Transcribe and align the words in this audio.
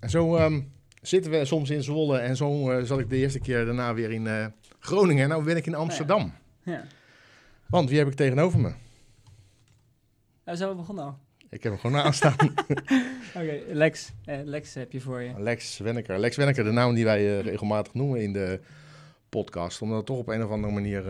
En 0.00 0.10
zo 0.10 0.36
ehm, 0.36 0.60
zitten 1.02 1.30
we 1.30 1.44
soms 1.44 1.70
in 1.70 1.82
Zwolle 1.82 2.18
en 2.18 2.36
zo 2.36 2.72
uh, 2.72 2.84
zat 2.84 2.98
ik 2.98 3.08
de 3.08 3.16
eerste 3.16 3.38
keer 3.38 3.64
daarna 3.64 3.94
weer 3.94 4.10
in 4.10 4.24
uh, 4.24 4.46
Groningen. 4.78 5.22
En 5.22 5.28
nou 5.28 5.44
ben 5.44 5.56
ik 5.56 5.66
in 5.66 5.74
Amsterdam. 5.74 6.32
Ja. 6.62 6.84
Want 7.66 7.88
wie 7.88 7.98
heb 7.98 8.08
ik 8.08 8.14
tegenover 8.14 8.60
me? 8.60 8.72
Ja, 10.44 10.54
zo 10.54 10.68
we 10.68 10.74
begonnen 10.74 11.04
al. 11.04 11.18
Ik 11.48 11.62
heb 11.62 11.72
hem 11.72 11.80
gewoon 11.80 12.02
naast 12.02 12.16
staan. 12.16 12.36
Oké, 13.38 13.60
Lex. 13.68 14.12
Eh, 14.24 14.38
Lex 14.44 14.74
heb 14.74 14.92
je 14.92 15.00
voor 15.00 15.20
je. 15.20 15.32
Lex 15.38 15.78
Wenneker. 15.78 16.18
Lex 16.18 16.36
Wenneker, 16.36 16.64
de 16.64 16.70
naam 16.70 16.94
die 16.94 17.04
wij 17.04 17.40
regelmatig 17.40 17.94
noemen 17.94 18.22
in 18.22 18.32
de 18.32 18.60
podcast. 19.28 19.82
Omdat 19.82 19.96
het 19.96 20.06
toch 20.06 20.18
op 20.18 20.28
een 20.28 20.44
of 20.44 20.50
andere 20.50 20.72
manier 20.72 21.04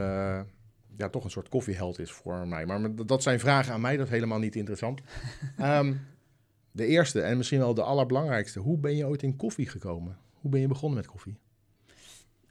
ja, 1.00 1.08
toch 1.08 1.24
een 1.24 1.30
soort 1.30 1.48
koffieheld 1.48 1.98
is 1.98 2.12
voor 2.12 2.48
mij. 2.48 2.66
Maar 2.66 2.94
dat 3.06 3.22
zijn 3.22 3.40
vragen 3.40 3.72
aan 3.72 3.80
mij, 3.80 3.96
dat 3.96 4.06
is 4.06 4.12
helemaal 4.12 4.38
niet 4.38 4.56
interessant. 4.56 5.00
Ehm, 5.58 5.92
de 6.72 6.86
eerste 6.86 7.20
en 7.20 7.36
misschien 7.36 7.58
wel 7.58 7.74
de 7.74 7.82
allerbelangrijkste. 7.82 8.60
Hoe 8.60 8.78
ben 8.78 8.96
je 8.96 9.06
ooit 9.06 9.22
in 9.22 9.36
koffie 9.36 9.68
gekomen? 9.68 10.18
Hoe 10.34 10.50
ben 10.50 10.60
je 10.60 10.66
begonnen 10.66 10.98
met 10.98 11.06
koffie? 11.06 11.38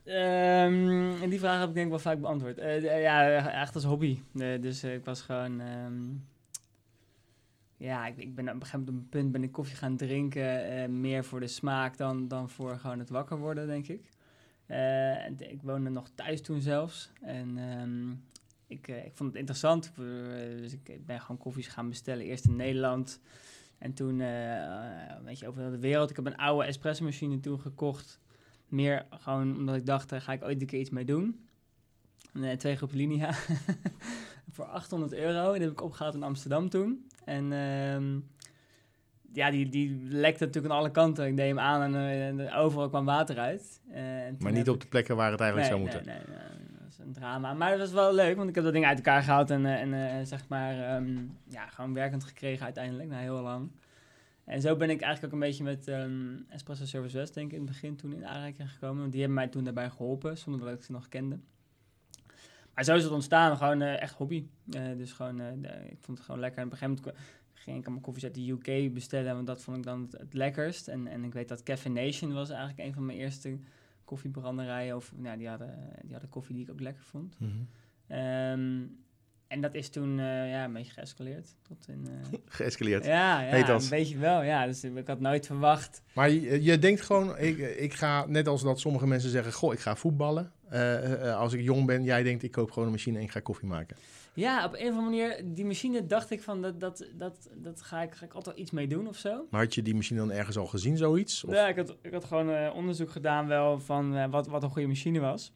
Um, 0.06 1.30
die 1.30 1.40
vraag 1.40 1.60
heb 1.60 1.70
ik 1.70 1.74
denk 1.74 1.86
ik 1.86 1.92
wel 1.92 2.00
vaak 2.00 2.20
beantwoord. 2.20 2.58
Uh, 2.58 3.02
ja, 3.02 3.52
echt 3.62 3.76
als 3.76 3.84
hobby. 3.84 4.20
Uh, 4.34 4.62
dus 4.62 4.84
ik 4.84 5.06
was 5.06 5.22
gewoon... 5.22 5.60
Um, 5.60 6.28
ja, 7.78 8.08
ik, 8.08 8.18
ik, 8.18 8.36
ben 8.36 8.48
op 8.48 8.54
een 8.54 8.60
gegeven 8.60 8.80
moment 8.80 8.98
een 8.98 9.10
punt 9.10 9.32
ben 9.32 9.44
ik 9.44 9.52
koffie 9.52 9.76
gaan 9.76 9.98
drinken. 9.98 11.00
meer 11.00 11.24
voor 11.24 11.40
de 11.40 11.48
smaak 11.48 11.98
dan, 11.98 12.28
dan 12.28 12.50
voor 12.50 12.78
gewoon 12.78 13.00
het 13.00 13.10
wakker 13.10 13.38
worden, 13.38 13.68
denk 13.68 13.88
ik. 13.88 14.10
ik 15.38 15.62
woonde 15.62 15.90
nog 15.90 16.10
thuis 16.16 16.42
toen 16.42 16.62
zelfs. 16.62 17.12
En 17.22 17.58
um, 17.58 18.24
ik, 18.68 18.88
ik 18.88 19.12
vond 19.14 19.30
het 19.30 19.40
interessant. 19.40 19.92
dus 20.58 20.74
ik 20.74 21.06
ben 21.06 21.22
gewoon 21.22 21.38
koffies 21.38 21.68
gaan 21.68 21.90
bestellen. 21.90 22.26
Eerst 22.26 22.46
in 22.46 22.56
Nederland... 22.56 23.20
En 23.80 23.94
toen, 23.94 24.20
uh, 24.20 24.28
weet 25.24 25.40
je, 25.40 25.48
over 25.48 25.72
de 25.72 25.80
wereld. 25.80 26.10
Ik 26.10 26.16
heb 26.16 26.26
een 26.26 26.38
oude 26.38 26.66
espresso 26.66 27.04
machine 27.04 27.40
toen 27.40 27.60
gekocht. 27.60 28.20
Meer 28.68 29.06
gewoon 29.10 29.58
omdat 29.58 29.76
ik 29.76 29.86
dacht, 29.86 30.10
daar 30.10 30.22
ga 30.22 30.34
ik 30.34 30.44
ooit 30.44 30.62
een 30.62 30.68
keer 30.68 30.80
iets 30.80 30.90
mee 30.90 31.06
doen. 31.06 31.48
En, 32.34 32.44
uh, 32.44 32.52
twee 32.52 32.76
groepen 32.76 32.98
linea. 32.98 33.34
voor 34.54 34.66
800 34.66 35.14
euro. 35.14 35.54
Die 35.54 35.62
heb 35.62 35.72
ik 35.72 35.82
opgehaald 35.82 36.14
in 36.14 36.24
Amsterdam 36.24 36.70
toen. 36.70 37.08
En 37.26 37.52
uh, 37.52 38.22
ja, 39.34 39.52
die, 39.52 39.70
die 39.70 39.98
lekte 40.02 40.46
natuurlijk 40.46 40.74
aan 40.74 40.80
alle 40.80 40.92
kanten. 40.92 41.28
Ik 41.28 41.38
deed 41.38 41.48
hem 41.48 41.60
aan 41.60 41.96
en, 41.96 42.54
overal 42.54 42.90
kwam 42.90 43.06
water 43.06 43.38
uit. 43.38 43.82
maar 44.40 44.52
niet 44.52 44.70
op 44.70 44.82
de 44.82 44.88
plekken 44.88 45.16
waar 45.16 45.32
het 45.32 45.40
eigenlijk 45.40 45.72
nee, 45.72 45.80
zou 45.80 45.94
moeten. 45.94 46.14
Nee, 46.14 46.38
nee, 46.38 46.69
een 47.00 47.14
drama. 47.14 47.54
Maar 47.54 47.72
het 47.72 47.80
was 47.80 47.92
wel 47.92 48.14
leuk, 48.14 48.36
want 48.36 48.50
ik 48.50 48.56
heb 48.56 48.64
dat 48.64 48.74
ding 48.74 48.86
uit 48.86 48.98
elkaar 48.98 49.24
gehaald 49.24 49.50
en, 49.50 49.66
en 49.66 50.28
zeg 50.28 50.48
maar, 50.48 50.96
um, 50.96 51.38
ja, 51.50 51.68
gewoon 51.68 51.94
werkend 51.94 52.24
gekregen 52.24 52.66
uiteindelijk, 52.66 53.10
na 53.10 53.18
heel 53.18 53.42
lang. 53.42 53.72
En 54.44 54.62
zo 54.62 54.76
ben 54.76 54.90
ik 54.90 55.02
eigenlijk 55.02 55.34
ook 55.34 55.42
een 55.42 55.48
beetje 55.48 55.64
met 55.64 55.88
um, 55.88 56.46
Espresso 56.50 56.86
Service 56.86 57.18
West, 57.18 57.34
denk 57.34 57.48
ik, 57.48 57.54
in 57.54 57.62
het 57.62 57.70
begin 57.70 57.96
toen 57.96 58.14
in 58.14 58.28
aanraking 58.28 58.72
gekomen. 58.72 59.00
Want 59.00 59.12
die 59.12 59.20
hebben 59.22 59.38
mij 59.38 59.48
toen 59.48 59.64
daarbij 59.64 59.90
geholpen, 59.90 60.38
zonder 60.38 60.66
dat 60.66 60.78
ik 60.78 60.84
ze 60.84 60.92
nog 60.92 61.10
kende. 61.10 61.40
Maar 62.74 62.84
zo 62.84 62.96
is 62.96 63.04
het 63.04 63.12
ontstaan, 63.12 63.58
gewoon 63.58 63.82
uh, 63.82 64.02
echt 64.02 64.14
hobby. 64.14 64.46
Dus 64.98 65.12
gewoon, 65.12 65.42
ik 65.90 65.98
vond 66.00 66.18
het 66.18 66.26
gewoon 66.26 66.42
lekker. 66.42 66.60
En 66.60 66.66
op 66.66 66.72
een 66.72 66.78
gegeven 66.78 67.04
moment 67.04 67.24
ging 67.54 67.78
ik 67.78 67.90
mijn 67.90 68.02
koffies 68.02 68.24
uit 68.24 68.36
de 68.36 68.50
UK 68.50 68.94
bestellen, 68.94 69.34
want 69.36 69.48
dat 69.48 69.62
vond 69.62 69.78
ik 69.78 69.84
dan 69.84 70.08
het, 70.18 70.34
lekkerst. 70.34 70.88
En, 70.88 71.08
en 71.08 71.24
ik 71.24 71.34
weet 71.34 71.48
dat 71.48 71.64
Cafe 71.64 71.90
Nation 71.90 72.34
was 72.34 72.50
eigenlijk 72.50 72.80
een 72.80 72.94
van 72.94 73.06
mijn 73.06 73.18
eerste 73.18 73.58
koffiebranderijen. 74.10 74.96
Of, 74.96 75.14
nou, 75.16 75.38
die 75.38 75.48
hadden, 75.48 75.90
die 76.02 76.12
hadden 76.12 76.30
koffie 76.30 76.56
die 76.56 76.64
ik 76.64 76.72
ook 76.72 76.80
lekker 76.80 77.04
vond. 77.04 77.40
Mm 77.40 77.68
-hmm. 78.08 78.18
um, 78.18 78.98
en 79.48 79.62
dat 79.62 79.76
is 79.76 79.90
toen 79.90 80.18
uh, 80.18 80.50
ja, 80.50 80.64
een 80.64 80.74
beetje 80.74 80.92
geëscaleerd. 80.92 81.56
Tot 81.62 81.88
in, 81.88 82.06
uh... 82.10 82.40
geëscaleerd? 82.58 83.06
Ja, 83.06 83.42
ja 83.42 83.70
een 83.70 83.90
beetje 83.90 84.18
wel. 84.18 84.42
Ja. 84.42 84.66
Dus 84.66 84.84
ik 84.84 85.08
had 85.08 85.20
nooit 85.20 85.46
verwacht. 85.46 86.02
Maar 86.14 86.30
je, 86.30 86.64
je 86.64 86.80
denkt 86.80 87.02
gewoon, 87.02 87.38
ik, 87.38 87.58
ik 87.58 87.94
ga, 87.94 88.26
net 88.28 88.48
als 88.48 88.62
dat 88.62 88.80
sommige 88.80 89.08
mensen 89.08 89.30
zeggen... 89.30 89.54
goh, 89.54 89.74
ik 89.74 89.80
ga 89.80 89.96
voetballen. 89.96 90.52
Uh, 90.74 91.36
als 91.36 91.54
ik 91.54 91.62
jong 91.62 91.86
ben, 91.86 92.04
jij 92.04 92.24
denkt, 92.24 92.44
ik 92.44 92.52
koop 92.52 92.72
gewoon 92.72 92.88
een 92.88 92.94
machine 92.94 93.18
en 93.18 93.24
ik 93.24 93.32
ga 93.32 93.40
koffie 93.40 93.68
maken. 93.68 93.98
Ja, 94.40 94.66
op 94.66 94.74
een 94.74 94.80
of 94.92 94.98
andere 94.98 95.02
manier, 95.04 95.42
die 95.56 95.66
machine 95.66 96.06
dacht 96.06 96.32
ik 96.32 96.42
van, 96.42 96.62
dat, 96.62 96.80
dat, 96.80 97.06
dat, 97.16 97.50
dat 97.56 97.82
ga, 97.82 98.02
ik, 98.02 98.14
ga 98.16 98.26
ik 98.26 98.34
altijd 98.34 98.58
iets 98.58 98.72
mee 98.72 98.88
doen 98.88 99.08
of 99.08 99.18
zo. 99.18 99.46
Maar 99.50 99.62
had 99.62 99.74
je 99.76 99.82
die 99.82 99.96
machine 99.96 100.20
dan 100.20 100.32
ergens 100.32 100.58
al 100.58 100.66
gezien, 100.68 100.98
zoiets? 100.98 101.44
Of? 101.44 101.54
Ja, 101.54 101.68
ik 101.68 101.76
had, 101.76 101.96
ik 102.02 102.14
had 102.14 102.26
gewoon 102.26 102.72
onderzoek 102.72 103.10
gedaan 103.12 103.48
wel 103.48 103.80
van 103.80 104.30
wat, 104.30 104.48
wat 104.48 104.64
een 104.64 104.70
goede 104.70 104.88
machine 104.88 105.20
was. 105.20 105.52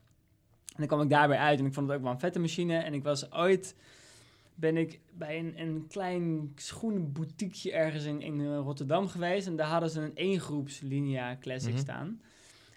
En 0.65 0.75
dan 0.77 0.87
kwam 0.87 1.01
ik 1.01 1.09
daarbij 1.09 1.37
uit 1.37 1.59
en 1.59 1.65
ik 1.65 1.73
vond 1.73 1.87
het 1.87 1.95
ook 1.97 2.03
wel 2.03 2.11
een 2.11 2.19
vette 2.19 2.39
machine. 2.39 2.77
En 2.77 2.93
ik 2.93 3.03
was 3.03 3.31
ooit 3.31 3.75
ben 4.55 4.77
ik 4.77 4.99
bij 5.13 5.39
een, 5.39 5.53
een 5.61 5.85
klein 5.87 6.51
schoenenboutiqueje 6.55 7.71
ergens 7.71 8.03
in, 8.05 8.21
in 8.21 8.39
eh, 8.41 8.57
Rotterdam 8.57 9.07
geweest. 9.07 9.47
En 9.47 9.55
daar 9.55 9.67
hadden 9.67 9.89
ze 9.89 10.01
een 10.01 10.13
eengroeps 10.13 10.79
Linea 10.79 11.37
Classic 11.39 11.71
Mhm. 11.71 11.81
staan. 11.81 12.21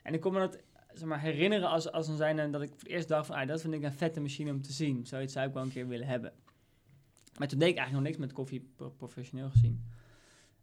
En 0.02 0.14
ik 0.14 0.20
kon 0.20 0.32
me 0.32 0.38
dat 0.38 0.58
zeg 0.98 1.08
maar, 1.08 1.20
herinneren 1.20 1.68
als, 1.68 1.92
als 1.92 2.08
een 2.08 2.16
zijnde 2.16 2.50
dat 2.50 2.62
ik 2.62 2.68
voor 2.68 2.78
het 2.78 2.88
eerst 2.88 3.08
dacht 3.08 3.26
van... 3.26 3.36
Ah, 3.36 3.46
dat 3.48 3.60
vind 3.60 3.74
ik 3.74 3.82
een 3.82 3.92
vette 3.92 4.20
machine 4.20 4.50
om 4.50 4.62
te 4.62 4.72
zien. 4.72 5.06
Zoiets 5.06 5.32
zou 5.32 5.46
ik 5.46 5.54
wel 5.54 5.62
een 5.62 5.72
keer 5.72 5.88
willen 5.88 6.06
hebben. 6.06 6.32
Maar 7.38 7.48
toen 7.48 7.58
deed 7.58 7.68
ik 7.68 7.76
eigenlijk 7.76 7.92
nog 7.92 8.02
niks 8.02 8.16
met 8.26 8.32
koffie 8.32 8.70
pro- 8.76 8.90
professioneel 8.90 9.50
gezien. 9.50 9.84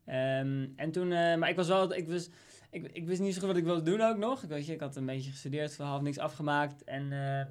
Ehm, 0.06 0.68
en 0.76 0.92
toen, 0.92 1.12
eh, 1.12 1.36
maar 1.38 1.50
ik 1.50 1.56
was 1.56 1.68
wel, 1.68 1.94
ik 1.94 2.08
wist, 2.08 2.34
ik, 2.70 2.90
ik 2.92 3.06
wist 3.06 3.22
niet 3.22 3.34
zo 3.34 3.40
goed 3.40 3.48
wat 3.48 3.58
ik 3.58 3.64
wilde 3.64 3.82
doen 3.82 4.02
ook 4.02 4.18
nog. 4.18 4.44
Ik, 4.44 4.50
weet 4.50 4.66
je, 4.66 4.74
ik 4.74 4.80
had 4.80 4.96
een 4.96 5.06
beetje 5.06 5.32
gestudeerd, 5.32 5.78
half 5.78 6.02
niks 6.02 6.18
afgemaakt. 6.18 6.84
En 6.84 7.12
eh, 7.12 7.46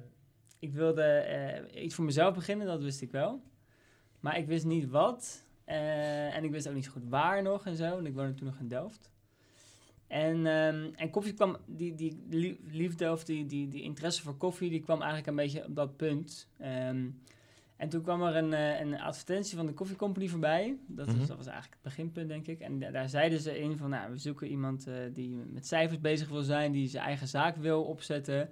ik 0.59 0.73
wilde 0.73 1.03
eh, 1.03 1.83
iets 1.83 1.95
voor 1.95 2.05
mezelf 2.05 2.33
beginnen, 2.33 2.67
dat 2.67 2.83
wist 2.83 3.01
ik 3.01 3.11
wel. 3.11 3.41
Maar 4.19 4.37
ik 4.37 4.47
wist 4.47 4.65
niet 4.65 4.89
wat. 4.89 5.45
en 5.65 6.43
ik 6.43 6.51
wist 6.51 6.67
ook 6.67 6.73
niet 6.73 6.85
zo 6.85 6.91
goed 6.91 7.09
waar 7.09 7.41
nog 7.41 7.65
en 7.65 7.75
zo. 7.75 7.97
En 7.97 8.05
ik 8.05 8.13
woonde 8.13 8.33
toen 8.33 8.47
nog 8.47 8.59
in 8.59 8.67
Delft. 8.67 9.11
En, 10.13 10.45
ehm, 10.45 10.89
en 10.95 11.09
koffie 11.09 11.33
kwam, 11.33 11.57
die, 11.65 11.95
die 11.95 12.23
lie- 12.29 12.59
liefde 12.71 13.11
of 13.11 13.23
die, 13.23 13.45
die, 13.45 13.67
die 13.67 13.81
interesse 13.81 14.21
voor 14.21 14.35
koffie, 14.37 14.69
die 14.69 14.79
kwam 14.81 14.97
eigenlijk 14.97 15.27
een 15.29 15.35
beetje 15.35 15.65
op 15.65 15.75
dat 15.75 15.97
punt. 15.97 16.47
Ehm, 16.57 17.05
en 17.77 17.89
toen 17.89 18.01
kwam 18.01 18.21
er 18.23 18.35
een, 18.35 18.53
eh, 18.53 18.79
een 18.79 18.99
advertentie 19.01 19.57
van 19.57 19.65
de 19.65 19.73
Coffee 19.73 19.95
Company 19.95 20.27
voorbij. 20.27 20.77
Dat, 20.87 21.05
was, 21.05 21.15
Mhm. 21.15 21.25
dat 21.27 21.37
was 21.37 21.45
eigenlijk 21.47 21.73
het 21.73 21.83
beginpunt, 21.93 22.27
denk 22.27 22.47
ik. 22.47 22.59
En 22.59 22.79
da- 22.79 22.91
daar 22.91 23.09
zeiden 23.09 23.39
ze 23.39 23.59
in 23.59 23.77
van, 23.77 23.89
nou, 23.89 24.11
we 24.11 24.17
zoeken 24.17 24.47
iemand 24.47 24.87
eh, 24.87 24.93
die 25.13 25.29
met 25.51 25.67
cijfers 25.67 25.99
bezig 26.01 26.29
wil 26.29 26.41
zijn, 26.41 26.71
die 26.71 26.87
zijn 26.87 27.03
eigen 27.05 27.27
zaak 27.27 27.55
wil 27.55 27.83
opzetten 27.83 28.49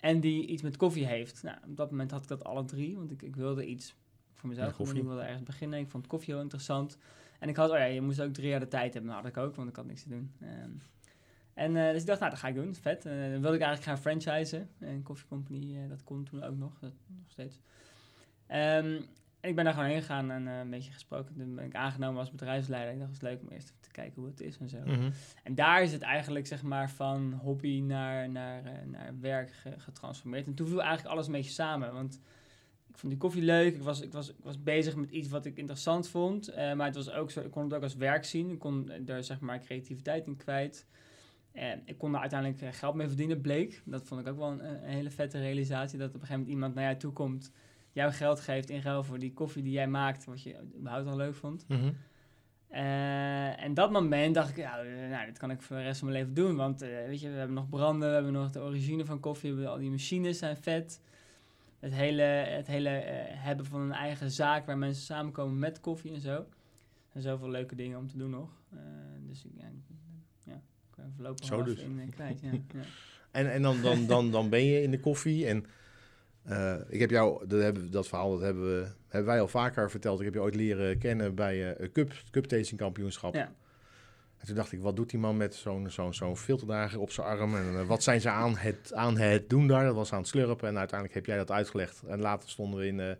en 0.00 0.20
die 0.20 0.46
iets 0.46 0.62
met 0.62 0.76
koffie 0.76 1.06
heeft. 1.06 1.42
Nou, 1.42 1.56
op 1.68 1.76
dat 1.76 1.90
moment 1.90 2.10
had 2.10 2.22
ik 2.22 2.28
dat 2.28 2.44
alle 2.44 2.64
drie, 2.64 2.96
want 2.96 3.10
ik, 3.10 3.22
ik 3.22 3.36
wilde 3.36 3.66
iets 3.66 3.94
voor 4.34 4.48
mezelf. 4.48 4.76
Koffie. 4.76 4.98
Ik 4.98 5.04
wilde 5.06 5.22
ergens 5.22 5.42
beginnen. 5.42 5.78
Ik 5.78 5.88
vond 5.88 6.06
koffie 6.06 6.34
heel 6.34 6.42
interessant. 6.42 6.98
En 7.38 7.48
ik 7.48 7.56
had, 7.56 7.70
oh 7.70 7.76
ja, 7.76 7.84
je 7.84 8.00
moest 8.00 8.20
ook 8.20 8.32
drie 8.32 8.48
jaar 8.48 8.60
de 8.60 8.68
tijd 8.68 8.92
hebben. 8.92 9.10
Nou, 9.10 9.22
had 9.22 9.30
ik 9.30 9.36
ook, 9.42 9.54
want 9.54 9.68
ik 9.68 9.76
had 9.76 9.86
niks 9.86 10.02
te 10.02 10.08
doen. 10.08 10.30
Ehm, 10.40 10.70
en 11.54 11.76
eh, 11.76 11.90
dus 11.92 12.00
ik 12.00 12.06
dacht, 12.06 12.18
nou, 12.20 12.30
dat 12.30 12.40
ga 12.40 12.48
ik 12.48 12.54
doen. 12.54 12.74
Vet. 12.74 13.04
Eh, 13.04 13.12
dan 13.12 13.40
wilde 13.40 13.56
ik 13.56 13.62
eigenlijk 13.62 13.82
gaan 13.82 13.98
franchisen. 13.98 14.68
En 14.78 15.02
Coffee 15.02 15.28
Company, 15.28 15.76
eh, 15.76 15.88
dat 15.88 16.04
kon 16.04 16.24
toen 16.24 16.42
ook 16.42 16.56
nog. 16.56 16.78
Dat, 16.78 16.92
nog 17.06 17.30
steeds. 17.30 17.58
Ehm, 18.46 19.00
en 19.40 19.48
ik 19.48 19.54
ben 19.54 19.64
daar 19.64 19.74
gewoon 19.74 19.88
heen 19.88 20.00
gegaan 20.00 20.30
en 20.30 20.46
een 20.46 20.70
beetje 20.70 20.92
gesproken. 20.92 21.34
Toen 21.36 21.54
ben 21.54 21.64
ik 21.64 21.74
aangenomen 21.74 22.20
als 22.20 22.30
bedrijfsleider. 22.30 22.92
Ik 22.92 22.98
dacht, 22.98 23.12
het 23.12 23.22
is 23.22 23.28
leuk 23.28 23.40
om 23.40 23.48
eerst 23.48 23.68
even 23.68 23.80
te 23.82 23.90
kijken 23.90 24.14
hoe 24.20 24.30
het 24.30 24.40
is 24.40 24.58
en 24.58 24.68
zo. 24.68 24.78
Mhm. 24.84 25.10
En 25.42 25.54
daar 25.54 25.82
is 25.82 25.92
het 25.92 26.02
eigenlijk 26.02 26.46
zeg 26.46 26.62
maar 26.62 26.90
van 26.90 27.32
hobby 27.32 27.80
naar, 27.80 28.30
naar, 28.30 28.62
naar 28.86 29.14
werk 29.20 29.52
ge- 29.52 29.78
getransformeerd. 29.78 30.46
En 30.46 30.54
toen 30.54 30.66
viel 30.68 30.80
eigenlijk 30.82 31.14
alles 31.14 31.26
een 31.26 31.32
beetje 31.32 31.50
samen. 31.50 31.92
Want 31.92 32.14
ik 32.88 32.98
vond 32.98 33.12
die 33.12 33.20
koffie 33.20 33.42
leuk. 33.42 33.74
Ik 33.74 33.82
was, 33.82 34.00
ik 34.00 34.12
was, 34.12 34.28
ik 34.30 34.36
was 34.42 34.62
bezig 34.62 34.96
met 34.96 35.10
iets 35.10 35.28
wat 35.28 35.44
ik 35.44 35.56
interessant 35.56 36.08
vond. 36.08 36.54
maar 36.56 36.86
het 36.86 36.94
was 36.94 37.10
ook 37.10 37.30
zo, 37.30 37.40
ik 37.40 37.50
kon 37.50 37.64
het 37.64 37.74
ook 37.74 37.82
als 37.82 37.94
werk 37.96 38.24
zien. 38.24 38.50
Ik 38.50 38.58
kon 38.58 38.90
er 39.06 39.24
zeg 39.24 39.40
maar 39.40 39.58
creativiteit 39.60 40.26
in 40.26 40.36
kwijt. 40.36 40.86
En 41.52 41.82
ik 41.84 41.98
kon 41.98 42.14
er 42.14 42.20
uiteindelijk 42.20 42.60
eh, 42.62 42.68
geld 42.72 42.94
mee 42.94 43.06
verdienen, 43.06 43.40
bleek. 43.40 43.82
Dat 43.84 44.02
vond 44.06 44.20
ik 44.20 44.28
ook 44.28 44.38
wel 44.38 44.50
een, 44.50 44.64
een 44.64 44.78
hele 44.84 45.10
vette 45.10 45.38
realisatie. 45.38 45.98
Dat 45.98 46.08
op 46.08 46.14
een 46.14 46.20
gegeven 46.20 46.38
moment 46.40 46.54
iemand 46.56 46.74
naar 46.74 46.84
jou 46.84 46.96
toe 46.96 47.12
komt, 47.12 47.52
jou 47.92 48.12
geld 48.12 48.40
geeft 48.40 48.70
in 48.70 48.80
ruil 48.80 49.04
voor 49.04 49.18
die 49.18 49.32
koffie 49.32 49.62
die 49.62 49.72
jij 49.72 49.88
maakt, 49.88 50.24
wat 50.24 50.42
je 50.42 50.56
überhaupt 50.78 51.06
al 51.08 51.16
leuk 51.16 51.34
vond. 51.34 51.64
Mhm. 51.68 51.92
Eh, 52.68 53.62
en 53.64 53.74
dat 53.74 53.90
moment 53.92 54.34
dacht 54.34 54.50
ik, 54.50 54.56
ja, 54.56 54.82
nou, 55.10 55.26
dit 55.26 55.38
kan 55.38 55.50
ik 55.50 55.62
voor 55.62 55.76
de 55.76 55.82
rest 55.82 55.98
van 55.98 56.08
mijn 56.08 56.20
leven 56.20 56.34
doen. 56.34 56.56
Want 56.56 56.82
eh, 56.82 56.88
weet 57.06 57.20
je, 57.20 57.28
we 57.30 57.36
hebben 57.36 57.54
nog 57.56 57.68
branden, 57.68 58.08
we 58.08 58.14
hebben 58.14 58.32
nog 58.32 58.50
de 58.50 58.60
origine 58.60 59.04
van 59.04 59.20
koffie, 59.20 59.50
we 59.50 59.54
hebben 59.56 59.74
al 59.74 59.80
die 59.80 59.90
machines 59.90 60.38
zijn 60.38 60.56
vet. 60.56 61.00
Het 61.78 61.92
hele, 61.92 62.22
het 62.22 62.66
hele 62.66 62.88
hebben 63.28 63.66
van 63.66 63.80
een 63.80 63.92
eigen 63.92 64.30
zaak 64.30 64.66
waar 64.66 64.78
mensen 64.78 65.02
samenkomen 65.04 65.58
met 65.58 65.80
koffie 65.80 66.12
en 66.12 66.20
zo. 66.20 66.46
Zijn 67.10 67.22
zoveel 67.22 67.50
leuke 67.50 67.74
dingen 67.74 67.98
om 67.98 68.06
te 68.08 68.16
doen 68.16 68.30
nog. 68.30 68.50
Dus 69.26 69.44
ik, 69.44 69.50
ja, 69.56 69.66
ik- 69.66 69.96
ja, 70.44 70.52
ik 70.54 70.60
ben 70.80 70.90
voorlopig 71.14 71.46
Zo 71.46 71.62
dus. 71.62 71.80
in 71.80 72.00
eh, 72.00 72.10
kwijt. 72.10 72.40
Ja, 72.40 72.50
ja. 72.52 72.80
En, 73.30 73.52
en 73.52 73.62
dan, 73.62 73.82
dan, 73.82 74.06
dan, 74.06 74.30
dan 74.30 74.48
ben 74.48 74.64
je 74.64 74.82
in 74.82 74.90
de 74.90 75.00
koffie 75.00 75.46
en 75.46 75.66
eh, 76.42 76.74
ik 76.88 77.00
heb 77.00 77.10
jou, 77.10 77.46
dat, 77.46 77.62
hebben, 77.62 77.90
dat 77.90 78.08
verhaal 78.08 78.30
dat 78.30 78.40
hebben, 78.40 78.64
we, 78.64 78.86
hebben 79.08 79.30
wij 79.30 79.40
al 79.40 79.48
vaker 79.48 79.90
verteld. 79.90 80.18
Ik 80.18 80.24
heb 80.24 80.34
je 80.34 80.40
ooit 80.40 80.54
leren 80.54 80.98
kennen 80.98 81.34
bij 81.34 81.80
een 81.80 81.92
cup, 81.92 82.12
cup 82.30 82.44
tasting 82.44 82.80
kampioenschap. 82.80 83.34
Ja. 83.34 83.52
En 84.38 84.46
toen 84.46 84.56
dacht 84.56 84.72
ik, 84.72 84.80
wat 84.80 84.96
doet 84.96 85.10
die 85.10 85.18
man 85.18 85.36
met 85.36 85.54
zo'n 85.54 85.90
zo'n 85.90 86.14
zo'n 86.14 86.36
filterdrager 86.36 87.00
op 87.00 87.10
zijn 87.10 87.26
arm? 87.26 87.56
En 87.56 87.86
wat 87.86 88.02
zijn 88.02 88.20
ze 88.20 88.30
aan 88.30 88.56
het, 88.56 88.94
aan 88.94 89.18
het 89.18 89.50
doen 89.50 89.66
daar? 89.66 89.84
Dat 89.84 89.94
was 89.94 90.12
aan 90.12 90.18
het 90.18 90.28
slurpen. 90.28 90.68
En 90.68 90.78
uiteindelijk 90.78 91.14
heb 91.14 91.26
jij 91.26 91.36
dat 91.36 91.50
uitgelegd. 91.50 92.02
En 92.02 92.20
later 92.20 92.50
stonden 92.50 92.80
we 92.80 92.86
in, 92.86 93.16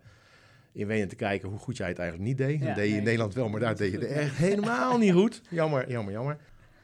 in 0.71 0.87
Wenen 0.87 1.07
te 1.07 1.15
kijken 1.15 1.49
hoe 1.49 1.59
goed 1.59 1.77
jij 1.77 1.87
het 1.87 1.99
eigenlijk 1.99 2.29
niet 2.29 2.37
deed. 2.37 2.59
Ja, 2.59 2.65
dat 2.65 2.75
deed 2.75 2.83
je 2.83 2.89
in 2.89 2.95
nee, 2.95 3.03
Nederland 3.03 3.33
wel, 3.33 3.49
maar 3.49 3.59
daar 3.59 3.75
deed 3.75 3.91
je 3.91 3.97
het 3.97 4.09
nee. 4.09 4.17
echt 4.17 4.35
helemaal 4.35 4.97
niet 4.97 5.13
goed. 5.13 5.41
Jammer, 5.49 5.89
jammer, 5.89 6.13
jammer. 6.13 6.37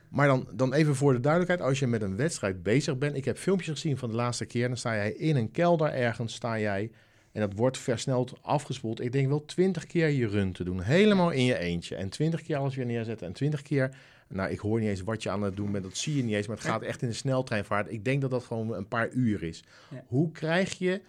Maar 0.09 0.27
dan, 0.27 0.47
dan 0.53 0.73
even 0.73 0.95
voor 0.95 1.13
de 1.13 1.19
duidelijkheid, 1.19 1.69
als 1.69 1.79
je 1.79 1.87
met 1.87 2.01
een 2.01 2.15
wedstrijd 2.15 2.63
bezig 2.63 2.97
bent. 2.97 3.15
Ik 3.15 3.25
heb 3.25 3.37
filmpjes 3.37 3.69
gezien 3.69 3.97
van 3.97 4.09
de 4.09 4.15
laatste 4.15 4.45
keer. 4.45 4.67
Dan 4.67 4.77
sta 4.77 4.95
jij 4.95 5.11
in 5.11 5.35
een 5.35 5.51
kelder 5.51 5.87
ergens, 5.87 6.33
sta 6.33 6.59
jij. 6.59 6.91
En 7.31 7.41
dat 7.41 7.53
wordt 7.53 7.77
versneld 7.77 8.33
afgespoeld. 8.41 9.01
Ik 9.01 9.11
denk 9.11 9.27
wel 9.27 9.45
twintig 9.45 9.85
keer 9.85 10.09
je 10.09 10.27
run 10.27 10.51
te 10.51 10.63
doen. 10.63 10.81
Helemaal 10.81 11.29
in 11.29 11.45
je 11.45 11.57
eentje. 11.57 11.95
En 11.95 12.09
twintig 12.09 12.41
keer 12.41 12.57
alles 12.57 12.75
weer 12.75 12.85
neerzetten. 12.85 13.27
En 13.27 13.33
twintig 13.33 13.61
keer... 13.61 13.95
Nou, 14.27 14.49
ik 14.51 14.59
hoor 14.59 14.79
niet 14.79 14.89
eens 14.89 15.01
wat 15.01 15.23
je 15.23 15.29
aan 15.29 15.41
het 15.41 15.55
doen 15.55 15.71
bent. 15.71 15.83
Dat 15.83 15.97
zie 15.97 16.15
je 16.15 16.23
niet 16.23 16.35
eens. 16.35 16.47
Maar 16.47 16.55
het 16.55 16.65
gaat 16.65 16.81
echt 16.81 17.01
in 17.01 17.07
de 17.07 17.13
sneltreinvaart. 17.13 17.91
Ik 17.91 18.05
denk 18.05 18.21
dat 18.21 18.31
dat 18.31 18.43
gewoon 18.43 18.73
een 18.73 18.87
paar 18.87 19.09
uur 19.09 19.43
is. 19.43 19.63
Ja. 19.89 20.03
Hoe 20.07 20.31
krijg 20.31 20.77
je 20.77 21.01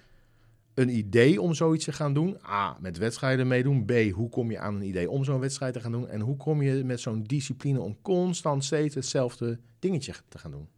een 0.75 0.89
idee 0.97 1.41
om 1.41 1.55
zoiets 1.55 1.85
te 1.85 1.93
gaan 1.93 2.15
doen? 2.15 2.37
A, 2.49 2.77
met 2.81 2.99
wedstrijden 2.99 3.47
meedoen. 3.49 3.85
B, 3.85 3.93
hoe 4.13 4.29
kom 4.29 4.51
je 4.51 4.59
aan 4.59 4.75
een 4.75 4.83
idee 4.87 5.11
om 5.11 5.25
zo'n 5.25 5.41
wedstrijd 5.41 5.73
te 5.73 5.81
gaan 5.81 5.93
doen? 5.93 6.09
En 6.09 6.21
hoe 6.21 6.37
kom 6.37 6.63
je 6.63 6.85
met 6.85 7.01
zo'n 7.01 7.23
discipline 7.23 7.81
om 7.81 7.97
constant 8.03 8.65
steeds 8.65 8.95
hetzelfde 8.95 9.59
dingetje 9.79 10.13
te 10.29 10.39
gaan 10.39 10.51
doen? 10.51 10.69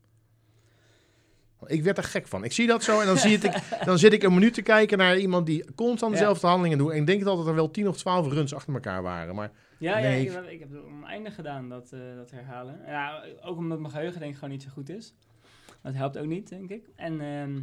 Ik 1.66 1.82
werd 1.82 1.98
er 1.98 2.04
gek 2.04 2.26
van. 2.28 2.44
Ik 2.44 2.52
zie 2.52 2.66
dat 2.66 2.82
zo 2.82 3.00
en 3.00 3.06
dan, 3.06 3.16
zie 3.18 3.38
ik, 3.38 3.62
dan 3.84 3.98
zit 3.98 4.12
ik 4.12 4.22
een 4.22 4.34
minuut 4.34 4.54
te 4.54 4.62
kijken 4.62 4.98
naar 4.98 5.18
iemand 5.18 5.46
die 5.46 5.74
constant 5.74 6.12
Ja. 6.12 6.18
dezelfde 6.18 6.46
handelingen 6.46 6.78
doet. 6.78 6.90
En 6.90 6.96
ik 6.96 7.06
denk 7.06 7.24
dat 7.24 7.46
er 7.46 7.54
wel 7.54 7.70
10 7.70 7.88
of 7.88 7.96
12 7.96 8.32
runs 8.32 8.54
achter 8.54 8.74
elkaar 8.74 9.02
waren. 9.02 9.34
Maar 9.34 9.50
Ja, 9.78 9.98
ja 9.98 10.08
Nee, 10.08 10.26
ik, 10.26 10.32
ik- 10.32 10.50
ik 10.50 10.58
heb 10.60 10.70
het 10.70 10.82
oneindig 10.84 11.34
gedaan, 11.34 11.68
dat, 11.68 11.92
eh, 11.92 12.00
dat 12.16 12.30
herhalen. 12.30 12.80
Ja, 12.86 13.24
ook 13.42 13.56
omdat 13.56 13.78
mijn 13.78 13.92
geheugen 13.92 14.18
denk 14.20 14.30
ik 14.32 14.38
gewoon 14.38 14.50
niet 14.54 14.62
zo 14.62 14.68
goed 14.72 14.88
is. 14.88 15.14
Dat 15.82 15.94
helpt 15.94 16.18
ook 16.18 16.26
niet, 16.26 16.48
denk 16.48 16.70
ik. 16.70 16.88
En 16.96 17.20
ehm, 17.20 17.60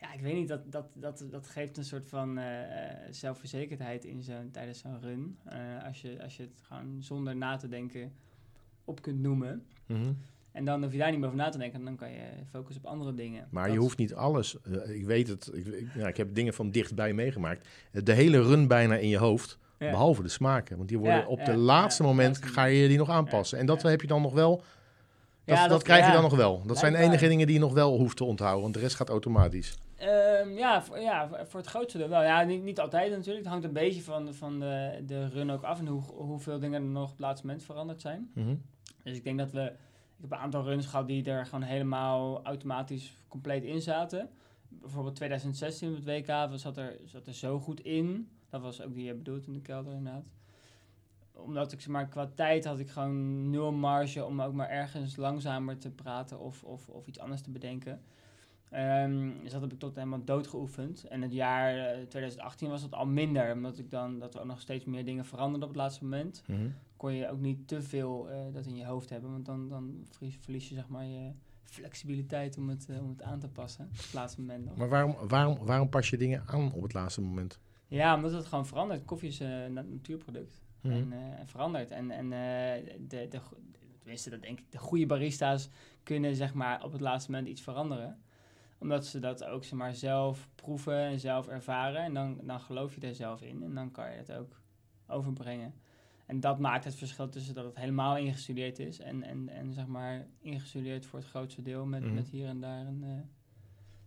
ja, 0.00 0.12
ik 0.12 0.20
weet 0.20 0.34
niet, 0.34 0.48
dat, 0.48 0.72
dat, 0.72 0.86
dat, 0.94 1.24
dat 1.30 1.48
geeft 1.48 1.76
een 1.76 1.84
soort 1.84 2.08
van 2.08 2.38
eh, 2.38 2.60
eh, 2.62 2.96
zelfverzekerdheid 3.10 4.04
in 4.04 4.22
zo'n, 4.22 4.50
tijdens 4.52 4.78
zo'n 4.78 5.00
run. 5.00 5.38
Eh, 5.44 5.58
als, 5.86 6.00
je, 6.00 6.22
als 6.22 6.36
je 6.36 6.42
het 6.42 6.62
gewoon 6.62 6.96
zonder 7.02 7.36
na 7.36 7.56
te 7.56 7.68
denken 7.68 8.12
op 8.84 9.02
kunt 9.02 9.20
noemen. 9.20 9.66
Mhm. 9.86 10.12
En 10.52 10.64
dan 10.64 10.82
hoef 10.82 10.92
je 10.92 10.98
daar 10.98 11.10
niet 11.10 11.18
meer 11.18 11.26
over 11.28 11.38
na 11.40 11.48
te 11.48 11.58
denken. 11.58 11.78
En 11.78 11.84
dan 11.84 11.96
kan 11.96 12.10
je 12.10 12.22
focussen 12.50 12.84
op 12.84 12.90
andere 12.90 13.14
dingen. 13.14 13.48
Maar 13.50 13.64
Dat- 13.64 13.72
je 13.72 13.78
hoeft 13.80 13.98
niet 13.98 14.14
alles. 14.14 14.56
ik 14.88 15.04
weet 15.04 15.28
het. 15.28 15.50
Ik, 15.54 15.66
ik, 15.66 15.86
ja, 15.94 16.08
ik 16.08 16.16
heb 16.16 16.34
dingen 16.34 16.54
van 16.54 16.70
dichtbij 16.70 17.12
meegemaakt. 17.12 17.68
De 17.92 18.12
hele 18.12 18.42
run 18.42 18.66
bijna 18.68 18.96
in 18.96 19.08
je 19.08 19.18
hoofd. 19.18 19.58
ja. 19.78 19.90
Behalve 19.90 20.22
de 20.22 20.28
smaken. 20.28 20.76
Want 20.76 20.88
die 20.88 20.98
worden 20.98 21.16
Ja, 21.18 21.26
op 21.26 21.38
ja, 21.38 21.44
de 21.44 21.56
laatste 21.56 22.02
moment 22.02 22.42
ga 22.44 22.64
je 22.64 22.88
die 22.88 22.98
nog 22.98 23.10
aanpassen. 23.10 23.58
En 23.58 23.66
dat 23.66 23.82
heb 23.82 24.00
je 24.00 24.06
dan 24.06 24.22
nog 24.22 24.32
wel. 24.32 24.62
Dat, 25.48 25.56
Ja, 25.58 25.68
dat, 25.68 25.82
krijg 25.82 26.06
je 26.06 26.12
dan 26.12 26.22
nog 26.22 26.36
wel. 26.36 26.62
Dat 26.66 26.78
zijn 26.78 26.92
de 26.92 26.98
enige 26.98 27.28
dingen 27.28 27.46
die 27.46 27.54
je 27.54 27.60
nog 27.62 27.72
wel 27.72 27.96
hoeft 27.98 28.16
te 28.16 28.24
onthouden. 28.24 28.62
Want 28.62 28.74
de 28.74 28.80
rest 28.80 28.96
gaat 28.96 29.08
automatisch. 29.08 29.76
Ehm, 29.96 30.50
ja, 30.50 30.82
voor, 30.82 30.98
ja, 30.98 31.28
voor- 31.44 31.58
het 31.60 31.68
grootste 31.68 31.98
deel 31.98 32.08
wel. 32.08 32.22
Ja, 32.22 32.42
niet, 32.42 32.62
niet 32.62 32.80
altijd 32.80 33.10
natuurlijk. 33.10 33.38
Het 33.38 33.46
hangt 33.46 33.64
een 33.64 33.72
beetje 33.72 34.02
van, 34.02 34.34
van 34.34 34.58
de, 34.60 35.02
de 35.06 35.28
run 35.28 35.50
ook 35.50 35.62
af 35.62 35.78
en 35.78 35.86
hoe, 35.86 36.02
hoeveel 36.02 36.58
dingen 36.58 36.82
er 36.82 36.88
nog 36.88 37.04
op 37.04 37.10
het 37.10 37.20
laatste 37.20 37.46
moment 37.46 37.64
veranderd 37.64 38.00
zijn. 38.00 38.30
Mhm. 38.34 38.54
Dus 39.04 39.16
ik 39.16 39.24
denk 39.24 39.38
dat 39.38 39.50
we... 39.52 39.60
Ik 40.16 40.24
heb 40.24 40.32
een 40.32 40.44
aantal 40.44 40.64
runs 40.64 40.86
gehad 40.86 41.06
die 41.06 41.24
er 41.24 41.44
gewoon 41.46 41.62
helemaal 41.64 42.40
automatisch 42.44 43.16
compleet 43.28 43.64
in 43.64 43.80
zaten. 43.82 44.28
Bijvoorbeeld 44.68 45.16
2016 45.16 45.88
op 45.88 45.94
het 45.94 46.04
WK 46.04 46.26
was- 46.26 46.60
zat 46.60 46.76
er, 46.76 46.96
zat 47.04 47.26
er 47.26 47.34
zo 47.34 47.58
goed 47.60 47.80
in. 47.80 48.28
Dat 48.50 48.60
was 48.60 48.82
ook 48.82 48.94
die 48.94 49.04
je 49.04 49.14
bedoelt 49.14 49.46
in 49.46 49.52
de 49.52 49.60
kelder 49.60 49.92
inderdaad. 49.92 50.24
Omdat 51.38 51.72
ik 51.72 51.80
zeg 51.80 51.90
maar 51.90 52.08
qua 52.08 52.30
tijd 52.34 52.64
had 52.64 52.78
ik 52.78 52.88
gewoon 52.90 53.50
nul 53.50 53.72
marge 53.72 54.24
om 54.24 54.42
ook 54.42 54.52
maar 54.52 54.68
ergens 54.68 55.16
langzamer 55.16 55.78
te 55.78 55.90
praten 55.90 56.38
of, 56.40 56.64
of, 56.64 56.88
of 56.88 57.06
iets 57.06 57.18
anders 57.18 57.40
te 57.42 57.50
bedenken. 57.50 58.00
Ehm, 58.70 59.30
dus 59.42 59.52
dat 59.52 59.60
heb 59.60 59.72
ik 59.72 59.78
tot 59.78 59.94
helemaal 59.94 60.24
dood 60.24 60.46
geoefend. 60.46 61.04
En 61.04 61.22
het 61.22 61.32
jaar 61.32 61.76
eh, 61.76 62.06
2018 62.06 62.68
was 62.68 62.80
dat 62.82 62.92
al 62.94 63.06
minder, 63.06 63.52
omdat 63.52 63.78
ik 63.78 63.90
dan 63.90 64.18
dat 64.18 64.34
we 64.34 64.40
ook 64.40 64.46
nog 64.46 64.60
steeds 64.60 64.84
meer 64.84 65.04
dingen 65.04 65.24
veranderden 65.24 65.68
op 65.68 65.74
het 65.74 65.82
laatste 65.82 66.04
moment 66.04 66.42
Mhm. 66.46 66.68
kon 66.96 67.12
je 67.12 67.28
ook 67.30 67.40
niet 67.40 67.68
te 67.68 67.82
veel 67.82 68.30
eh, 68.30 68.36
dat 68.52 68.66
in 68.66 68.76
je 68.76 68.84
hoofd 68.84 69.08
hebben. 69.10 69.30
Want 69.30 69.46
dan, 69.46 69.68
dan 69.68 70.06
verlies, 70.40 70.68
je 70.68 70.74
zeg 70.74 70.88
maar 70.88 71.04
je 71.04 71.30
flexibiliteit 71.62 72.56
om 72.58 72.68
het, 72.68 72.88
eh, 72.88 73.02
om 73.02 73.08
het 73.08 73.22
aan 73.22 73.38
te 73.40 73.48
passen. 73.48 73.84
Op 73.84 73.96
het 73.96 74.12
laatste 74.14 74.40
moment 74.40 74.64
nog. 74.64 74.76
Maar 74.76 74.88
waarom, 74.88 75.16
waarom, 75.28 75.58
waarom 75.66 75.88
pas 75.88 76.10
je 76.10 76.16
dingen 76.16 76.42
aan 76.46 76.72
op 76.72 76.82
het 76.82 76.92
laatste 76.92 77.20
moment? 77.20 77.58
Ja, 77.86 78.14
omdat 78.14 78.32
het 78.32 78.46
gewoon 78.46 78.66
verandert. 78.66 79.04
Koffie 79.04 79.28
is 79.28 79.40
een 79.40 79.72
na- 79.72 79.82
natuurproduct. 79.82 80.60
Mhm. 80.80 80.94
En, 80.94 81.12
eh, 81.12 81.40
en 81.40 81.46
verandert. 81.48 81.90
En, 81.90 82.10
en 82.10 82.24
eh, 82.32 82.96
de, 83.08 83.28
de, 83.28 83.40
tenminste, 83.98 84.30
dat 84.30 84.42
denk 84.42 84.58
ik, 84.58 84.64
de 84.70 84.78
goede 84.78 85.06
barista's 85.06 85.68
kunnen 86.02 86.34
zeg 86.36 86.54
maar 86.54 86.84
op 86.84 86.92
het 86.92 87.00
laatste 87.00 87.30
moment 87.30 87.48
iets 87.48 87.62
veranderen. 87.62 88.18
Omdat 88.78 89.06
ze 89.06 89.18
dat 89.18 89.44
ook 89.44 89.64
zeg 89.64 89.78
maar 89.78 89.94
zelf 89.94 90.48
proeven 90.54 90.98
en 90.98 91.20
zelf 91.20 91.48
ervaren. 91.48 92.02
En 92.02 92.14
dan, 92.14 92.40
dan 92.42 92.60
geloof 92.60 92.94
je 92.94 93.00
er 93.06 93.14
zelf 93.14 93.42
in. 93.42 93.62
En 93.62 93.74
dan 93.74 93.90
kan 93.90 94.10
je 94.10 94.16
het 94.16 94.32
ook 94.32 94.60
overbrengen. 95.06 95.74
En 96.26 96.40
dat 96.40 96.58
maakt 96.58 96.84
het 96.84 96.94
verschil 96.94 97.28
tussen 97.28 97.54
dat 97.54 97.64
het 97.64 97.76
helemaal 97.76 98.16
ingestudeerd 98.16 98.78
is. 98.78 98.98
En, 99.00 99.22
en, 99.22 99.48
en 99.48 99.72
zeg 99.72 99.86
maar 99.86 100.26
ingestudeerd 100.40 101.06
voor 101.06 101.18
het 101.18 101.28
grootste 101.28 101.62
deel. 101.62 101.86
Met, 101.86 102.02
Mhm. 102.04 102.14
met 102.14 102.28
hier 102.28 102.46
en 102.46 102.60
daar 102.60 102.86
een 102.86 103.04
eh, 103.04 103.10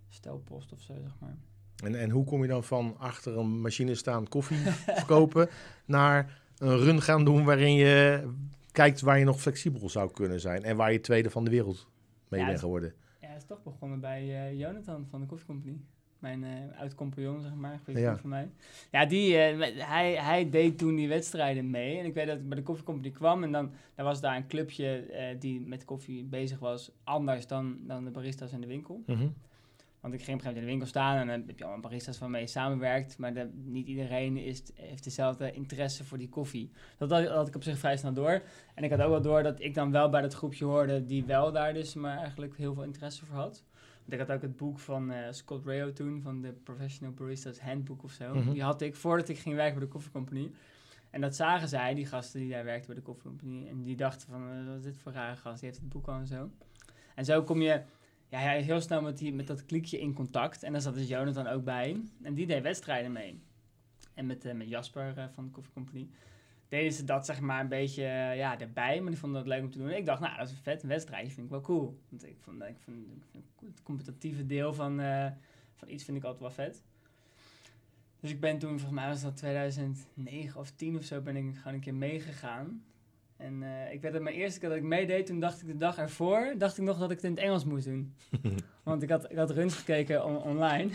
stelpost 0.09 0.71
of 0.73 0.81
zo, 0.81 0.93
zeg 1.01 1.15
maar. 1.19 1.37
En, 1.83 1.95
en 1.99 2.09
hoe 2.09 2.23
kom 2.25 2.41
je 2.41 2.47
dan 2.47 2.63
van 2.63 2.95
achter 2.97 3.37
een 3.37 3.61
machine 3.61 3.95
staan 3.95 4.27
koffie 4.27 4.57
verkopen 4.57 5.49
naar 5.85 6.40
een 6.61 6.77
run 6.77 7.01
gaan 7.01 7.25
doen 7.25 7.43
waarin 7.43 7.73
je 7.73 8.23
kijkt 8.71 9.01
waar 9.01 9.19
je 9.19 9.25
nog 9.25 9.41
flexibel 9.41 9.89
zou 9.89 10.11
kunnen 10.11 10.39
zijn 10.39 10.63
en 10.63 10.75
waar 10.75 10.91
je 10.91 10.99
tweede 11.01 11.29
van 11.29 11.43
de 11.43 11.49
wereld 11.49 11.87
mee 12.27 12.39
Ja, 12.39 12.45
bent 12.47 12.59
geworden? 12.59 12.93
Ja, 13.21 13.27
het 13.27 13.37
is 13.41 13.47
toch 13.47 13.63
begonnen 13.63 13.99
bij 13.99 14.21
eh, 14.21 14.59
Jonathan 14.59 15.07
van 15.09 15.19
de 15.19 15.25
Coffee 15.25 15.47
Company. 15.47 15.77
Mijn 16.19 16.43
eh 16.43 16.79
oud-compagnon, 16.79 17.41
zeg 17.41 17.53
maar, 17.53 17.81
Ja. 17.85 18.17
van 18.17 18.29
mij. 18.29 18.49
Ja, 18.91 19.05
die, 19.05 19.37
eh, 19.37 19.87
hij, 19.87 20.13
hij 20.15 20.49
deed 20.49 20.77
toen 20.77 20.95
die 20.95 21.07
wedstrijden 21.07 21.69
mee. 21.69 21.97
En 21.99 22.05
ik 22.05 22.13
weet 22.13 22.27
dat 22.27 22.37
ik 22.37 22.47
bij 22.49 22.57
de 22.57 22.63
Coffee 22.63 22.85
Company 22.85 23.09
kwam 23.13 23.43
en 23.43 23.51
dan 23.51 23.71
was 23.95 24.21
daar 24.21 24.35
een 24.35 24.47
clubje 24.47 25.05
die 25.39 25.61
met 25.61 25.85
koffie 25.85 26.23
bezig 26.23 26.59
was. 26.59 26.91
Anders 27.03 27.47
dan, 27.47 27.77
dan 27.87 28.03
de 28.03 28.11
baristas 28.11 28.51
in 28.51 28.61
de 28.61 28.67
winkel. 28.67 29.03
Mhm. 29.05 29.27
Want 30.01 30.13
ik 30.13 30.21
ging 30.21 30.39
op 30.39 30.45
een 30.45 30.47
gegeven 30.47 30.47
moment 30.47 30.55
in 30.57 30.61
de 30.61 30.69
winkel 30.69 30.87
staan 30.87 31.17
en 31.17 31.27
dan 31.27 31.47
heb 31.47 31.57
je 31.57 31.63
allemaal 31.63 31.81
baristas 31.81 32.19
waarmee 32.19 32.41
je 32.41 32.47
samenwerkt. 32.47 33.17
Maar 33.17 33.33
de- 33.33 33.49
niet 33.53 33.87
iedereen 33.87 34.37
is, 34.37 34.63
heeft 34.75 35.03
dezelfde 35.03 35.51
interesse 35.51 36.03
voor 36.03 36.17
die 36.17 36.29
koffie. 36.29 36.71
Dat 36.97 37.11
had, 37.11 37.27
had 37.27 37.47
ik 37.47 37.55
op 37.55 37.63
zich 37.63 37.77
vrij 37.77 37.97
snel 37.97 38.13
door. 38.13 38.41
En 38.75 38.83
ik 38.83 38.89
had 38.89 39.01
ook 39.01 39.09
wel 39.09 39.21
door 39.21 39.43
dat 39.43 39.59
ik 39.61 39.73
dan 39.73 39.91
wel 39.91 40.09
bij 40.09 40.21
dat 40.21 40.33
groepje 40.33 40.65
hoorde 40.65 41.05
die 41.05 41.25
wel 41.25 41.51
daar 41.51 41.73
dus 41.73 41.93
maar 41.93 42.17
eigenlijk 42.17 42.57
heel 42.57 42.73
veel 42.73 42.83
interesse 42.83 43.25
voor 43.25 43.35
had. 43.35 43.63
Want 43.99 44.13
ik 44.21 44.27
had 44.27 44.31
ook 44.31 44.41
het 44.41 44.57
boek 44.57 44.79
van 44.79 45.11
eh, 45.11 45.31
Scott 45.31 45.65
Rao 45.65 45.93
toen, 45.93 46.21
van 46.21 46.41
de 46.41 46.51
Professional 46.51 47.13
Baristas 47.13 47.59
Handbook 47.59 48.03
of 48.03 48.11
zo. 48.11 48.33
Mhm. 48.33 48.51
Die 48.51 48.63
had 48.63 48.81
ik 48.81 48.95
voordat 48.95 49.29
ik 49.29 49.37
ging 49.39 49.55
werken 49.55 49.75
bij 49.77 49.85
de 49.85 49.91
Coffee 49.91 50.11
Company. 50.11 50.51
En 51.09 51.21
dat 51.21 51.35
zagen 51.35 51.67
zij, 51.67 51.93
die 51.93 52.05
gasten 52.05 52.39
die 52.39 52.49
daar 52.49 52.63
werkten 52.63 52.85
bij 52.87 52.95
de 52.95 53.01
Coffee 53.01 53.23
Company. 53.23 53.67
En 53.67 53.83
die 53.83 53.95
dachten 53.95 54.27
van, 54.29 54.49
eh, 54.51 54.67
wat 54.67 54.77
is 54.77 54.83
dit 54.83 54.97
voor 54.97 55.11
rare 55.11 55.35
gast, 55.35 55.59
die 55.59 55.69
heeft 55.69 55.81
het 55.81 55.89
boek 55.89 56.07
al 56.07 56.15
en 56.19 56.27
zo. 56.27 56.49
En 57.15 57.25
zo 57.25 57.43
kom 57.43 57.61
je 57.61 57.81
ja, 58.31 58.39
hij 58.39 58.59
is 58.59 58.65
heel 58.65 58.81
snel 58.81 59.01
met, 59.01 59.17
die, 59.17 59.33
met 59.33 59.47
dat 59.47 59.65
klikje 59.65 59.99
in 59.99 60.13
contact. 60.13 60.63
En 60.63 60.71
daar 60.71 60.81
zat 60.81 60.93
dus 60.93 61.07
Jonathan 61.07 61.47
ook 61.47 61.63
bij. 61.63 62.01
En 62.21 62.33
die 62.33 62.47
deed 62.47 62.63
wedstrijden 62.63 63.11
mee. 63.11 63.41
En 64.13 64.25
met, 64.25 64.45
eh, 64.45 64.53
met 64.53 64.69
Jasper 64.69 65.17
eh, 65.17 65.25
van 65.33 65.45
de 65.45 65.51
Coffee 65.51 65.73
Company 65.73 66.09
deden 66.67 66.93
ze 66.93 67.03
dat 67.03 67.25
zeg 67.25 67.39
maar 67.39 67.61
een 67.61 67.67
beetje 67.67 68.03
eh, 68.03 68.37
ja, 68.37 68.59
erbij. 68.59 69.01
Maar 69.01 69.11
die 69.11 69.19
vonden 69.19 69.43
dat 69.43 69.53
leuk 69.53 69.63
om 69.63 69.69
te 69.69 69.77
doen. 69.77 69.89
En 69.89 69.97
ik 69.97 70.05
dacht, 70.05 70.21
nou, 70.21 70.37
dat 70.37 70.47
is 70.47 70.51
een 70.51 70.61
vet 70.61 70.83
wedstrijd. 70.83 71.33
vind 71.33 71.45
ik 71.45 71.51
wel 71.51 71.61
cool. 71.61 71.99
Want 72.09 72.25
ik 72.25 72.37
vond, 72.39 72.63
ik 72.63 72.77
vond, 72.79 72.95
het 73.65 73.83
competitieve 73.83 74.45
deel 74.45 74.73
van, 74.73 74.95
van 75.73 75.89
iets 75.89 76.03
vind 76.03 76.17
ik 76.17 76.23
altijd 76.23 76.41
wel 76.41 76.65
vet. 76.65 76.83
Dus 78.19 78.31
ik 78.31 78.39
ben 78.39 78.57
toen, 78.57 78.69
volgens 78.69 78.91
mij 78.91 79.07
was 79.07 79.21
dat 79.21 79.37
2009 79.37 80.59
of 80.59 80.71
10 80.71 80.97
of 80.97 81.03
zo, 81.03 81.21
ben 81.21 81.35
ik 81.35 81.55
gewoon 81.55 81.73
een 81.73 81.79
keer 81.79 81.95
meegegaan. 81.95 82.83
En 83.41 83.63
eh, 83.63 83.93
ik 83.93 84.01
weet 84.01 84.13
dat 84.13 84.21
mijn 84.21 84.35
eerste 84.35 84.59
keer 84.59 84.69
dat 84.69 84.77
ik 84.77 84.83
meedeed, 84.83 85.25
toen 85.25 85.39
dacht 85.39 85.61
ik 85.61 85.67
de 85.67 85.77
dag 85.77 85.97
ervoor, 85.97 86.53
dacht 86.57 86.77
ik 86.77 86.83
nog 86.83 86.97
dat 86.99 87.09
ik 87.11 87.15
het 87.15 87.25
in 87.25 87.31
het 87.31 87.39
Engels 87.39 87.65
moest 87.65 87.85
doen. 87.85 88.13
Want 88.83 89.03
ik 89.03 89.09
had, 89.09 89.31
ik 89.31 89.37
had 89.37 89.51
runs 89.51 89.75
gekeken 89.75 90.25
on- 90.25 90.41
online. 90.43 90.89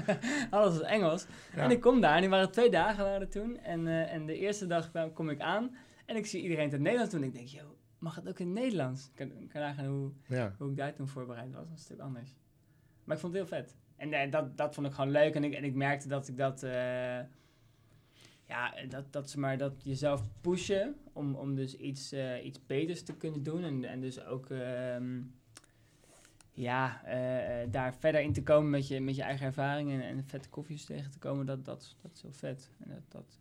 Alles 0.50 0.78
was 0.78 0.82
Engels. 0.86 1.26
Ja. 1.54 1.62
En 1.62 1.70
ik 1.70 1.80
kom 1.80 2.00
daar, 2.00 2.14
en 2.14 2.20
die 2.20 2.30
waren 2.30 2.50
twee 2.50 2.70
dagen 2.70 3.04
waren 3.04 3.20
er 3.20 3.28
toen. 3.28 3.58
En, 3.58 3.86
eh, 3.86 4.12
en 4.12 4.26
de 4.26 4.38
eerste 4.38 4.66
dag 4.66 4.90
kom 5.14 5.28
ik 5.30 5.40
aan 5.40 5.76
en 6.06 6.16
ik 6.16 6.26
zie 6.26 6.42
iedereen 6.42 6.64
in 6.64 6.70
het 6.72 6.80
Nederlands 6.80 7.12
doen. 7.12 7.22
En 7.22 7.28
ik 7.28 7.34
denk, 7.34 7.48
joh, 7.48 7.70
mag 7.98 8.14
het 8.14 8.28
ook 8.28 8.38
in 8.38 8.46
het 8.46 8.54
Nederlands? 8.58 9.06
Ik 9.14 9.28
kan, 9.48 9.60
nagaan 9.62 9.86
hoe, 9.86 10.10
Ja. 10.26 10.54
hoe 10.58 10.70
ik 10.70 10.76
daar 10.76 10.92
toen 10.94 11.08
voorbereid 11.08 11.52
was. 11.52 11.60
Dat 11.60 11.68
was 11.70 11.78
een 11.78 11.84
stuk 11.84 11.98
anders. 11.98 12.34
Maar 13.04 13.14
ik 13.16 13.22
vond 13.22 13.34
het 13.34 13.42
heel 13.48 13.58
vet. 13.58 13.76
En 13.96 14.12
eh, 14.12 14.30
dat, 14.30 14.56
dat 14.56 14.74
vond 14.74 14.86
ik 14.86 14.92
gewoon 14.92 15.10
leuk. 15.10 15.34
En 15.34 15.44
ik, 15.44 15.54
en 15.54 15.64
ik 15.64 15.74
merkte 15.74 16.08
dat 16.08 16.28
ik 16.28 16.36
dat... 16.36 16.62
ja, 18.50 18.74
dat, 18.88 19.12
dat, 19.12 19.30
ze 19.30 19.38
maar, 19.38 19.58
dat 19.58 19.72
jezelf 19.82 20.22
pushen 20.40 20.94
om, 21.12 21.34
om 21.34 21.54
dus 21.54 21.76
iets, 21.76 22.12
eh, 22.12 22.44
iets 22.44 22.66
beters 22.66 23.02
te 23.02 23.16
kunnen 23.16 23.42
doen. 23.42 23.64
En, 23.64 23.84
en 23.84 24.00
dus 24.00 24.24
ook... 24.24 24.50
ehm, 24.50 25.20
ja, 26.52 27.04
eh, 27.04 27.62
eh, 27.62 27.68
daar 27.72 27.94
verder 27.94 28.20
in 28.20 28.32
te 28.32 28.42
komen 28.42 28.70
met 28.70 28.88
je, 28.88 29.00
met 29.00 29.16
je 29.16 29.22
eigen 29.22 29.46
ervaringen 29.46 30.02
en, 30.02 30.16
en 30.16 30.24
vette 30.24 30.48
koffies 30.48 30.84
tegen 30.84 31.10
te 31.10 31.18
komen, 31.18 31.46
dat, 31.46 31.64
dat, 31.64 31.96
dat 32.02 32.10
is 32.14 32.22
heel 32.22 32.32
vet. 32.32 32.70
En 32.78 32.88
dat, 32.88 33.02
dat, 33.08 33.38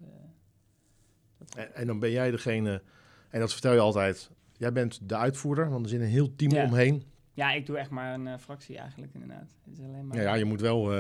dat- 1.37 1.55
En, 1.55 1.75
en 1.75 1.87
dan 1.87 1.99
ben 1.99 2.11
jij 2.11 2.31
degene, 2.31 2.81
en 3.29 3.39
dat 3.39 3.51
vertel 3.51 3.73
je 3.73 3.79
altijd, 3.79 4.29
jij 4.57 4.71
bent 4.71 5.09
de 5.09 5.15
uitvoerder, 5.15 5.69
want 5.69 5.83
er 5.85 5.89
zit 5.91 6.01
een 6.01 6.07
heel 6.07 6.35
team 6.35 6.51
Ja. 6.51 6.63
omheen. 6.63 7.03
ja, 7.33 7.51
ik 7.51 7.65
doe 7.65 7.77
echt 7.77 7.89
maar 7.89 8.13
een 8.13 8.39
fractie 8.39 8.77
eigenlijk 8.77 9.13
inderdaad. 9.13 9.55
Het 9.65 9.73
is 9.79 9.83
alleen 9.85 10.07
maar... 10.07 10.17
Ja, 10.17 10.23
ja, 10.23 10.33
je 10.33 10.45
moet 10.45 10.61
wel 10.61 10.91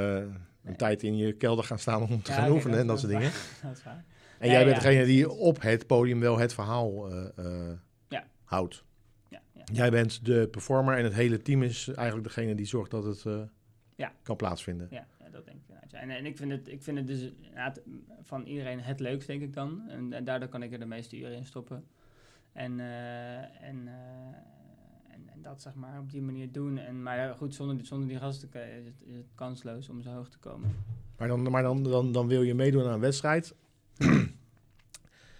een 0.63 0.75
tijd 0.75 1.03
in 1.03 1.17
je 1.17 1.33
kelder 1.33 1.63
gaan 1.65 1.79
staan 1.79 2.01
om 2.01 2.21
te 2.21 2.31
Ja, 2.31 2.37
gaan 2.37 2.51
oefenen 2.51 2.79
en 2.79 2.87
dat 2.87 2.99
soort 2.99 3.11
dingen. 3.11 3.31
dat 3.63 3.77
is 3.77 3.83
waar. 3.83 3.93
En 4.39 4.47
Nee, 4.47 4.49
jij 4.51 4.63
bent 4.65 4.75
degene 4.81 5.05
die 5.05 5.29
op 5.29 5.61
het 5.61 5.87
podium 5.87 6.19
wel 6.19 6.37
het 6.37 6.53
verhaal 6.53 7.11
eh, 7.11 7.27
eh, 7.37 7.77
Ja. 8.09 8.25
houdt. 8.43 8.83
Ja, 9.29 9.41
ja. 9.53 9.63
Jij 9.71 9.89
bent 9.91 10.25
de 10.25 10.47
performer 10.51 10.97
en 10.97 11.03
het 11.03 11.13
hele 11.13 11.41
team 11.41 11.63
is 11.63 11.87
eigenlijk 11.87 12.27
degene 12.27 12.55
die 12.55 12.65
zorgt 12.65 12.91
dat 12.91 13.03
het 13.03 13.25
eh, 13.25 13.41
Ja. 13.95 14.11
kan 14.23 14.35
plaatsvinden. 14.35 14.87
Ja, 14.91 15.07
dat 15.31 15.45
denk 15.45 15.57
ik 15.57 15.63
inderdaad. 15.67 15.91
ja. 15.91 15.99
En, 15.99 16.09
en 16.09 16.25
ik, 16.25 16.37
vind 16.37 16.51
het, 16.51 16.67
ik 16.67 16.83
vind 16.83 16.97
het 16.97 17.07
dus 17.07 17.31
van 18.23 18.43
iedereen 18.45 18.79
het 18.79 18.99
leukst, 18.99 19.27
denk 19.27 19.41
ik 19.41 19.53
dan. 19.53 19.83
En, 19.89 20.13
en 20.13 20.23
daardoor 20.23 20.49
kan 20.49 20.63
ik 20.63 20.71
er 20.73 20.79
de 20.79 20.85
meeste 20.85 21.17
uren 21.19 21.35
in 21.35 21.45
stoppen. 21.45 21.85
En, 22.53 22.79
en, 22.79 23.49
en, 23.61 23.87
en 23.87 23.87
dat 25.41 25.61
zeg 25.61 25.73
maar 25.75 25.99
op 25.99 26.11
die 26.11 26.21
manier 26.21 26.51
doen. 26.51 26.77
En, 26.77 27.03
maar 27.03 27.33
goed, 27.37 27.55
zonder, 27.55 27.77
die- 27.77 27.85
zonder 27.85 28.07
die 28.07 28.17
gasten 28.17 28.49
eh, 28.53 28.77
is 28.77 28.85
het, 28.85 28.93
is 29.07 29.15
het 29.15 29.25
kansloos 29.35 29.89
om 29.89 30.01
zo 30.01 30.09
hoog 30.09 30.29
te 30.29 30.37
komen. 30.37 30.75
Maar, 31.17 31.27
dan, 31.27 31.51
maar 31.51 31.63
dan, 31.63 31.83
dan, 31.83 32.11
dan 32.11 32.27
wil 32.27 32.41
je 32.41 32.53
meedoen 32.55 32.85
aan 32.85 32.93
een 32.93 32.99
wedstrijd. 32.99 33.53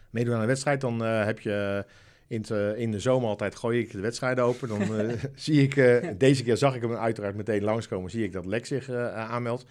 meedoen 0.09 0.33
aan 0.35 0.41
een 0.41 0.47
wedstrijd, 0.47 0.81
dan 0.81 1.03
eh, 1.03 1.25
heb 1.25 1.39
je 1.39 1.85
in, 2.27 2.41
te- 2.41 2.73
in 2.77 2.91
de 2.91 2.99
zomer 2.99 3.29
altijd 3.29 3.55
gooi 3.55 3.79
ik 3.79 3.91
de 3.91 3.99
wedstrijden 3.99 4.43
open. 4.43 4.67
Dan 4.67 4.81
eh, 4.95 5.23
zie 5.35 5.61
ik, 5.61 5.75
eh, 5.75 6.09
deze 6.17 6.43
keer 6.43 6.57
zag 6.57 6.75
ik 6.75 6.81
hem 6.81 6.93
uiteraard 6.93 7.35
meteen 7.35 7.63
langskomen, 7.63 8.11
zie 8.11 8.23
ik 8.23 8.31
dat 8.33 8.45
Lex 8.45 8.67
zich 8.67 8.89
eh, 8.89 9.13
aanmeldt. 9.15 9.65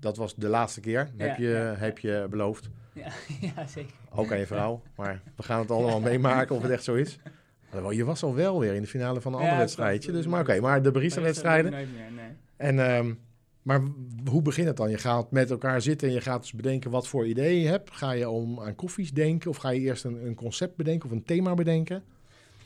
Dat 0.00 0.16
was 0.16 0.34
de 0.34 0.48
laatste 0.48 0.80
keer, 0.80 1.10
Ja, 1.16 1.24
heb, 1.26 1.36
je, 1.36 1.48
ja. 1.48 1.74
heb 1.74 1.98
je 1.98 2.26
beloofd. 2.30 2.68
Ja, 2.92 3.08
ja 3.54 3.66
zeker. 3.66 3.94
Ook 4.14 4.32
aan 4.32 4.38
je 4.38 4.46
vrouw. 4.46 4.82
Maar 4.96 5.22
we 5.36 5.42
gaan 5.42 5.60
het 5.60 5.70
allemaal 5.70 6.00
meemaken 6.00 6.56
of 6.56 6.62
het 6.62 6.70
echt 6.70 6.84
zo 6.84 6.94
is. 6.94 7.18
Je 7.90 8.04
was 8.04 8.22
al 8.22 8.34
wel 8.34 8.60
weer 8.60 8.74
in 8.74 8.82
de 8.82 8.88
finale 8.88 9.20
van 9.20 9.32
een 9.34 9.40
ander 9.40 9.56
wedstrijdje. 9.56 10.12
Dus, 10.12 10.26
maar 10.26 10.40
oké, 10.40 10.60
maar 10.60 10.82
de 10.82 10.90
barista-wedstrijden. 10.90 11.70
nee. 11.70 11.86
En, 12.56 12.78
ehm, 12.78 13.14
maar 13.62 13.80
hoe 14.30 14.42
begint 14.42 14.66
het 14.66 14.76
dan? 14.76 14.90
Je 14.90 14.98
gaat 14.98 15.30
met 15.30 15.50
elkaar 15.50 15.80
zitten 15.80 16.08
en 16.08 16.14
je 16.14 16.20
gaat 16.20 16.40
dus 16.40 16.52
bedenken 16.52 16.90
wat 16.90 17.08
voor 17.08 17.26
ideeën 17.26 17.60
je 17.62 17.68
hebt. 17.68 17.90
Ga 17.90 18.10
je 18.10 18.28
om 18.28 18.60
aan 18.60 18.74
koffies 18.74 19.12
denken 19.12 19.50
of 19.50 19.56
ga 19.56 19.70
je 19.70 19.80
eerst 19.80 20.04
een, 20.04 20.26
een 20.26 20.34
concept 20.34 20.76
bedenken 20.76 21.08
of 21.10 21.14
een 21.14 21.24
thema 21.24 21.54
bedenken? 21.54 22.02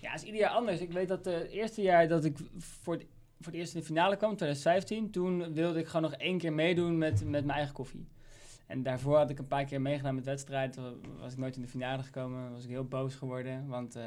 Ja, 0.01 0.11
het 0.11 0.21
is 0.21 0.27
ieder 0.27 0.41
jaar 0.41 0.51
anders. 0.51 0.81
Ik 0.81 0.93
weet 0.93 1.09
dat 1.09 1.27
eh, 1.27 1.35
het 1.35 1.51
eerste 1.51 1.83
jaar 1.83 2.09
dat 2.09 2.25
ik 2.25 2.37
voor 2.59 2.95
het, 2.95 3.05
voor 3.41 3.53
het 3.53 3.55
eerst 3.61 3.75
in 3.75 3.81
de 3.81 3.87
finale 3.87 4.17
kwam, 4.17 4.37
2015, 4.37 5.11
toen 5.11 5.53
wilde 5.55 5.79
ik 5.79 5.87
gewoon 5.87 6.11
nog 6.11 6.21
één 6.21 6.39
keer 6.39 6.53
meedoen 6.53 6.99
met, 6.99 7.13
met 7.25 7.45
mijn 7.45 7.57
eigen 7.59 7.75
koffie. 7.75 8.07
En 8.67 8.83
daarvoor 8.83 9.17
had 9.17 9.31
ik 9.31 9.39
een 9.39 9.47
paar 9.49 9.65
keer 9.65 9.81
meegedaan 9.81 10.15
met 10.15 10.25
wedstrijd. 10.25 10.77
Wa- 10.77 10.93
Was 11.21 11.33
ik 11.33 11.39
nooit 11.39 11.57
in 11.57 11.63
de 11.63 11.69
finale 11.69 12.03
gekomen. 12.03 12.53
Was 12.53 12.65
ik 12.65 12.71
heel 12.71 12.85
boos 12.85 13.15
geworden. 13.15 13.67
Want 13.67 13.97
eh, 13.97 14.03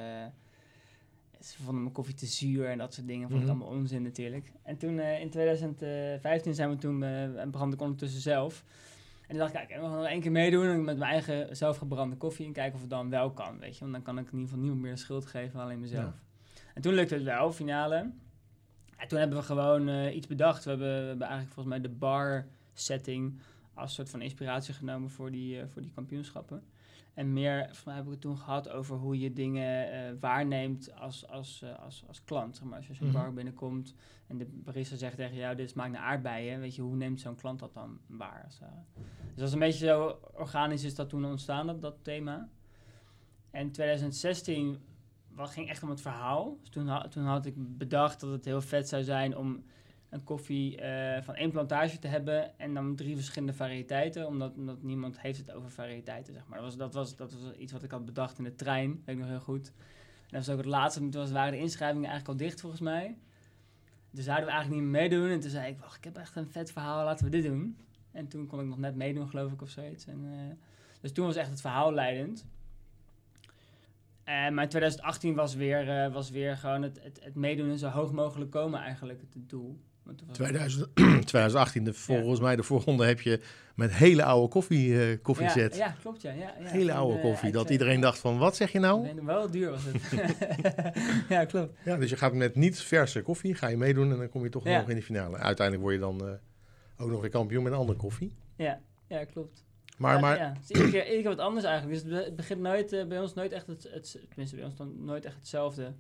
ze 1.41 1.57
vonden 1.63 1.81
mijn 1.81 1.93
koffie 1.93 2.13
te 2.15 2.25
zuur 2.25 2.69
en 2.69 2.77
dat 2.77 2.93
soort 2.93 3.07
dingen. 3.07 3.29
Vond 3.29 3.41
ik 3.41 3.47
Mhm. 3.47 3.57
allemaal 3.57 3.77
onzin 3.77 4.01
natuurlijk. 4.01 4.51
En 4.63 4.77
toen 4.77 4.99
eh, 4.99 5.21
in 5.21 5.29
2015 5.29 6.53
zijn 6.55 6.69
we 6.69 6.75
toen, 6.75 7.03
eh, 7.03 7.39
en 7.39 7.51
begon 7.51 7.73
ik 7.73 7.81
ondertussen 7.81 8.21
zelf. 8.21 8.63
En 9.21 9.27
toen 9.27 9.37
dacht 9.37 9.53
ik, 9.53 9.67
kijk, 9.67 9.81
we 9.81 9.87
gaan 9.87 9.95
nog 9.97 10.05
één 10.07 10.21
keer 10.21 10.31
meedoen 10.31 10.83
met 10.83 10.97
mijn 10.97 11.11
eigen 11.11 11.55
zelfgebrande 11.55 12.15
koffie. 12.15 12.45
En 12.45 12.51
kijken 12.53 12.73
of 12.75 12.81
het 12.81 12.89
dan 12.89 13.09
wel 13.09 13.31
kan, 13.31 13.59
weet 13.59 13.73
je. 13.73 13.79
Want 13.79 13.91
dan 13.91 14.01
kan 14.01 14.17
ik 14.17 14.25
in 14.25 14.31
ieder 14.31 14.45
geval 14.47 14.59
niemand 14.61 14.81
meer 14.81 14.91
de 14.91 14.97
schuld 14.99 15.25
geven, 15.25 15.59
alleen 15.59 15.79
mezelf. 15.79 16.13
En 16.73 16.81
toen 16.81 16.93
lukte 16.93 17.13
het 17.13 17.23
wel, 17.23 17.51
finale. 17.51 18.11
En 18.97 19.07
toen 19.07 19.19
hebben 19.19 19.37
we 19.37 19.43
gewoon 19.43 19.87
eh, 19.89 20.15
iets 20.15 20.27
bedacht. 20.27 20.63
We 20.63 20.69
hebben, 20.69 20.87
we 21.01 21.07
hebben 21.07 21.27
eigenlijk 21.27 21.53
volgens 21.53 21.75
mij 21.75 21.89
de 21.89 21.95
bar 21.97 22.47
setting 22.73 23.39
als 23.73 23.93
soort 23.93 24.09
van 24.09 24.21
inspiratie 24.21 24.73
genomen 24.73 25.09
voor 25.09 25.31
die, 25.31 25.65
voor 25.65 25.81
die 25.81 25.91
kampioenschappen. 25.91 26.63
En 27.17 27.33
meer, 27.33 27.81
mij 27.85 27.95
heb 27.95 28.05
ik 28.05 28.11
het 28.11 28.21
toen 28.21 28.37
gehad 28.37 28.69
over 28.69 28.97
hoe 28.97 29.19
je 29.19 29.33
dingen 29.33 29.91
eh, 29.91 30.13
waarneemt 30.19 30.93
als, 30.95 31.27
als, 31.27 31.61
eh, 31.61 31.79
als, 31.79 32.03
als 32.07 32.23
klant. 32.23 32.55
Zeg 32.55 32.65
maar, 32.65 32.77
als 32.77 32.87
je 32.87 32.93
zo'n 32.93 33.07
Mhm. 33.07 33.15
bar 33.17 33.33
binnenkomt 33.33 33.95
en 34.27 34.37
de 34.37 34.45
barista 34.45 34.95
zegt 34.95 35.15
tegen 35.15 35.35
jou, 35.35 35.55
dit 35.55 35.69
smaakt 35.69 35.91
naar 35.91 36.01
aardbeien. 36.01 36.59
Weet 36.59 36.75
je, 36.75 36.81
hoe 36.81 36.95
neemt 36.95 37.19
zo'n 37.19 37.35
klant 37.35 37.59
dat 37.59 37.73
dan 37.73 37.99
waar? 38.07 38.43
het 38.43 38.59
ware? 38.59 38.83
Dus 39.27 39.35
dat 39.35 39.47
is 39.47 39.53
een 39.53 39.59
beetje 39.59 39.85
zo 39.85 40.19
organisch 40.33 40.83
is 40.83 40.95
dat 40.95 41.09
toen 41.09 41.25
ontstaan, 41.25 41.67
dat, 41.67 41.81
dat 41.81 41.95
thema. 42.01 42.49
En 43.51 43.71
2016 43.71 44.77
wat 45.27 45.49
ging 45.49 45.69
echt 45.69 45.83
om 45.83 45.89
het 45.89 46.01
verhaal. 46.01 46.57
Dus 46.59 46.69
toen, 46.69 47.09
toen 47.09 47.23
had 47.25 47.45
ik 47.45 47.53
bedacht 47.77 48.19
dat 48.19 48.31
het 48.31 48.45
heel 48.45 48.61
vet 48.61 48.87
zou 48.87 49.03
zijn 49.03 49.37
om 49.37 49.63
een 50.09 50.23
koffie 50.23 50.81
eh, 50.81 51.21
van 51.23 51.35
één 51.35 51.51
plantage 51.51 51.99
te 51.99 52.07
hebben 52.07 52.59
en 52.59 52.73
dan 52.73 52.95
drie 52.95 53.15
verschillende 53.15 53.53
variëteiten, 53.53 54.27
omdat, 54.27 54.55
omdat 54.55 54.83
niemand 54.83 55.19
heeft 55.19 55.37
het 55.37 55.51
over 55.51 55.71
variëteiten, 55.71 56.33
zeg 56.33 56.47
maar. 56.47 56.61
Dat 56.61 56.67
was, 56.67 56.77
dat, 56.77 56.93
was, 56.93 57.15
dat 57.15 57.31
was 57.33 57.53
iets 57.53 57.71
wat 57.71 57.83
ik 57.83 57.91
had 57.91 58.05
bedacht 58.05 58.37
in 58.37 58.43
de 58.43 58.55
trein, 58.55 59.01
weet 59.05 59.15
ik 59.15 59.21
nog 59.21 59.29
heel 59.29 59.39
goed. 59.39 59.67
En 59.67 60.37
dat 60.37 60.45
was 60.45 60.49
ook 60.49 60.61
het 60.61 60.71
laatste, 60.71 60.99
toen 60.99 61.21
was, 61.21 61.31
waren 61.31 61.51
de 61.51 61.59
inschrijvingen 61.59 62.09
eigenlijk 62.09 62.39
al 62.39 62.45
dicht 62.45 62.61
volgens 62.61 62.81
mij. 62.81 63.17
Dus 64.11 64.25
zouden 64.25 64.45
we 64.45 64.51
eigenlijk 64.51 64.81
niet 64.83 64.91
meedoen. 64.91 65.29
En 65.29 65.39
toen 65.39 65.49
zei 65.49 65.71
ik, 65.71 65.79
wacht, 65.79 65.97
ik 65.97 66.03
heb 66.03 66.17
echt 66.17 66.35
een 66.35 66.47
vet 66.47 66.71
verhaal, 66.71 67.03
laten 67.03 67.25
we 67.25 67.31
dit 67.31 67.43
doen. 67.43 67.77
En 68.11 68.27
toen 68.27 68.47
kon 68.47 68.59
ik 68.59 68.65
nog 68.65 68.77
net 68.77 68.95
meedoen, 68.95 69.29
geloof 69.29 69.51
ik, 69.51 69.61
of 69.61 69.69
zoiets. 69.69 70.05
En, 70.05 70.25
eh, 70.25 70.55
dus 71.01 71.11
toen 71.11 71.25
was 71.25 71.35
echt 71.35 71.49
het 71.49 71.61
verhaal 71.61 71.93
leidend. 71.93 72.45
En 74.23 74.53
maar 74.53 74.63
in 74.63 74.69
2018 74.69 75.35
was 75.35 75.55
weer, 75.55 76.11
was 76.11 76.29
weer 76.29 76.57
gewoon 76.57 76.81
het, 76.81 77.03
het, 77.03 77.23
het 77.23 77.35
meedoen 77.35 77.69
en 77.69 77.77
zo 77.77 77.87
hoog 77.87 78.11
mogelijk 78.11 78.51
komen 78.51 78.79
eigenlijk 78.79 79.21
het 79.21 79.49
doel. 79.49 79.79
Want 80.07 80.17
toen 80.17 80.27
was 80.27 80.37
2000, 80.37 80.95
2018, 80.95 81.83
de, 81.83 81.93
volgens 81.93 82.39
mij 82.39 82.55
de 82.55 82.63
voorronde 82.63 83.05
heb 83.05 83.21
je 83.21 83.39
met 83.75 83.93
hele 83.93 84.23
oude 84.23 84.47
koffie, 84.47 85.01
eh 85.01 85.17
koffiezet. 85.21 85.75
Ja, 85.75 85.85
ja, 85.85 85.95
klopt 86.01 86.21
ja. 86.21 86.31
ja, 86.31 86.53
ja. 86.59 86.65
hele 86.67 86.93
oude 86.93 87.15
eh, 87.17 87.21
koffie. 87.23 87.51
Dat 87.51 87.69
iedereen 87.69 88.01
dacht 88.01 88.19
van, 88.19 88.37
wat 88.37 88.55
zeg 88.55 88.71
je 88.71 88.79
nou? 88.79 89.01
nee, 89.01 89.23
wel 89.23 89.51
duur 89.51 89.69
was 89.69 89.83
het. 89.85 90.35
ja, 91.29 91.45
klopt. 91.45 91.77
Ja, 91.85 91.97
dus 91.97 92.09
je 92.09 92.15
gaat 92.17 92.33
met 92.33 92.55
niet 92.55 92.79
verse 92.79 93.21
koffie, 93.21 93.55
ga 93.55 93.67
je 93.67 93.77
meedoen 93.77 94.11
en 94.11 94.17
dan 94.17 94.29
kom 94.29 94.43
je 94.43 94.49
toch 94.49 94.63
nog 94.63 94.89
in 94.89 94.95
de 94.95 95.01
finale. 95.03 95.37
Uiteindelijk 95.37 95.81
word 95.87 95.95
je 95.95 96.01
dan 96.01 96.27
eh, 96.27 96.33
ook 96.97 97.09
nog 97.09 97.21
weer 97.21 97.29
kampioen 97.29 97.63
met 97.63 97.71
een 97.71 97.77
andere 97.77 97.97
koffie. 97.97 98.35
Ja, 98.55 98.79
ja 99.07 99.23
klopt. 99.25 99.65
Maar, 99.97 100.13
ja, 100.13 100.19
maar 100.19 100.37
Ja, 100.37 100.53
is 100.63 100.69
iedere 100.69 100.89
keer, 100.91 101.03
iedere 101.03 101.21
keer 101.21 101.29
wat 101.35 101.45
anders 101.45 101.65
eigenlijk. 101.65 101.93
Dus 101.95 102.11
het 102.11 102.19
be- 102.19 102.25
het 102.25 102.35
begint 102.35 102.61
nooit, 102.61 103.05
bij 103.07 103.19
ons 103.19 103.33
nooit 103.33 103.51
echt 103.51 103.67
het, 103.67 103.87
het, 103.91 104.19
tenminste 104.27 104.55
bij 104.55 104.65
ons 104.65 104.75
dan 104.75 105.05
nooit 105.05 105.25
echt 105.25 105.35
hetzelfde. 105.35 105.93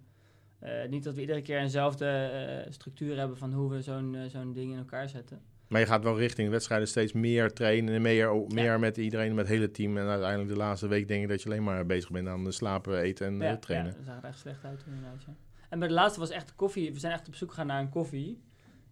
Eh, 0.59 0.87
niet 0.89 1.03
dat 1.03 1.15
we 1.15 1.21
iedere 1.21 1.41
keer 1.41 1.59
eenzelfde 1.59 2.05
eh, 2.05 2.71
structuur 2.71 3.17
hebben 3.17 3.37
van 3.37 3.53
hoe 3.53 3.69
we 3.69 3.81
zo'n 3.81 4.15
eh, 4.15 4.25
zo'n 4.29 4.53
ding 4.53 4.71
in 4.71 4.77
elkaar 4.77 5.09
zetten. 5.09 5.41
Maar 5.67 5.79
je 5.79 5.85
gaat 5.87 6.03
wel 6.03 6.17
richting 6.17 6.49
wedstrijden 6.49 6.87
steeds 6.87 7.13
meer 7.13 7.53
trainen 7.53 7.93
en 7.93 8.01
meer, 8.01 8.27
o- 8.27 8.47
meer 8.53 8.79
met 8.79 8.97
iedereen, 8.97 9.35
met 9.35 9.47
het 9.47 9.55
hele 9.55 9.71
team. 9.71 9.97
En 9.97 10.07
uiteindelijk 10.07 10.49
de 10.49 10.55
laatste 10.57 10.87
week 10.87 11.07
denk 11.07 11.23
ik 11.23 11.29
dat 11.29 11.41
je 11.41 11.49
alleen 11.49 11.63
maar 11.63 11.85
bezig 11.85 12.11
bent 12.11 12.27
aan 12.27 12.51
slapen, 12.53 12.99
eten 12.99 13.27
en 13.27 13.37
ja, 13.39 13.57
trainen. 13.57 13.91
Ja, 13.91 13.97
dat 13.97 14.05
zag 14.05 14.17
er 14.17 14.23
echt 14.23 14.39
slecht 14.39 14.63
uit 14.65 14.83
inderdaad, 14.87 15.23
ja. 15.27 15.33
En 15.69 15.79
bij 15.79 15.87
de 15.87 15.93
laatste 15.93 16.19
was 16.19 16.29
echt 16.29 16.55
koffie. 16.55 16.93
We 16.93 16.99
zijn 16.99 17.13
echt 17.13 17.27
op 17.27 17.35
zoek 17.35 17.49
gegaan 17.49 17.67
naar 17.67 17.79
een 17.81 17.89
koffie 17.89 18.41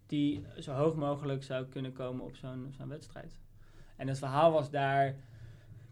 die 0.06 0.44
zo 0.58 0.72
hoog 0.72 0.94
mogelijk 0.96 1.42
zou 1.42 1.66
kunnen 1.66 1.92
komen 1.92 2.24
op 2.24 2.36
zo'n 2.36 2.74
zo'n 2.78 2.88
wedstrijd. 2.88 3.38
En 3.96 4.08
het 4.08 4.18
verhaal 4.18 4.52
was 4.52 4.70
daar, 4.70 5.14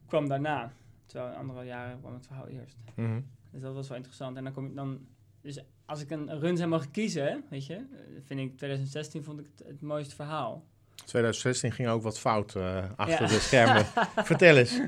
kwam 0.07 0.29
daarna. 0.29 0.73
Terwijl 1.07 1.33
in 1.33 1.39
andere 1.39 1.65
jaren 1.65 1.99
kwam 2.01 2.15
het 2.15 2.27
verhaal 2.27 2.49
eerst. 2.49 2.77
Mhm. 2.95 3.21
Dus 3.51 3.61
dat 3.63 3.75
was 3.75 3.89
wel 3.89 3.97
interessant. 3.97 4.37
En 4.37 4.45
dan 4.45 4.53
kom 4.53 4.67
ik 4.67 4.75
dan. 4.75 5.07
Dus 5.45 5.59
als 5.87 6.01
ik 6.01 6.11
een 6.11 6.39
run 6.41 6.57
zou 6.57 6.69
mogen 6.69 6.91
kiezen, 6.91 7.45
weet 7.51 7.67
je, 7.67 7.75
eh, 7.75 7.81
vind 8.25 8.41
ik 8.41 8.57
2016 8.57 9.25
vond 9.25 9.41
ik 9.41 9.47
het, 9.57 9.67
het 9.67 9.81
mooiste 9.81 10.15
verhaal. 10.15 10.65
2016 11.05 11.73
ging 11.73 11.89
ook 11.89 12.03
wat 12.03 12.19
fout 12.19 12.55
eh, 12.57 12.85
achter 12.97 13.23
Ja. 13.23 13.33
de 13.33 13.39
schermen. 13.39 13.85
Vertel 14.31 14.57
eens. 14.57 14.81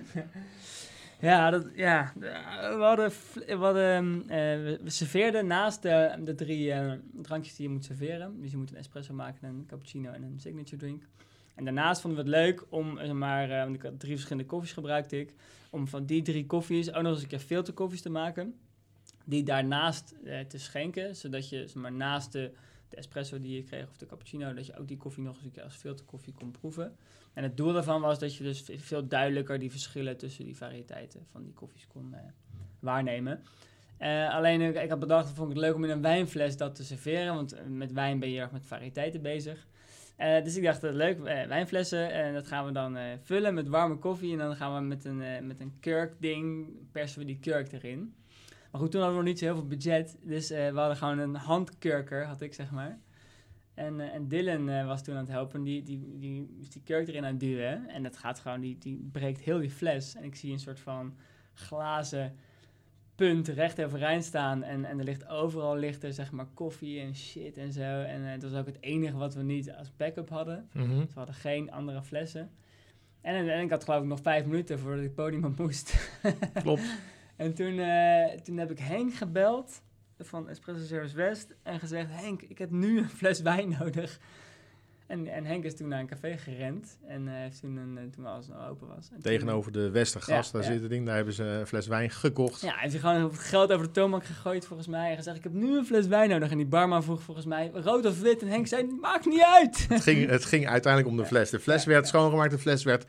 Ja, 1.21 1.51
dat, 1.51 1.67
ja. 1.75 2.13
we 2.19 2.79
hadden, 2.81 3.13
we, 3.47 3.55
hadden 3.55 4.23
eh, 4.23 4.39
we 4.39 4.79
we 4.83 4.91
serveerden 4.91 5.47
naast 5.47 5.83
de, 5.83 6.15
de 6.25 6.35
drie 6.35 6.73
eh, 6.73 6.93
drankjes 7.23 7.57
die 7.57 7.67
je 7.67 7.73
moet 7.73 7.85
serveren. 7.85 8.41
Dus 8.41 8.51
je 8.51 8.57
moet 8.57 8.71
een 8.71 8.77
espresso 8.77 9.15
maken, 9.15 9.49
een 9.49 9.65
cappuccino 9.67 10.11
en 10.11 10.23
een 10.23 10.41
signature 10.41 10.77
drink. 10.77 11.03
En 11.55 11.65
daarnaast 11.65 12.01
vonden 12.01 12.25
we 12.25 12.31
het 12.31 12.41
leuk 12.41 12.65
om, 12.69 12.99
zeg 12.99 13.13
maar, 13.13 13.51
eh, 13.51 13.63
want 13.63 13.75
ik 13.75 13.83
had 13.83 14.01
drie 14.01 14.13
verschillende 14.13 14.49
koffies 14.49 14.73
gebruikte 14.73 15.21
ik, 15.21 15.35
om 15.71 15.89
van 15.89 16.07
die 16.07 16.23
drie 16.23 16.47
koffies 16.47 16.93
ook 16.93 17.03
nog 17.03 17.13
eens 17.13 17.23
een 17.23 17.29
keer 17.29 17.39
filterkoffies 17.39 18.03
te 18.03 18.11
maken. 18.11 18.55
Die 19.29 19.43
daarnaast 19.43 20.15
eh, 20.25 20.41
te 20.41 20.59
schenken, 20.59 21.17
zodat 21.17 21.49
je 21.49 21.67
zeg 21.67 21.75
maar, 21.75 21.93
naast 21.93 22.33
de, 22.33 22.51
espresso 22.91 23.41
die 23.41 23.55
je 23.57 23.63
kreeg 23.63 23.89
of 23.89 23.97
de 23.97 24.07
cappuccino, 24.07 24.55
dat 24.55 24.67
je 24.67 24.77
ook 24.79 24.89
die 24.89 24.97
koffie 24.97 25.23
nog 25.23 25.37
eens 25.37 25.45
een 25.45 25.51
keer 25.51 25.63
als 25.63 25.75
filterkoffie 25.75 26.33
kon 26.33 26.51
proeven. 26.51 26.97
En 27.35 27.43
het 27.43 27.57
doel 27.57 27.73
daarvan 27.73 28.01
was 28.01 28.19
dat 28.19 28.37
je 28.37 28.43
dus 28.45 28.61
ve- 28.61 28.79
veel 28.79 29.07
duidelijker 29.09 29.59
die 29.59 29.71
verschillen 29.71 30.17
tussen 30.17 30.45
die 30.45 30.57
variëteiten 30.57 31.27
van 31.31 31.43
die 31.43 31.53
koffies 31.53 31.87
kon 31.87 32.15
eh, 32.15 32.21
waarnemen. 32.81 33.43
Eh, 33.97 34.35
alleen 34.35 34.61
ik, 34.61 34.77
ik 34.83 34.91
had 34.91 34.99
bedacht, 34.99 35.29
vond 35.31 35.49
ik 35.51 35.57
het 35.57 35.65
leuk 35.65 35.75
om 35.75 35.85
in 35.85 35.91
een 35.91 36.03
wijnfles 36.03 36.57
dat 36.57 36.75
te 36.75 36.85
serveren, 36.85 37.35
want 37.35 37.53
eh, 37.53 37.65
met 37.67 37.93
wijn 37.93 38.19
ben 38.19 38.31
je 38.31 38.41
erg 38.41 38.51
met 38.51 38.67
variëteiten 38.67 39.23
bezig. 39.23 39.67
Eh, 40.17 40.45
dus 40.45 40.57
ik 40.57 40.63
dacht, 40.63 40.85
eh, 40.85 40.93
leuk, 40.93 41.19
eh, 41.25 41.47
wijnflessen, 41.47 42.13
en 42.13 42.35
dat 42.35 42.47
gaan 42.47 42.67
we 42.67 42.73
dan 42.73 42.97
eh, 42.97 43.05
vullen 43.23 43.55
met 43.55 43.69
warme 43.69 43.97
koffie 43.97 44.33
en 44.33 44.39
dan 44.39 44.57
gaan 44.57 44.75
we 44.75 44.81
met 44.81 45.05
een, 45.05 45.23
eh, 45.23 45.41
met 45.43 45.61
een 45.61 45.77
kurkding, 45.81 46.69
persen 46.93 47.19
we 47.19 47.25
die 47.25 47.39
kurk 47.39 47.73
erin. 47.73 48.15
Maar 48.77 48.85
goed, 48.85 48.95
toen 48.95 49.03
hadden 49.03 49.21
we 49.21 49.25
nog 49.25 49.35
niet 49.35 49.43
zo 49.43 49.53
heel 49.53 49.63
veel 49.63 49.77
budget, 49.77 50.19
dus 50.23 50.51
eh, 50.51 50.71
we 50.73 50.79
hadden 50.79 50.97
gewoon 50.97 51.19
een 51.19 51.35
handkurker, 51.35 52.25
had 52.25 52.41
ik 52.41 52.55
zeg 52.55 52.71
maar. 52.71 52.99
En, 53.75 54.01
eh, 54.01 54.15
en 54.15 54.29
Dylan 54.29 54.69
eh, 54.69 54.87
was 54.87 55.03
toen 55.03 55.15
aan 55.15 55.21
het 55.21 55.31
helpen. 55.31 55.63
Die, 55.63 55.83
die, 55.83 56.19
die 56.19 56.57
is 56.61 56.71
die 56.71 56.83
kurk 56.83 57.09
erin 57.09 57.25
aan 57.25 57.31
het 57.31 57.41
duwen. 57.41 57.89
En 57.89 58.03
dat 58.03 58.17
gaat 58.17 58.39
gewoon, 58.39 58.61
die, 58.61 58.79
die 58.79 59.09
breekt 59.13 59.41
heel 59.41 59.59
die 59.59 59.71
fles. 59.71 60.15
En 60.15 60.25
ik 60.25 60.35
zie 60.35 60.53
een 60.53 60.59
soort 60.59 60.81
van 60.81 61.17
glazen 61.53 62.35
punt 63.15 63.49
recht 63.49 63.83
overeind 63.83 64.25
staan. 64.25 64.63
En, 64.63 64.85
en 64.85 64.99
er 64.99 65.05
ligt 65.05 65.29
overal 65.29 65.77
ligt 65.77 66.03
er, 66.03 66.13
zeg 66.13 66.31
maar 66.31 66.47
koffie 66.55 67.01
en 67.01 67.15
shit 67.15 67.59
en 67.59 67.73
zo. 67.73 68.03
En 68.03 68.41
dat 68.41 68.51
was 68.51 68.61
ook 68.61 68.67
het 68.67 68.81
enige 68.81 69.17
wat 69.17 69.35
we 69.35 69.43
niet 69.43 69.73
als 69.73 69.97
backup 69.97 70.29
hadden. 70.29 70.69
Mhm. 70.73 70.99
Dus 70.99 71.07
we 71.07 71.19
hadden 71.19 71.35
geen 71.35 71.73
andere 71.73 72.03
flessen. 72.03 72.51
En, 73.21 73.49
en 73.51 73.63
ik 73.63 73.71
had 73.71 73.85
geloof 73.85 74.03
ik 74.03 74.09
nog 74.09 74.21
vijf 74.21 74.45
minuten 74.45 74.79
voordat 74.79 74.99
ik 74.99 75.05
het 75.05 75.15
podium 75.15 75.45
op 75.45 75.59
moest. 75.59 76.11
Klopt. 76.63 76.83
En 77.37 77.55
toen, 77.55 77.79
eh, 77.79 78.39
toen 78.43 78.57
heb 78.57 78.71
ik 78.71 78.79
Henk 78.79 79.15
gebeld. 79.15 79.83
van 80.19 80.49
Espresso 80.49 80.85
Service 80.85 81.17
West 81.17 81.55
en 81.63 81.79
gezegd: 81.79 82.07
Henk, 82.11 82.43
ik 82.43 82.59
heb 82.59 82.71
nu 82.71 82.99
een 82.99 83.09
fles 83.09 83.41
wijn 83.41 83.77
nodig. 83.79 84.19
En, 85.07 85.27
en 85.27 85.45
Henk 85.45 85.65
is 85.65 85.77
toen 85.77 85.89
naar 85.89 86.01
een 86.01 86.07
café 86.07 86.37
gerend 86.39 86.99
en 87.07 87.29
eh, 87.29 87.35
heeft 87.35 87.61
toen, 87.61 87.77
een, 87.77 87.99
eh, 87.99 88.05
toen 88.15 88.27
alles 88.27 88.47
nog 88.49 88.69
open 88.69 88.87
was. 88.89 89.07
En 89.09 89.13
toen- 89.13 89.21
Tegenover 89.23 89.73
de 89.73 89.91
Westergast, 89.91 90.53
Ja, 90.53 90.59
daar 90.59 90.69
ja. 90.69 90.73
zit 90.75 90.81
het 90.81 90.91
ding. 90.91 91.07
Daar 91.07 91.17
hebben 91.17 91.35
ze 91.35 91.43
een 91.45 91.67
fles 91.67 91.87
wijn 91.87 92.11
gekocht. 92.11 92.61
Ja, 92.61 92.69
hij 92.73 92.79
heeft 92.91 92.95
gewoon 93.05 93.23
het 93.23 93.39
geld 93.39 93.73
over 93.73 93.87
de 93.87 93.93
toonbank 93.93 94.25
gegooid 94.25 94.67
volgens 94.67 94.89
mij. 94.89 95.11
En 95.11 95.17
gezegd, 95.17 95.37
ik 95.37 95.43
heb 95.43 95.53
nu 95.53 95.77
een 95.79 95.85
fles 95.87 96.07
wijn 96.07 96.29
nodig. 96.31 96.51
En 96.51 96.57
die 96.57 96.67
barman 96.67 97.03
vroeg 97.03 97.23
volgens 97.23 97.47
mij, 97.47 97.71
rood 97.75 98.07
of 98.07 98.21
wit? 98.21 98.43
En 98.43 98.49
Henk 98.49 98.67
zei, 98.67 98.97
maakt 99.01 99.27
niet 99.27 99.43
uit. 99.43 99.87
Het, 99.89 100.03
ging, 100.03 100.29
het 100.29 100.45
ging 100.45 100.69
uiteindelijk 100.69 101.13
om 101.13 101.19
de 101.19 101.27
fles. 101.27 101.51
De 101.51 101.61
fles 101.61 101.85
Ja, 101.85 101.91
werd 101.91 102.07
schoongemaakt, 102.09 102.51
de 102.51 102.59
fles 102.59 102.85
werd... 102.85 103.05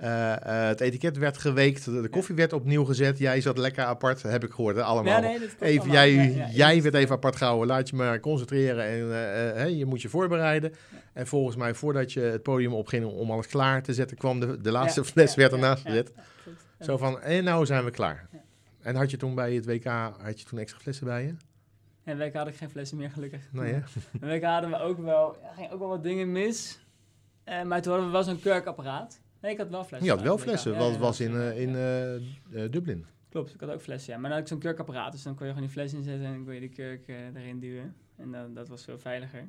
Eh, 0.00 0.32
eh, 0.32 0.68
het 0.68 0.80
etiket 0.80 1.16
werd 1.16 1.38
geweekt, 1.38 1.84
de, 1.84 2.00
de 2.00 2.08
koffie 2.08 2.34
werd 2.34 2.52
opnieuw 2.52 2.84
gezet. 2.84 3.18
Jij 3.18 3.40
zat 3.40 3.58
lekker 3.58 3.84
apart, 3.84 4.22
heb 4.22 4.44
ik 4.44 4.50
gehoord, 4.50 4.76
hè, 4.76 4.82
allemaal. 4.82 5.20
Nee, 5.20 5.38
Even, 5.58 5.80
allemaal. 5.80 6.06
jij, 6.06 6.48
jij 6.52 6.82
werd 6.82 6.94
even 6.94 7.14
apart 7.14 7.36
gehouden. 7.36 7.66
Laat 7.66 7.88
je 7.88 7.96
maar 7.96 8.20
concentreren 8.20 8.84
en 8.84 9.54
eh, 9.56 9.78
je 9.78 9.86
moet 9.86 10.02
je 10.02 10.08
voorbereiden. 10.08 10.74
En 11.12 11.26
volgens 11.26 11.56
mij, 11.56 11.74
voordat 11.74 12.12
je 12.12 12.20
het 12.20 12.42
podium 12.42 12.74
opging 12.74 13.04
om 13.04 13.30
alles 13.30 13.46
klaar 13.46 13.82
te 13.82 13.94
zetten, 13.94 14.16
kwam 14.16 14.40
de, 14.40 14.60
de 14.60 14.70
laatste 14.70 15.04
fles 15.04 15.34
werd 15.34 15.52
ernaast 15.52 15.82
gezet. 15.86 16.12
Zo 16.80 16.96
van, 16.96 17.20
en 17.20 17.44
nou 17.44 17.66
zijn 17.66 17.84
we 17.84 17.90
klaar. 17.90 18.28
En 18.82 18.96
had 18.96 19.10
je 19.10 19.16
toen 19.16 19.34
bij 19.34 19.54
het 19.54 19.66
WK, 19.66 19.84
had 20.22 20.40
je 20.40 20.46
toen 20.46 20.58
extra 20.58 20.80
flessen 20.80 21.06
bij 21.06 21.24
je? 21.24 21.34
En 22.04 22.16
week 22.16 22.34
had 22.34 22.48
ik 22.48 22.56
geen 22.56 22.70
flessen 22.70 22.96
meer, 22.96 23.10
gelukkig. 23.10 23.42
Nee, 23.52 23.72
hè? 23.72 23.80
Een 24.20 24.28
week 24.28 24.44
hadden 24.44 24.70
we 24.70 24.78
ook 24.78 24.98
wel, 24.98 25.36
er 25.42 25.54
gingen 25.54 25.70
ook 25.70 25.78
wel 25.78 25.88
wat 25.88 26.02
dingen 26.02 26.32
mis. 26.32 26.80
Maar 27.44 27.82
toen 27.82 27.92
hadden 27.92 28.04
we 28.06 28.12
wel 28.12 28.22
zo'n 28.22 28.40
kurkapparaat. 28.40 29.19
Nee, 29.40 29.52
ik 29.52 29.58
had 29.58 29.68
wel 29.70 29.84
flessen. 29.84 30.08
Je 30.08 30.14
had 30.14 30.22
wel 30.22 30.38
flessen, 30.38 30.76
het 30.76 30.96
was 30.98 31.20
in, 31.20 31.34
eh, 31.36 31.60
in 31.60 31.74
eh, 31.74 32.14
eh, 32.14 32.22
Dublin. 32.70 33.06
Klopt, 33.28 33.54
ik 33.54 33.60
had 33.60 33.70
ook 33.70 33.80
flessen, 33.80 34.12
ja. 34.12 34.18
Maar 34.18 34.28
dan 34.30 34.38
had 34.38 34.48
ik 34.48 34.52
zo'n 34.52 34.58
kurkapparaat, 34.62 35.12
dus 35.12 35.22
dan 35.22 35.34
kon 35.34 35.46
je 35.46 35.52
gewoon 35.52 35.66
die 35.66 35.76
fles 35.76 35.92
inzetten 35.92 36.26
en 36.26 36.32
dan 36.32 36.44
kon 36.44 36.54
je 36.54 36.60
de 36.60 36.68
kurk 36.68 37.08
erin 37.08 37.58
duwen. 37.60 37.94
En 38.16 38.30
dan, 38.32 38.54
dat 38.54 38.68
was 38.68 38.84
veel 38.84 38.98
veiliger. 38.98 39.48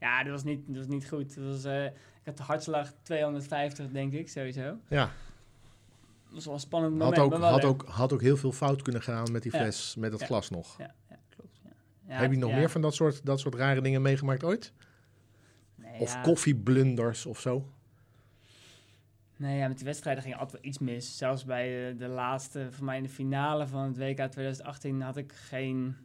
Ja, 0.00 0.22
dat 0.22 0.32
was 0.32 0.44
niet, 0.44 0.66
dat 0.66 0.76
was 0.76 0.86
niet 0.86 1.08
goed. 1.08 1.34
Dat 1.34 1.44
was, 1.44 1.64
ik 1.64 1.92
had 2.24 2.36
de 2.36 2.42
hartslag 2.42 2.92
250, 3.02 3.88
denk 3.90 4.12
ik, 4.12 4.28
sowieso. 4.28 4.76
Ja, 4.88 5.10
Dat 6.24 6.34
was 6.34 6.44
wel 6.44 6.54
een 6.54 6.60
spannend 6.60 6.92
had 6.92 7.00
moment. 7.02 7.22
ook, 7.22 7.30
maar 7.30 7.40
wel 7.40 7.50
had, 7.50 7.64
ook, 7.64 7.84
had 7.88 8.12
ook 8.12 8.20
heel 8.20 8.36
veel 8.36 8.52
fout 8.52 8.82
kunnen 8.82 9.02
gaan 9.02 9.32
met 9.32 9.42
die 9.42 9.52
Ja. 9.52 9.58
fles, 9.58 9.94
met 9.96 10.12
het 10.12 10.20
Ja. 10.20 10.26
glas 10.26 10.50
nog. 10.50 10.78
Ja, 10.78 10.94
ja 11.08 11.16
klopt. 11.28 11.60
Heb 12.04 12.30
je 12.32 12.38
nog 12.38 12.52
meer 12.54 12.70
van 12.70 12.80
dat 12.80 12.94
soort, 12.94 13.26
dat 13.26 13.40
soort 13.40 13.54
rare 13.54 13.80
dingen 13.80 14.02
meegemaakt 14.02 14.44
ooit? 14.44 14.72
Nee, 15.74 16.00
Of 16.00 16.12
ja. 16.12 16.20
koffieblunders 16.20 17.26
of 17.26 17.40
zo? 17.40 17.72
Nee, 19.42 19.58
ja, 19.58 19.68
met 19.68 19.76
die 19.76 19.86
wedstrijden 19.86 20.22
ging 20.22 20.36
altijd 20.36 20.62
wel 20.62 20.70
iets 20.70 20.78
mis. 20.78 21.16
Zelfs 21.16 21.44
bij 21.44 21.90
eh, 21.90 21.98
de 21.98 22.08
laatste, 22.08 22.68
voor 22.70 22.84
mij 22.84 22.96
in 22.96 23.02
de 23.02 23.08
finale 23.08 23.66
van 23.66 23.82
het 23.82 23.96
WK 23.96 24.16
2018, 24.16 25.00
had 25.00 25.16
ik 25.16 25.32
geen 25.32 25.96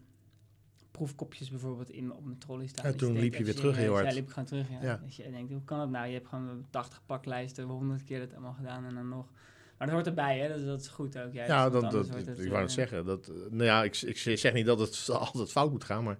proefkopjes 0.91 1.49
bijvoorbeeld 1.49 1.89
in, 1.89 2.13
op 2.13 2.25
mijn 2.25 2.37
trolley 2.37 2.67
staan. 2.67 2.85
Ja, 2.85 2.91
Dus 2.91 2.99
toen 2.99 3.19
liep 3.19 3.35
je 3.35 3.43
weer 3.43 3.55
terug 3.55 3.75
heel 3.75 3.93
hard. 3.93 4.07
Ja, 4.07 4.13
liep 4.13 4.23
ik 4.23 4.29
gewoon 4.29 4.45
terug, 4.45 4.69
ja. 4.69 4.81
Ja. 4.81 5.01
Je, 5.05 5.23
en 5.23 5.31
denk, 5.31 5.51
hoe 5.51 5.63
kan 5.63 5.79
dat 5.79 5.89
nou? 5.89 6.07
Je 6.07 6.13
hebt 6.13 6.27
gewoon 6.27 6.65
80 6.69 7.01
paklijsten, 7.05 7.63
100 7.63 8.03
keer 8.03 8.19
dat 8.19 8.31
allemaal 8.31 8.53
gedaan 8.53 8.85
en 8.85 8.95
dan 8.95 9.09
nog. 9.09 9.31
Maar 9.77 9.87
dat 9.87 9.95
hoort 9.95 10.07
erbij, 10.07 10.39
hè? 10.39 10.53
Dus 10.53 10.65
dat 10.65 10.81
is 10.81 10.87
goed 10.87 11.19
ook. 11.19 11.33
juist, 11.33 11.51
Ja, 11.51 11.69
dat, 11.69 11.91
dat, 11.91 12.09
het, 12.09 12.39
ik 12.39 12.49
wou 12.49 12.61
het 12.61 12.69
eh, 12.69 12.75
zeggen. 12.75 13.05
Dat, 13.05 13.27
eh, 13.27 13.35
nou 13.35 13.63
ja, 13.63 13.83
ik, 13.83 14.01
ik 14.01 14.17
zeg 14.17 14.53
niet 14.53 14.65
dat 14.65 14.79
het 14.79 15.09
altijd 15.25 15.51
fout 15.51 15.71
moet 15.71 15.83
gaan, 15.83 16.03
maar 16.03 16.17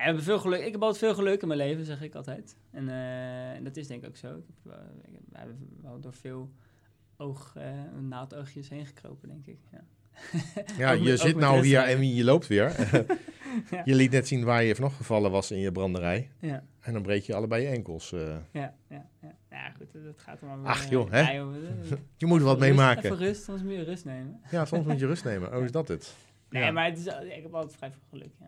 we 0.00 0.06
hebben 0.06 0.22
veel 0.22 0.38
geluk. 0.38 0.60
Ik 0.64 0.72
heb 0.72 0.82
altijd 0.82 0.98
veel 0.98 1.14
geluk 1.14 1.42
in 1.42 1.48
mijn 1.48 1.60
leven, 1.60 1.84
zeg 1.84 2.02
ik 2.02 2.14
altijd. 2.14 2.56
En, 2.70 2.88
eh, 2.88 3.64
dat 3.64 3.76
is 3.76 3.86
denk 3.86 4.02
ik 4.02 4.08
ook 4.08 4.16
zo. 4.16 4.36
Ik 4.36 4.44
heb, 4.62 4.72
eh, 4.72 4.78
ik 5.04 5.12
heb, 5.12 5.22
we 5.32 5.38
hebben 5.38 5.68
wel 5.82 6.00
door 6.00 6.14
veel 6.14 6.50
oog, 7.16 7.52
eh 7.56 7.68
naadoogjes 8.00 8.68
heen 8.68 8.86
gekropen, 8.86 9.28
denk 9.28 9.46
ik. 9.46 9.58
Ja, 9.72 9.80
ja, 10.78 10.90
je 11.04 11.10
met- 11.10 11.20
zit 11.20 11.36
nou 11.36 11.64
hier 11.64 11.80
en 11.82 12.14
je 12.14 12.24
loopt 12.24 12.46
weer. 12.46 12.74
Ja. 12.92 13.04
Je 13.84 13.94
liet 13.94 14.10
net 14.10 14.28
zien 14.28 14.44
waar 14.44 14.62
je 14.62 14.74
vanochtend 14.74 15.00
gevallen 15.06 15.30
was 15.30 15.50
in 15.50 15.58
je 15.58 15.72
branderij. 15.72 16.30
ja, 16.40 16.64
En 16.80 16.92
dan 16.92 17.02
breek 17.02 17.22
je 17.22 17.34
allebei 17.34 17.62
je 17.62 17.68
enkels. 17.68 18.12
eh. 18.12 18.36
ja, 18.52 18.74
ja. 18.88 19.06
ja. 19.22 19.34
Ja, 19.50 19.70
goed, 19.70 19.92
dat- 19.92 20.18
gaat 20.18 20.40
er 20.40 20.46
maar 20.46 20.58
Ach, 20.66 20.84
eh, 20.84 20.90
joh, 20.90 21.10
hè? 21.10 21.20
Eh, 21.20 21.46
Je 22.16 22.26
moet 22.26 22.38
er 22.38 22.44
wat 22.44 22.56
even 22.56 22.58
mee 22.58 22.68
rust- 22.68 22.80
maken. 22.82 23.04
Even 23.04 23.16
rust, 23.26 23.44
soms 23.44 23.62
moet 23.62 23.72
je 23.72 23.82
rust 23.82 24.04
nemen. 24.04 24.40
Ja, 24.50 24.64
soms 24.64 24.86
moet 24.86 24.98
je 24.98 25.06
rust 25.06 25.24
nemen. 25.24 25.56
Oh, 25.56 25.64
is 25.64 25.70
dat 25.72 25.88
het? 25.88 26.14
Nee, 26.50 26.72
maar 26.72 26.84
het 26.84 26.98
is, 26.98 27.06
ik 27.06 27.42
heb 27.42 27.54
altijd 27.54 27.76
vrij 27.76 27.90
veel 27.90 28.00
geluk, 28.10 28.30
ja. 28.40 28.46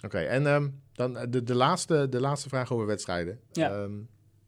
Ja. 0.00 0.06
Oké, 0.06 0.18
en 0.18 0.46
ehm, 0.46 0.68
dan 0.92 1.16
eh, 1.16 1.26
de, 1.28 1.42
de, 1.42 1.54
laatste, 1.54 2.08
de 2.08 2.20
laatste 2.20 2.48
vraag 2.48 2.72
over 2.72 2.86
wedstrijden. 2.86 3.40
Ja. 3.52 3.70
Ehm, 3.70 3.92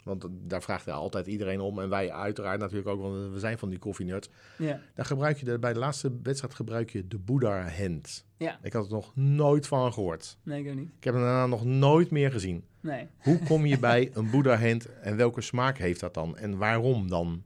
want 0.03 0.27
daar 0.31 0.63
vraagt 0.63 0.87
er 0.87 0.93
altijd 0.93 1.27
iedereen 1.27 1.61
om. 1.61 1.79
En 1.79 1.89
wij 1.89 2.13
uiteraard 2.13 2.61
natuurlijk 2.61 2.89
ook, 2.89 3.01
want 3.01 3.33
we 3.33 3.39
zijn 3.39 3.59
van 3.59 3.69
die 3.69 3.79
koffienerds. 3.79 4.29
ja. 4.59 4.81
Dan 4.95 5.05
gebruik 5.05 5.39
je 5.39 5.45
de, 5.45 5.59
bij 5.59 5.73
de 5.73 5.79
laatste 5.79 6.19
wedstrijd 6.23 6.55
gebruik 6.55 6.91
je 6.91 7.09
de 7.09 7.19
Buddha 7.19 7.69
hand. 7.69 8.25
Ja. 8.37 8.59
Ik 8.63 8.73
had 8.73 8.85
er 8.85 8.93
nog 8.93 9.17
nooit 9.17 9.67
van 9.67 9.93
gehoord. 9.93 10.39
Nee, 10.43 10.65
ik 10.65 10.71
ook 10.71 10.77
niet. 10.77 10.91
Ik 10.97 11.05
heb 11.05 11.15
hem 11.15 11.23
daarna 11.23 11.47
nog 11.47 11.65
nooit 11.65 12.11
meer 12.11 12.33
gezien. 12.33 12.65
Nee. 12.81 13.09
Hoe 13.19 13.39
kom 13.39 13.67
je 13.67 13.79
bij 13.89 14.11
een 14.13 14.31
Buddha 14.31 14.59
hand 14.59 15.01
en 15.01 15.17
welke 15.17 15.41
smaak 15.41 15.79
heeft 15.79 16.01
dat 16.01 16.15
dan? 16.15 16.37
En 16.37 16.59
waarom 16.59 17.09
dan? 17.09 17.43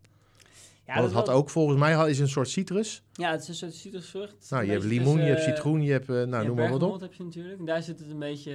Ja, 0.87 0.95
Want 0.95 1.07
het 1.07 1.15
had 1.15 1.27
wel- 1.27 1.37
ook 1.37 1.51
volgens 1.51 1.79
mij 1.79 2.11
is 2.11 2.19
een 2.19 2.29
soort 2.29 2.49
citrus. 2.49 3.03
Ja, 3.13 3.31
het 3.31 3.43
is 3.43 3.49
een 3.49 3.55
soort 3.55 3.75
citrusvrucht. 3.75 4.51
Nou, 4.51 4.65
je 4.65 4.71
hebt 4.71 4.85
limoen, 4.85 5.19
je 5.19 5.23
hebt 5.25 5.39
eh, 5.41 5.45
citroen, 5.47 5.83
je 5.83 5.93
hebt, 5.93 6.09
eh, 6.09 6.15
nou, 6.15 6.29
ja, 6.31 6.43
noem 6.43 6.45
maar 6.45 6.55
wat 6.55 6.57
bergamot 6.79 6.95
op. 6.95 7.01
heb 7.01 7.13
je 7.15 7.25
natuurlijk. 7.25 7.59
En 7.59 7.65
daar 7.65 7.83
zit 7.83 7.99
het 7.99 8.11
een 8.11 8.19
beetje, 8.19 8.53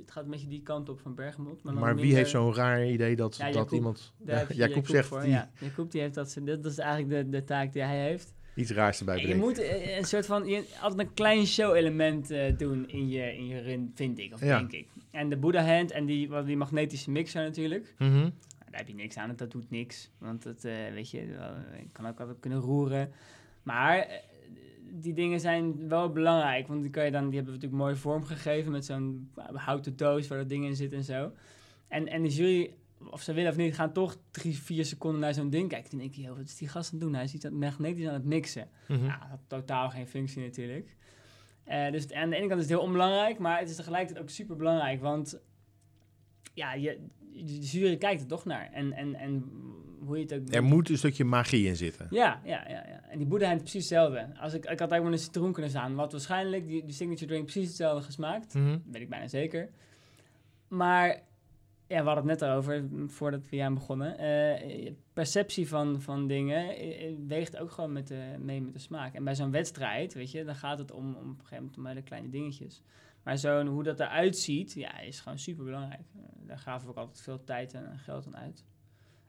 het 0.00 0.10
gaat 0.10 0.24
een 0.24 0.30
beetje 0.30 0.48
die 0.48 0.62
kant 0.62 0.88
op 0.88 1.00
van 1.00 1.14
bergamot. 1.14 1.62
Maar, 1.62 1.74
Maar 1.74 1.96
wie 1.96 2.14
heeft 2.14 2.30
zo'n 2.30 2.54
raar 2.54 2.86
idee 2.86 3.16
dat, 3.16 3.36
Ja, 3.36 3.44
dat 3.44 3.54
Jacob. 3.54 3.72
iemand... 3.72 4.12
Je 4.26 4.44
Jacob 4.48 4.86
zegt 4.86 5.08
voor, 5.08 5.20
die 5.20 5.30
Ja, 5.30 5.50
Jacob 5.60 5.90
die 5.90 6.00
heeft 6.00 6.14
dat, 6.14 6.30
ze- 6.30 6.44
dat 6.44 6.64
is 6.64 6.78
eigenlijk 6.78 7.24
de, 7.24 7.38
de 7.38 7.44
taak 7.44 7.72
die 7.72 7.82
hij 7.82 8.00
heeft. 8.06 8.34
iets 8.54 8.70
raars 8.70 8.98
erbij 8.98 9.20
En 9.22 9.28
je 9.28 9.34
moet 9.34 9.58
eh, 9.58 9.96
een 9.96 10.04
soort 10.04 10.26
van, 10.26 10.46
je, 10.46 10.64
altijd 10.80 11.08
een 11.08 11.14
klein 11.14 11.46
show-element 11.46 12.30
eh, 12.30 12.56
doen 12.58 12.88
in 12.88 13.08
je, 13.08 13.36
in 13.36 13.46
je 13.46 13.60
run, 13.60 13.92
vind 13.94 14.18
ik, 14.18 14.32
of 14.34 14.40
Ja. 14.44 14.58
denk 14.58 14.72
ik. 14.72 14.86
En 15.10 15.28
de 15.28 15.36
Buddha 15.36 15.64
Hand 15.76 15.90
en 15.90 16.06
die, 16.06 16.28
wat- 16.28 16.46
die 16.46 16.56
magnetische 16.56 17.10
mixer 17.10 17.42
natuurlijk. 17.42 17.94
Mhm. 17.98 18.28
Daar 18.74 18.82
heb 18.84 18.92
je 18.96 19.02
niks 19.02 19.16
aan, 19.16 19.36
dat 19.36 19.50
doet 19.50 19.70
niks. 19.70 20.10
Want 20.18 20.44
het, 20.44 20.64
eh, 20.64 20.74
weet 20.92 21.10
je, 21.10 21.26
wel, 21.26 21.54
je 21.78 21.88
kan 21.92 22.06
ook 22.06 22.20
altijd 22.20 22.40
kunnen 22.40 22.58
roeren. 22.58 23.12
Maar 23.62 23.98
eh, 23.98 24.18
die 24.90 25.12
dingen 25.14 25.40
zijn 25.40 25.88
wel 25.88 26.12
belangrijk. 26.12 26.66
Want 26.68 26.82
die, 26.82 26.90
kan 26.90 27.04
je 27.04 27.10
dan, 27.10 27.24
die 27.24 27.34
hebben 27.34 27.52
we 27.52 27.58
natuurlijk 27.58 27.82
mooi 27.82 27.96
vormgegeven 27.96 28.72
met 28.72 28.84
zo'n 28.84 29.30
houten 29.52 29.96
doos 29.96 30.28
waar 30.28 30.38
dat 30.38 30.48
ding 30.48 30.64
in 30.64 30.76
zit 30.76 30.92
en 30.92 31.04
zo. 31.04 31.32
En, 31.88 32.08
en 32.08 32.22
de 32.22 32.28
jury, 32.28 32.74
of 33.10 33.22
ze 33.22 33.32
willen 33.32 33.50
of 33.50 33.56
niet, 33.56 33.74
gaan 33.74 33.92
toch 33.92 34.16
drie, 34.30 34.58
vier 34.58 34.84
seconden 34.84 35.20
naar 35.20 35.34
zo'n 35.34 35.50
ding 35.50 35.68
kijken. 35.68 35.90
Dan 35.90 35.98
denk 35.98 36.14
je, 36.14 36.22
joh, 36.22 36.36
wat 36.36 36.44
is 36.46 36.56
die 36.56 36.68
gast 36.68 36.92
aan 36.92 36.98
het 36.98 37.06
doen? 37.06 37.14
Hij 37.14 37.24
is 37.24 37.34
iets 37.34 37.46
aan- 37.46 37.58
magnetisch 37.58 38.06
aan 38.06 38.14
het 38.14 38.24
mixen. 38.24 38.68
Nou, 38.88 39.00
dat 39.20 39.28
had 39.28 39.40
totaal 39.46 39.90
geen 39.90 40.06
functie 40.08 40.42
natuurlijk. 40.42 40.96
Eh, 41.64 41.90
dus 41.90 42.12
aan 42.12 42.30
de 42.30 42.36
ene 42.36 42.46
kant 42.46 42.60
is 42.60 42.68
het 42.68 42.76
heel 42.78 42.86
onbelangrijk, 42.86 43.38
maar 43.38 43.58
het 43.58 43.68
is 43.68 43.76
tegelijkertijd 43.76 44.22
ook 44.24 44.30
super 44.30 44.56
belangrijk. 44.56 45.00
Want 45.00 45.40
ja, 46.54 46.74
je, 46.74 47.06
de 47.34 47.58
jury 47.58 47.96
kijkt 47.96 48.20
er 48.20 48.26
toch 48.26 48.44
naar. 48.44 48.70
En, 48.72 48.92
en, 48.92 49.14
en 49.14 49.44
hoe 50.04 50.16
je 50.16 50.22
het 50.22 50.34
ook 50.34 50.54
Er 50.54 50.62
moet 50.62 50.88
een 50.88 50.98
stukje 50.98 51.24
magie 51.24 51.66
in 51.66 51.76
zitten. 51.76 52.06
Ja, 52.10 52.40
ja, 52.44 52.64
ja, 52.68 52.86
ja. 52.88 53.00
En 53.10 53.18
die 53.18 53.26
Boeddha 53.26 53.48
heeft 53.48 53.60
precies 53.60 53.80
hetzelfde. 53.90 54.26
Als 54.40 54.54
ik, 54.54 54.64
ik 54.64 54.78
had 54.78 54.94
ook 54.94 55.02
met 55.04 55.12
een 55.12 55.18
citroen 55.18 55.52
kunnen 55.52 55.70
staan. 55.70 55.94
Wat 55.94 56.12
waarschijnlijk 56.12 56.66
die, 56.66 56.84
die 56.84 56.94
signature 56.94 57.26
drink 57.26 57.42
precies 57.42 57.66
hetzelfde 57.68 58.04
gesmaakt. 58.04 58.54
Mhm. 58.54 58.70
Dat 58.70 58.80
weet 58.84 59.02
ik 59.02 59.08
bijna 59.08 59.28
zeker. 59.28 59.68
Maar 60.68 61.22
ja, 61.86 62.00
we 62.00 62.06
hadden 62.08 62.28
het 62.28 62.40
net 62.40 62.50
over, 62.50 62.84
m, 62.84 63.08
voordat 63.08 63.40
we 63.40 63.56
hier 63.56 63.64
aan 63.64 63.74
begonnen. 63.74 64.18
eh, 64.18 64.92
perceptie 65.12 65.68
van, 65.68 66.02
van 66.02 66.26
dingen 66.26 66.76
eh, 66.76 67.06
eh, 67.06 67.14
weegt 67.26 67.56
ook 67.56 67.70
gewoon 67.70 67.92
met 67.92 68.08
de, 68.08 68.34
mee 68.38 68.60
met 68.60 68.72
de 68.72 68.78
smaak. 68.78 69.14
En 69.14 69.24
bij 69.24 69.34
zo'n 69.34 69.50
wedstrijd, 69.50 70.14
weet 70.14 70.30
je, 70.30 70.44
dan 70.44 70.54
gaat 70.54 70.78
het 70.78 70.92
om, 70.92 71.04
om 71.04 71.30
op 71.30 71.38
een 71.38 71.46
gegeven 71.46 71.56
moment 71.56 71.76
om 71.76 71.86
hele 71.86 72.02
kleine 72.02 72.28
dingetjes. 72.28 72.82
Maar 73.24 73.38
zo'n, 73.38 73.66
hoe 73.66 73.82
dat 73.82 74.00
eruit 74.00 74.36
ziet, 74.36 74.72
ja, 74.72 75.00
is 75.00 75.20
gewoon 75.20 75.38
super 75.38 75.64
belangrijk. 75.64 76.02
daar 76.46 76.58
gaven 76.58 76.86
we 76.86 76.92
ook 76.92 76.98
altijd 76.98 77.20
veel 77.20 77.44
tijd 77.44 77.74
en 77.74 77.98
geld 77.98 78.26
aan 78.26 78.36
uit. 78.36 78.64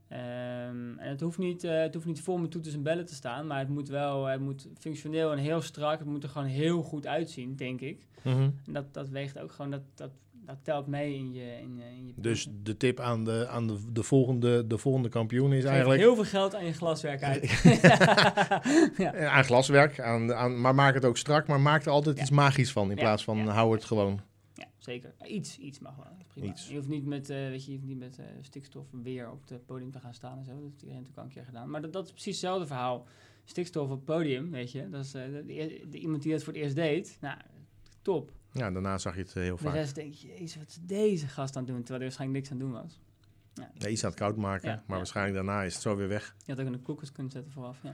Ehm, 0.07 0.99
en 0.99 1.09
het 1.09 1.21
hoeft, 1.21 1.37
niet, 1.37 1.63
eh, 1.63 1.79
het 1.79 1.93
hoeft 1.93 2.05
niet 2.05 2.21
vol 2.21 2.37
met 2.37 2.51
toeters 2.51 2.75
en 2.75 2.83
bellen 2.83 3.05
te 3.05 3.13
staan, 3.13 3.47
maar 3.47 3.59
het 3.59 3.69
moet 3.69 3.87
wel 3.87 4.25
het 4.25 4.41
moet 4.41 4.67
functioneel 4.77 5.31
en 5.31 5.37
heel 5.37 5.61
strak. 5.61 5.99
Het 5.99 6.07
moet 6.07 6.23
er 6.23 6.29
gewoon 6.29 6.47
heel 6.47 6.81
goed 6.81 7.07
uitzien, 7.07 7.55
denk 7.55 7.81
ik. 7.81 8.07
Mhm. 8.21 8.49
En 8.65 8.73
dat, 8.73 8.93
dat 8.93 9.09
weegt 9.09 9.39
ook 9.39 9.51
gewoon, 9.51 9.71
dat, 9.71 9.83
dat, 9.95 10.11
dat 10.45 10.57
telt 10.63 10.87
mee 10.87 11.15
in 11.15 11.33
je, 11.33 11.57
in, 11.61 11.79
in 11.97 12.05
je 12.07 12.13
Dus 12.15 12.47
de 12.63 12.77
tip 12.77 12.99
aan 12.99 13.23
de, 13.23 13.47
aan 13.47 13.67
de, 13.67 13.77
de, 13.91 14.03
volgende, 14.03 14.67
de 14.67 14.77
volgende 14.77 15.09
kampioen 15.09 15.53
is 15.53 15.61
Geef 15.63 15.71
eigenlijk... 15.71 15.99
heel 16.01 16.15
veel 16.15 16.23
geld 16.23 16.55
aan 16.55 16.65
je 16.65 16.73
glaswerk 16.73 17.23
uit. 17.23 17.49
ja. 18.97 19.27
Aan 19.29 19.43
glaswerk, 19.43 19.99
aan, 19.99 20.33
aan, 20.33 20.61
maar 20.61 20.75
maak 20.75 20.93
het 20.93 21.05
ook 21.05 21.17
strak, 21.17 21.47
maar 21.47 21.59
maak 21.61 21.85
er 21.85 21.91
altijd 21.91 22.15
Ja. 22.15 22.21
iets 22.21 22.31
magisch 22.31 22.71
van. 22.71 22.89
In 22.89 22.95
Ja, 22.95 23.01
plaats 23.01 23.23
van 23.23 23.47
hou 23.47 23.73
het 23.73 23.83
gewoon. 23.85 24.19
ja, 24.53 24.65
zeker. 24.77 25.13
Iets, 25.27 25.57
iets 25.57 25.79
mag 25.79 25.95
wel. 25.95 26.05
Prima. 26.27 26.47
Iets. 26.47 26.67
Je 26.69 26.75
hoeft 26.75 26.87
niet 26.87 27.05
met, 27.05 27.29
eh, 27.29 27.37
weet 27.37 27.65
je, 27.65 27.71
je 27.71 27.77
hoeft 27.77 27.89
niet 27.89 27.99
met 27.99 28.17
eh, 28.19 28.25
stikstof 28.41 28.85
weer 29.03 29.31
op 29.31 29.49
het 29.49 29.65
podium 29.65 29.91
te 29.91 29.99
gaan 29.99 30.13
staan 30.13 30.37
en 30.37 30.45
zo. 30.45 30.51
Dat 30.51 30.61
heeft 30.61 30.81
iedereen 30.81 30.95
natuurlijk 31.01 31.17
al 31.17 31.23
een 31.23 31.29
keer 31.33 31.45
gedaan. 31.45 31.69
Maar 31.69 31.81
dat, 31.81 31.93
dat 31.93 32.05
is 32.05 32.11
precies 32.11 32.31
hetzelfde 32.31 32.67
verhaal. 32.67 33.05
Stikstof 33.45 33.83
op 33.83 33.89
het 33.95 34.05
podium, 34.05 34.51
weet 34.51 34.71
je. 34.71 34.89
Dat 34.89 35.05
is 35.05 35.13
eh, 35.13 35.21
de, 35.23 35.43
de- 35.45 35.85
de- 35.89 35.97
iemand 35.97 36.21
die 36.23 36.31
dat 36.31 36.43
voor 36.43 36.53
het 36.53 36.61
eerst 36.61 36.75
deed. 36.75 37.17
Nou, 37.21 37.37
top. 38.01 38.31
Ja, 38.57 38.71
daarna 38.71 38.97
zag 38.97 39.15
je 39.15 39.21
het 39.21 39.35
eh, 39.35 39.43
heel 39.43 39.55
De 39.55 39.63
vaak. 39.63 39.73
rest 39.73 39.95
denk 39.95 40.13
je, 40.13 40.27
jezus, 40.27 40.55
wat 40.57 40.67
is 40.67 40.77
deze 40.81 41.27
gast 41.27 41.55
aan 41.55 41.63
het 41.63 41.71
doen? 41.71 41.83
Terwijl 41.83 41.99
hij 41.99 42.07
waarschijnlijk 42.07 42.39
niks 42.39 42.51
aan 42.51 42.57
het 42.59 42.67
doen 42.71 42.81
was. 42.83 42.99
Ja. 43.53 43.71
Ja, 43.77 43.87
iets 43.87 44.03
aan 44.03 44.09
het 44.09 44.19
koud 44.19 44.35
maken, 44.37 44.69
Ja, 44.69 44.83
maar 44.87 44.97
waarschijnlijk 44.97 45.35
daarna 45.35 45.63
is 45.63 45.73
het 45.73 45.81
zo 45.81 45.95
weer 45.95 46.07
weg. 46.07 46.35
Je 46.45 46.53
had 46.55 46.65
ook 46.65 46.71
de 46.73 46.79
koelkast 46.79 47.11
kunnen 47.11 47.31
zetten 47.31 47.51
vooraf. 47.51 47.77
Ja. 47.83 47.93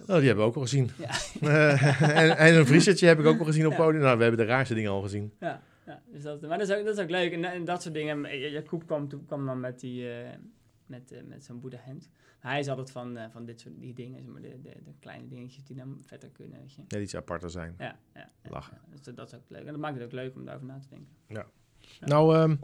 Oh, 0.00 0.06
die 0.06 0.14
hebben 0.26 0.36
we 0.36 0.42
ook 0.50 0.54
al 0.56 0.62
gezien. 0.62 0.90
Ja. 0.98 1.10
Eh, 1.48 2.02
en, 2.18 2.36
en 2.36 2.54
een 2.54 2.66
vriesertje 2.66 3.06
heb 3.06 3.18
ik 3.18 3.26
ook 3.26 3.38
al 3.38 3.44
gezien 3.44 3.66
op 3.66 3.74
podium. 3.76 4.02
Nou, 4.02 4.16
we 4.16 4.22
hebben 4.22 4.46
de 4.46 4.52
raarste 4.52 4.74
dingen 4.74 4.90
al 4.90 5.02
gezien. 5.02 5.32
Ja, 5.40 5.62
ja 5.86 6.02
dus 6.12 6.22
dat, 6.22 6.40
maar 6.40 6.58
dat 6.58 6.68
is, 6.68 6.76
ook, 6.76 6.84
dat 6.84 6.96
is 6.96 7.02
ook 7.02 7.10
leuk. 7.10 7.32
En, 7.32 7.44
en 7.44 7.64
dat 7.64 7.82
soort 7.82 7.94
dingen. 7.94 8.22
Ja- 8.38 8.48
Jacob 8.48 8.86
kwam, 8.86 9.08
toen- 9.08 9.26
kwam 9.26 9.46
dan 9.46 9.60
met, 9.60 9.80
die, 9.80 10.10
eh, 10.10 10.28
met, 10.92 11.12
eh, 11.12 11.22
met 11.22 11.44
zo'n 11.44 11.60
Boeddha 11.60 11.78
hand. 11.84 12.08
Hij 12.38 12.58
is 12.58 12.68
altijd 12.68 12.90
van, 12.90 13.16
eh, 13.16 13.30
van 13.30 13.44
dit 13.44 13.60
soort 13.60 13.80
die 13.80 13.94
dingen, 13.94 14.22
zeg 14.22 14.32
maar, 14.32 14.42
de, 14.42 14.60
de, 14.62 14.74
de 14.84 14.94
kleine 14.98 15.28
dingetjes 15.28 15.64
die 15.64 15.76
dan 15.76 15.98
verder 16.00 16.28
kunnen. 16.30 16.60
Weet 16.60 16.74
je. 16.74 16.82
Net 16.88 17.02
iets 17.02 17.16
aparter 17.16 17.50
zijn. 17.50 17.74
Ja, 17.78 17.98
ja, 18.14 18.30
ja, 18.42 18.50
Lachen. 18.50 18.78
ja. 18.82 18.90
Dus 18.90 19.02
dat, 19.02 19.16
dat 19.16 19.26
is 19.26 19.34
ook 19.34 19.48
leuk. 19.48 19.64
En 19.64 19.72
dat 19.72 19.80
maakt 19.80 19.94
het 19.94 20.04
ook 20.04 20.12
leuk 20.12 20.34
om 20.34 20.44
daarover 20.44 20.68
na 20.68 20.78
te 20.78 20.88
denken. 20.88 21.08
Ja. 21.26 21.46
Nou, 22.00 22.36
ehm 22.36 22.56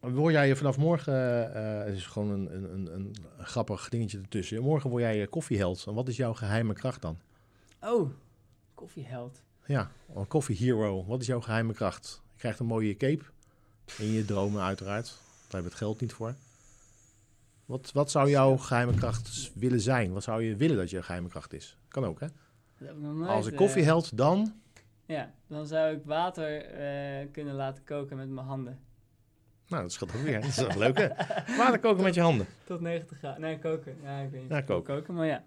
word 0.00 0.34
jij 0.34 0.56
vanaf 0.56 0.78
morgen, 0.78 1.54
eh, 1.54 1.84
het 1.84 1.94
is 1.94 2.06
gewoon 2.06 2.30
een, 2.30 2.54
een, 2.54 2.74
een, 2.74 2.94
een 2.94 3.16
grappig 3.38 3.88
dingetje 3.88 4.18
ertussen. 4.18 4.62
Morgen 4.62 4.90
word 4.90 5.02
jij 5.02 5.22
eh, 5.22 5.28
koffieheld. 5.30 5.84
En 5.86 5.94
wat 5.94 6.08
is 6.08 6.16
jouw 6.16 6.34
geheime 6.34 6.74
kracht 6.74 7.02
dan? 7.02 7.18
Oh, 7.80 8.10
koffieheld. 8.74 9.42
Ja, 9.66 9.90
een 10.14 10.26
coffee 10.26 10.56
hero. 10.56 11.04
Wat 11.04 11.20
is 11.20 11.26
jouw 11.26 11.40
geheime 11.40 11.72
kracht? 11.72 12.22
Je 12.32 12.38
krijgt 12.38 12.58
een 12.58 12.66
mooie 12.66 12.96
cape. 12.96 13.24
In 13.98 14.12
je 14.12 14.24
dromen 14.24 14.62
uiteraard. 14.62 15.06
Daar 15.06 15.16
hebben 15.40 15.62
we 15.62 15.68
het 15.68 15.78
geld 15.78 16.00
niet 16.00 16.12
voor. 16.12 16.34
Wat, 17.68 17.92
wat 17.92 18.10
zou 18.10 18.30
jouw 18.30 18.56
geheime 18.56 18.94
kracht 18.94 19.50
willen 19.54 19.80
zijn? 19.80 20.12
Wat 20.12 20.22
zou 20.22 20.42
je 20.42 20.56
willen 20.56 20.76
dat 20.76 20.90
je 20.90 21.02
geheime 21.02 21.28
kracht 21.28 21.52
is? 21.52 21.76
Kan 21.88 22.04
ook, 22.04 22.20
hè? 22.20 22.26
Heb 22.74 22.90
ik 22.90 22.96
nooit, 23.00 23.28
Als 23.28 23.46
een 23.46 23.52
eh, 23.52 23.58
koffieheld, 23.58 24.16
dan... 24.16 24.54
Ja, 25.06 25.32
dan 25.46 25.66
zou 25.66 25.96
ik 25.96 26.00
water 26.04 26.64
eh, 26.64 27.26
kunnen 27.32 27.54
laten 27.54 27.84
koken 27.84 28.16
met 28.16 28.28
mijn 28.28 28.46
handen. 28.46 28.78
Nou, 29.66 29.82
dat 29.82 29.92
scheelt 29.92 30.16
ook 30.16 30.22
weer. 30.22 30.40
Dat 30.40 30.48
is 30.50 30.56
wel 30.56 30.78
leuk, 30.78 30.98
hè? 30.98 31.08
Water 31.62 31.78
koken 31.78 32.02
met 32.02 32.14
je 32.14 32.20
handen. 32.20 32.46
Tot 32.64 32.80
90 32.80 33.18
graden. 33.18 33.40
Nee, 33.40 33.58
koken. 33.58 33.96
Ja, 34.02 34.18
ik 34.18 34.30
weet 34.30 34.40
niet. 34.40 34.50
Ja, 34.50 34.60
koken. 34.60 34.94
koken, 34.94 35.14
maar 35.14 35.26
ja. 35.26 35.42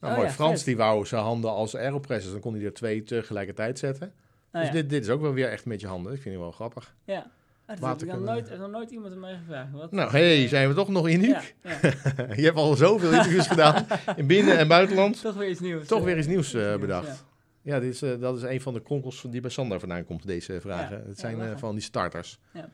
Nou, 0.00 0.12
Oh 0.12 0.18
mooi. 0.18 0.28
ja, 0.28 0.34
Frans 0.34 0.56
vet. 0.56 0.64
die 0.64 0.76
wou 0.76 1.06
zijn 1.06 1.22
handen 1.22 1.50
als 1.50 1.76
aeropressers. 1.76 2.32
Dan 2.32 2.40
kon 2.40 2.54
hij 2.54 2.64
er 2.64 2.74
twee 2.74 3.02
tegelijkertijd 3.02 3.78
zetten. 3.78 4.12
Nou 4.52 4.64
dus 4.64 4.74
ja. 4.74 4.80
dit, 4.80 4.90
dit 4.90 5.02
is 5.02 5.08
ook 5.10 5.20
wel 5.20 5.32
weer 5.32 5.48
echt 5.48 5.64
met 5.64 5.80
je 5.80 5.86
handen. 5.86 6.12
Ik 6.12 6.20
vind 6.20 6.34
het 6.34 6.42
wel 6.44 6.52
grappig. 6.52 6.94
Ja. 7.04 7.30
Ah, 7.66 7.70
dat 7.70 7.78
Water 7.78 8.06
heb 8.06 8.16
ik 8.16 8.22
nog 8.24 8.34
nooit, 8.34 8.58
nog 8.58 8.70
nooit 8.70 8.90
iemand 8.90 9.12
aan 9.12 9.20
mij 9.20 9.36
gevraagd. 9.36 9.72
Wat, 9.72 9.92
Nou, 9.92 10.10
hey, 10.10 10.48
zijn 10.48 10.68
we 10.68 10.74
toch 10.74 10.88
nog 10.88 11.08
uniek? 11.08 11.54
Ja, 11.62 11.70
ja. 11.82 11.90
je 12.40 12.42
hebt 12.42 12.56
al 12.56 12.74
zoveel 12.74 13.12
interviews 13.12 13.46
gedaan 13.46 13.86
in 14.16 14.26
binnen- 14.26 14.58
en 14.58 14.68
buitenland. 14.68 15.20
toch 15.20 15.34
weer 15.34 15.48
iets 15.48 15.60
nieuws. 15.60 15.86
Toch 15.86 16.04
weer 16.04 16.18
iets 16.18 16.26
nieuws 16.26 16.54
eh, 16.54 16.76
bedacht. 16.76 17.06
ja. 17.06 17.16
Ja, 17.62 17.80
dit 17.80 17.92
is, 17.94 18.02
eh, 18.02 18.20
dat 18.20 18.36
is 18.36 18.42
een 18.42 18.60
van 18.60 18.74
de 18.74 18.82
kronkels 18.82 19.24
die 19.30 19.40
bij 19.40 19.50
Sander 19.50 19.80
vandaan 19.80 20.04
komt, 20.04 20.26
deze 20.26 20.60
vragen. 20.60 21.04
Het 21.06 21.18
zijn 21.18 21.40
eh, 21.40 21.56
van 21.56 21.74
die 21.74 21.82
starters. 21.84 22.38
Ja. 22.52 22.68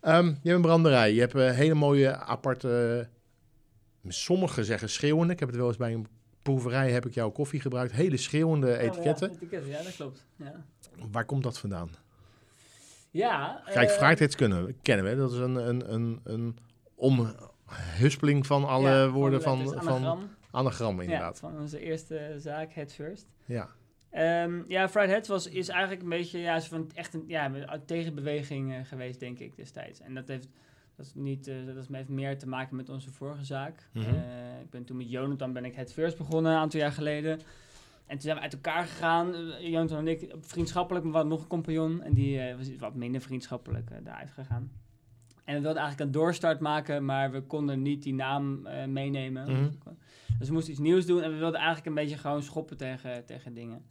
Ehm, 0.00 0.26
je 0.26 0.32
hebt 0.32 0.54
een 0.54 0.60
branderij. 0.62 1.12
Je 1.14 1.20
hebt 1.20 1.32
hele 1.32 1.74
mooie 1.74 2.16
aparte... 2.16 3.08
Sommigen 4.08 4.64
zeggen 4.64 4.88
schreeuwende. 4.88 5.32
Ik 5.32 5.38
heb 5.40 5.48
het 5.48 5.56
wel 5.58 5.66
eens 5.68 5.76
bij 5.76 5.92
een 5.92 6.06
proeverij 6.42 6.90
heb 6.90 7.06
ik 7.06 7.14
jouw 7.14 7.30
koffie 7.30 7.60
gebruikt. 7.60 7.92
Hele 7.92 8.16
schreeuwende 8.16 8.78
etiketten. 8.78 9.28
Oh, 9.28 9.34
ja, 9.34 9.40
etiketten, 9.40 9.70
ja, 9.70 9.82
dat 9.82 9.94
klopt. 9.94 10.24
Ja, 10.36 10.64
Waar 11.10 11.24
komt 11.24 11.42
dat 11.42 11.58
vandaan? 11.58 11.90
Ja 13.12 13.62
Kijk, 13.64 13.90
Frightheads 13.90 14.36
kunnen, 14.36 14.80
kennen 14.82 15.04
we. 15.04 15.16
Dat 15.16 15.32
is 15.32 15.38
een, 15.38 15.54
een, 15.54 15.92
een, 15.92 16.20
een 16.24 16.58
omhuspeling 16.94 18.46
van 18.46 18.64
alle 18.64 18.90
ja, 18.90 19.08
woorden 19.10 19.42
van, 19.42 19.68
van 19.68 19.78
anagram. 19.78 20.30
anagram, 20.50 20.96
Ja, 20.96 21.02
inderdaad. 21.02 21.38
van 21.38 21.60
onze 21.60 21.80
eerste 21.80 22.34
zaak, 22.38 22.72
Head 22.72 22.92
First. 22.92 23.26
Ja. 23.44 23.68
Ehm, 24.10 24.62
ja, 24.68 24.88
Fried 24.88 25.08
Heads 25.08 25.28
was, 25.28 25.46
is 25.46 25.68
eigenlijk 25.68 26.02
een 26.02 26.08
beetje 26.08 26.38
ja, 26.38 26.60
van 26.60 26.90
echt 26.94 27.14
een 27.14 27.24
ja, 27.26 27.54
een 27.54 27.84
tegenbeweging 27.84 28.72
eh, 28.72 28.78
geweest, 28.84 29.20
denk 29.20 29.38
ik, 29.38 29.56
destijds. 29.56 30.00
En 30.00 30.14
dat 30.14 30.28
heeft, 30.28 30.48
dat 30.96 31.06
is 31.06 31.12
niet, 31.14 31.48
eh, 31.48 31.54
dat 31.66 31.86
heeft 31.88 32.08
meer 32.08 32.38
te 32.38 32.48
maken 32.48 32.76
met 32.76 32.88
onze 32.88 33.10
vorige 33.10 33.44
zaak. 33.44 33.88
Mhm. 33.92 34.08
Ik 34.62 34.70
ben 34.70 34.84
toen 34.84 34.96
met 34.96 35.10
Jonathan 35.10 35.52
ben 35.52 35.64
ik 35.64 35.74
Head 35.74 35.92
First 35.92 36.16
begonnen, 36.16 36.52
een 36.52 36.58
aantal 36.58 36.80
jaar 36.80 36.92
geleden. 36.92 37.40
En 38.12 38.18
toen 38.18 38.26
zijn 38.26 38.36
we 38.36 38.42
uit 38.42 38.52
elkaar 38.52 38.84
gegaan, 38.84 39.34
eh, 39.34 39.70
Jonathan 39.70 39.98
en 39.98 40.08
ik, 40.08 40.34
vriendschappelijk, 40.40 41.04
maar 41.04 41.12
we 41.12 41.18
hadden 41.18 41.36
nog 41.36 41.42
een 41.42 41.50
compagnon. 41.50 42.02
En 42.02 42.14
die 42.14 42.40
eh, 42.40 42.56
was 42.56 42.76
wat 42.78 42.94
minder 42.94 43.20
vriendschappelijk 43.20 43.90
eh, 43.90 43.98
daaruit 44.04 44.30
gegaan. 44.30 44.70
En 45.44 45.54
we 45.54 45.60
wilden 45.60 45.82
eigenlijk 45.82 46.00
een 46.00 46.20
doorstart 46.20 46.60
maken, 46.60 47.04
maar 47.04 47.30
we 47.30 47.42
konden 47.42 47.82
niet 47.82 48.02
die 48.02 48.14
naam 48.14 48.68
meenemen. 48.86 49.52
Mhm. 49.52 49.70
Dus 50.38 50.48
we 50.48 50.54
moesten 50.54 50.72
iets 50.72 50.80
nieuws 50.80 51.06
doen 51.06 51.22
en 51.22 51.30
we 51.30 51.36
wilden 51.36 51.58
eigenlijk 51.58 51.86
een 51.86 51.94
beetje 51.94 52.16
gewoon 52.16 52.42
schoppen 52.42 52.76
tegen, 52.76 53.24
tegen 53.24 53.54
dingen. 53.54 53.84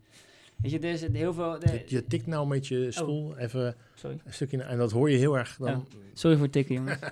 Weet 0.62 0.72
je, 0.72 0.80
is 0.80 1.02
heel 1.08 1.34
veel... 1.34 1.60
de- 1.60 1.72
Je, 1.72 1.84
je 1.88 2.08
tikt 2.08 2.26
nou 2.28 2.48
met 2.48 2.68
je 2.68 2.92
stoel 2.92 3.38
even 3.38 3.76
sorry. 3.96 4.18
een 4.26 4.34
stukje 4.34 4.58
naar- 4.58 4.68
en 4.68 4.78
dat 4.78 4.92
hoor 4.92 5.10
je 5.10 5.18
heel 5.18 5.38
erg 5.38 5.56
dan. 5.60 5.88
sorry 6.14 6.38
voor 6.38 6.50
tikken, 6.50 6.76
jongens. 6.76 7.00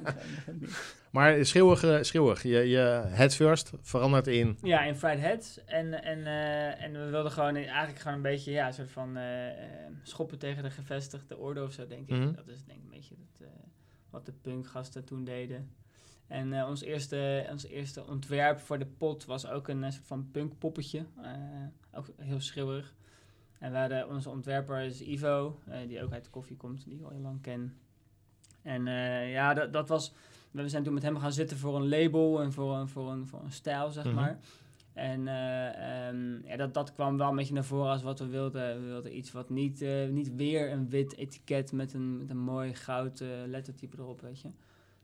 Maar 1.12 1.46
schreeuwig, 1.46 1.84
eh, 1.84 2.02
schreeuwig. 2.02 2.44
Je, 2.44 2.50
je 2.70 2.78
head 3.08 3.36
first 3.36 3.72
verandert 3.82 4.28
in. 4.28 4.58
ja, 4.62 4.84
in 4.84 4.96
Fried 4.96 5.20
Heads. 5.20 5.64
En, 5.66 6.04
en, 6.04 6.26
eh, 6.26 6.84
en 6.84 6.92
we 6.92 7.10
wilden 7.10 7.32
gewoon 7.32 7.56
eigenlijk 7.56 8.00
gewoon 8.00 8.18
een 8.18 8.24
beetje, 8.24 8.52
ja, 8.52 8.68
een 8.68 8.74
soort 8.74 8.92
van 8.92 9.18
eh, 9.18 9.48
schoppen 10.04 10.40
tegen 10.40 10.64
de 10.64 10.70
gevestigde 10.70 11.38
orde 11.38 11.64
of 11.64 11.72
zo, 11.74 11.88
denk 11.88 12.10
ik. 12.10 12.16
Mhm. 12.18 12.34
Dat 12.34 12.48
is 12.48 12.64
denk 12.66 12.78
ik 12.80 12.84
een 12.86 12.90
beetje 12.92 13.16
eh, 13.40 13.48
wat 14.10 14.26
de 14.26 14.34
punkgasten 14.42 15.04
toen 15.06 15.24
deden. 15.24 15.70
En 16.28 16.64
ons, 16.66 16.82
eerste, 16.82 17.48
ons 17.52 17.68
eerste 17.68 18.08
ontwerp 18.08 18.60
voor 18.60 18.80
de 18.80 18.88
pot 18.98 19.26
was 19.26 19.48
ook 19.48 19.68
een 19.68 19.92
soort 19.92 20.06
van 20.08 20.30
punkpoppetje. 20.32 21.06
eh, 21.24 21.32
ook 21.94 22.08
heel 22.18 22.40
schreeuwig. 22.40 22.96
En 23.60 23.72
we 23.72 23.78
hadden 23.78 24.10
onze 24.10 24.30
ontwerper 24.30 24.82
is 24.82 25.02
Ivo, 25.02 25.60
eh, 25.68 25.88
die 25.88 26.04
ook 26.04 26.12
uit 26.12 26.24
de 26.24 26.30
koffie 26.30 26.58
komt, 26.58 26.84
die 26.86 26.96
ik 26.96 27.04
al 27.04 27.10
heel 27.10 27.20
lang 27.20 27.42
ken. 27.42 27.78
En 28.62 28.88
eh, 28.88 29.32
ja, 29.32 29.54
dat, 29.54 29.74
dat 29.74 29.90
was... 29.90 30.14
We 30.52 30.70
zijn 30.70 30.84
toen 30.84 30.94
met 30.94 31.04
hem 31.04 31.18
gaan 31.20 31.32
zitten 31.34 31.58
voor 31.58 31.76
een 31.76 31.90
label 31.90 32.42
en 32.42 32.54
voor 32.54 32.76
een, 32.76 32.88
voor 32.88 33.12
een, 33.12 33.28
voor 33.28 33.44
een 33.44 33.52
stijl, 33.52 33.92
zeg 33.92 34.06
Mhm. 34.06 34.16
maar. 34.16 34.40
En 34.94 35.28
eh, 35.28 36.08
ehm, 36.08 36.48
ja, 36.48 36.56
dat, 36.56 36.74
dat 36.74 36.94
kwam 36.94 37.18
wel 37.18 37.30
een 37.30 37.36
beetje 37.36 37.54
naar 37.54 37.64
voren 37.64 37.92
als 37.92 38.02
wat 38.04 38.20
we 38.20 38.28
wilden. 38.28 38.82
We 38.82 38.88
wilden 38.88 39.18
iets 39.18 39.32
wat 39.32 39.50
niet, 39.50 39.86
niet 40.10 40.36
weer 40.36 40.72
een 40.72 40.90
wit 40.90 41.16
etiket 41.18 41.72
met 41.72 41.94
een, 41.94 42.18
met 42.18 42.30
een 42.30 42.38
mooi 42.38 42.74
goud 42.74 43.24
lettertype 43.46 43.98
erop, 43.98 44.22
weet 44.22 44.42
je. 44.42 44.50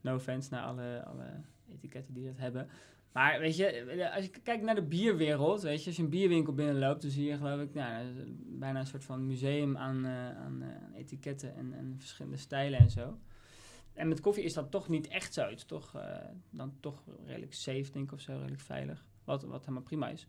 No 0.01 0.15
offense 0.15 0.49
naar 0.51 0.63
alle, 0.63 1.03
alle 1.05 1.25
etiketten 1.71 2.13
die 2.13 2.25
dat 2.25 2.37
hebben. 2.37 2.67
Maar 3.15 3.39
weet 3.39 3.55
je, 3.57 4.11
als 4.15 4.23
je 4.25 4.31
kijkt 4.43 4.63
naar 4.63 4.75
de 4.75 4.83
bierwereld, 4.83 5.61
weet 5.61 5.79
je, 5.79 5.87
als 5.87 5.95
je 5.95 6.03
een 6.03 6.09
bierwinkel 6.09 6.53
binnenloopt, 6.53 7.01
dan 7.01 7.11
zie 7.11 7.25
je 7.25 7.37
geloof 7.37 7.61
ik 7.61 7.73
nou, 7.73 8.05
bijna 8.45 8.79
een 8.79 8.85
soort 8.87 9.03
van 9.03 9.27
museum 9.27 9.77
aan, 9.77 10.05
eh, 10.05 10.37
aan, 10.37 10.61
eh, 10.61 10.67
aan 10.67 10.93
etiketten 10.93 11.55
en, 11.55 11.73
en 11.73 11.95
verschillende 11.97 12.37
stijlen 12.37 12.79
en 12.79 12.89
zo. 12.89 13.17
En 13.93 14.07
met 14.07 14.21
koffie 14.21 14.43
is 14.43 14.53
dat 14.53 14.71
toch 14.71 14.89
niet 14.89 15.07
echt 15.07 15.33
zo. 15.33 15.41
Het 15.41 15.57
is 15.57 15.63
toch, 15.63 15.95
eh, 15.95 16.17
dan 16.49 16.73
toch 16.79 17.03
redelijk 17.25 17.53
safe, 17.53 17.91
denk 17.91 18.05
ik, 18.05 18.11
of 18.11 18.19
zo, 18.19 18.33
redelijk 18.33 18.61
veilig. 18.61 19.05
Wat, 19.23 19.43
wat 19.43 19.59
helemaal 19.59 19.81
prima 19.81 20.09
is. 20.09 20.27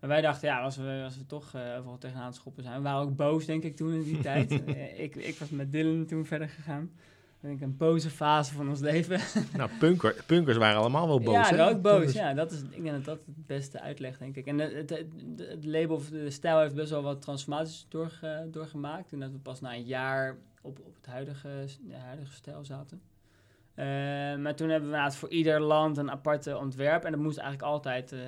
Maar 0.00 0.08
wij 0.08 0.20
dachten, 0.20 0.48
ja, 0.48 0.60
als 0.60 0.76
we, 0.76 1.00
als 1.04 1.18
we 1.18 1.26
toch 1.26 1.54
eh, 1.54 1.76
overal 1.78 1.98
tegenaan 1.98 2.34
schoppen 2.34 2.62
zijn. 2.62 2.76
We 2.76 2.82
waren 2.82 3.00
ook 3.00 3.16
boos, 3.16 3.46
denk 3.46 3.62
ik, 3.64 3.76
toen 3.76 3.92
in 3.92 4.02
die 4.02 4.20
tijd. 4.30 4.64
Eh, 4.64 5.00
ik, 5.00 5.16
ik 5.16 5.38
was 5.38 5.50
met 5.50 5.72
Dylan 5.72 6.06
toen 6.06 6.26
verder 6.26 6.48
gegaan. 6.48 6.90
Denk 7.40 7.56
ik 7.56 7.60
een 7.60 7.76
boze 7.76 8.10
fase 8.10 8.54
van 8.54 8.68
ons 8.68 8.80
leven. 8.80 9.20
Nou, 9.56 9.70
punker, 9.78 10.24
punkers 10.26 10.56
waren 10.56 10.80
allemaal 10.80 11.06
wel 11.06 11.20
boos. 11.20 11.48
ja, 11.48 11.68
ook 11.68 11.82
boos. 11.82 12.12
Ja, 12.12 12.34
dat 12.34 12.52
is, 12.52 12.62
ik 12.70 12.82
denk 12.82 12.90
dat 12.90 13.04
dat 13.04 13.18
het 13.26 13.46
beste 13.46 13.80
uitlegt, 13.80 14.18
denk 14.18 14.36
ik. 14.36 14.46
En 14.46 14.58
het, 14.58 14.90
het, 14.90 15.64
label, 15.64 15.96
of 15.96 16.08
de 16.08 16.30
stijl 16.30 16.60
heeft 16.60 16.74
best 16.74 16.90
wel 16.90 17.02
wat 17.02 17.22
transformaties 17.22 17.86
doorge, 17.88 18.48
doorgemaakt. 18.50 19.08
Toen 19.08 19.20
dat 19.20 19.30
we 19.30 19.38
pas 19.38 19.60
na 19.60 19.74
een 19.74 19.84
jaar 19.84 20.36
op, 20.62 20.78
op 20.78 20.94
het 20.94 21.06
huidige, 21.06 21.64
de 21.80 21.96
huidige 21.96 22.32
stijl 22.32 22.64
zaten. 22.64 23.00
Eh, 23.74 23.86
maar 24.36 24.54
toen 24.54 24.68
hebben 24.68 24.88
we 24.88 24.94
inderdaad 24.94 25.16
voor 25.16 25.30
ieder 25.30 25.60
land 25.60 25.96
een 25.96 26.10
aparte 26.10 26.58
ontwerp. 26.58 27.04
En 27.04 27.10
dat 27.10 27.20
moest 27.20 27.38
eigenlijk 27.38 27.72
altijd 27.72 28.12
eh 28.12 28.18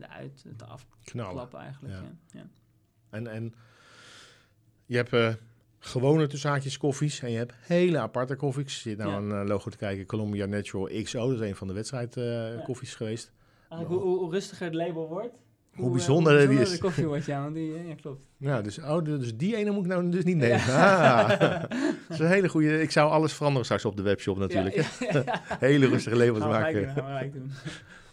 eruit 0.00 0.44
afklappen 0.66 1.60
eigenlijk. 1.60 1.94
Ja. 1.94 2.00
Ja. 2.00 2.38
Ja. 2.40 2.46
En, 3.10 3.26
en 3.26 3.54
je 4.86 4.96
hebt 4.96 5.12
eh, 5.12 5.34
gewone 5.84 6.26
tussenhaakjes 6.26 6.78
koffies 6.78 7.20
en 7.22 7.30
je 7.30 7.36
hebt 7.36 7.52
hele 7.60 7.98
aparte 7.98 8.36
koffies. 8.36 8.74
Je 8.82 8.88
zit 8.88 8.98
nou 8.98 9.10
Ja. 9.10 9.16
een 9.16 9.42
eh, 9.42 9.48
logo 9.48 9.70
te 9.70 9.76
kijken, 9.76 10.06
Columbia 10.06 10.46
Natural 10.46 11.02
XO. 11.02 11.28
Dat 11.30 11.40
is 11.40 11.48
een 11.48 11.56
van 11.56 11.66
de 11.66 11.72
wedstrijdkoffies 11.72 12.56
Ja. 12.58 12.62
koffies 12.64 12.94
geweest. 12.94 13.32
Eigenlijk 13.68 14.02
hoe, 14.02 14.10
hoe, 14.10 14.18
hoe 14.22 14.30
rustiger 14.32 14.64
het 14.66 14.74
label 14.74 15.08
wordt. 15.08 15.34
Hoe 15.74 15.86
eh, 15.86 15.92
bijzonder 15.92 16.48
die 16.48 16.60
is. 16.60 16.70
de 16.70 16.78
koffie 16.78 17.06
wordt, 17.06 17.24
ja. 17.24 17.42
Want 17.42 17.54
die, 17.54 17.74
eh, 17.74 17.88
ja, 17.88 17.94
klopt. 17.94 18.26
Ja, 18.36 18.62
dus, 18.62 18.78
oh, 18.78 19.04
dus 19.04 19.36
die 19.36 19.56
ene 19.56 19.70
moet 19.70 19.84
ik 19.84 19.90
nou 19.90 20.08
dus 20.10 20.24
niet 20.24 20.36
nemen. 20.36 20.60
Ah, 20.60 21.28
dat 21.40 21.70
is 22.08 22.18
een 22.18 22.26
hele 22.26 22.48
goede. 22.48 22.82
Ik 22.82 22.90
zou 22.90 23.10
alles 23.10 23.32
veranderen 23.32 23.64
straks 23.64 23.84
op 23.84 23.96
de 23.96 24.02
webshop 24.02 24.38
natuurlijk. 24.38 24.74
Ja, 24.74 24.84
ja, 24.98 25.22
ja. 25.26 25.42
Hele 25.68 25.88
rustige 25.88 26.16
labels 26.16 26.44
maken. 26.44 26.84
gaan 26.84 26.94
we 26.94 27.00
gelijk 27.00 27.32
doen. 27.32 27.50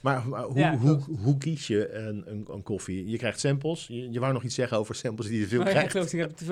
Maar, 0.01 0.21
hoe, 0.23 0.57
Ja, 0.59 0.77
hoe, 0.77 0.99
hoe 1.23 1.37
kies 1.37 1.67
je 1.67 1.93
een, 1.93 2.23
een, 2.31 2.45
een 2.51 2.63
koffie? 2.63 3.09
Je 3.09 3.17
krijgt 3.17 3.39
samples. 3.39 3.87
Je, 3.87 4.11
je 4.11 4.19
wou 4.19 4.33
nog 4.33 4.43
iets 4.43 4.55
zeggen 4.55 4.77
over 4.77 4.95
samples 4.95 5.27
die 5.27 5.39
je 5.39 5.47
veel 5.47 5.59
Oh, 5.59 5.65
ja, 5.65 5.71
krijgt. 5.71 5.91
klopt, 5.91 6.13
ik 6.13 6.19
heb 6.19 6.31
te 6.31 6.45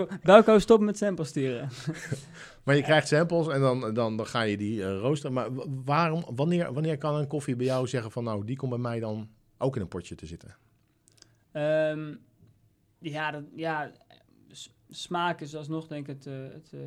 veel. 0.44 0.60
Stop 0.60 0.80
met 0.82 0.98
samples 0.98 1.28
sturen. 1.28 1.70
Maar 2.64 2.76
je 2.76 2.82
krijgt 2.82 3.08
samples 3.08 3.48
en 3.48 3.60
dan, 3.62 3.94
dan, 3.94 4.18
dan 4.18 4.26
ga 4.28 4.42
je 4.42 4.58
die 4.58 4.84
eh, 4.84 4.98
roosteren. 5.00 5.34
Maar 5.34 5.54
wa- 5.54 5.66
waarom, 5.86 6.24
wanneer, 6.36 6.74
wanneer 6.74 6.98
kan 6.98 7.16
een 7.16 7.28
koffie 7.28 7.56
bij 7.56 7.66
jou 7.66 7.88
zeggen 7.88 8.12
van 8.12 8.24
nou, 8.24 8.46
die 8.46 8.56
komt 8.56 8.72
bij 8.72 8.80
mij 8.80 9.00
dan 9.00 9.30
ook 9.58 9.76
in 9.76 9.82
een 9.82 9.88
potje 9.88 10.16
te 10.16 10.26
zitten? 10.26 10.56
Ehm, 11.52 12.14
ja, 13.00 13.32
dat, 13.32 13.44
ja, 13.56 13.92
smaak 14.90 15.42
is 15.42 15.56
alsnog 15.56 15.88
denk 15.88 16.08
ik 16.08 16.16
het, 16.16 16.26
eh, 16.28 16.34
het, 16.54 16.70
eh, 16.74 16.80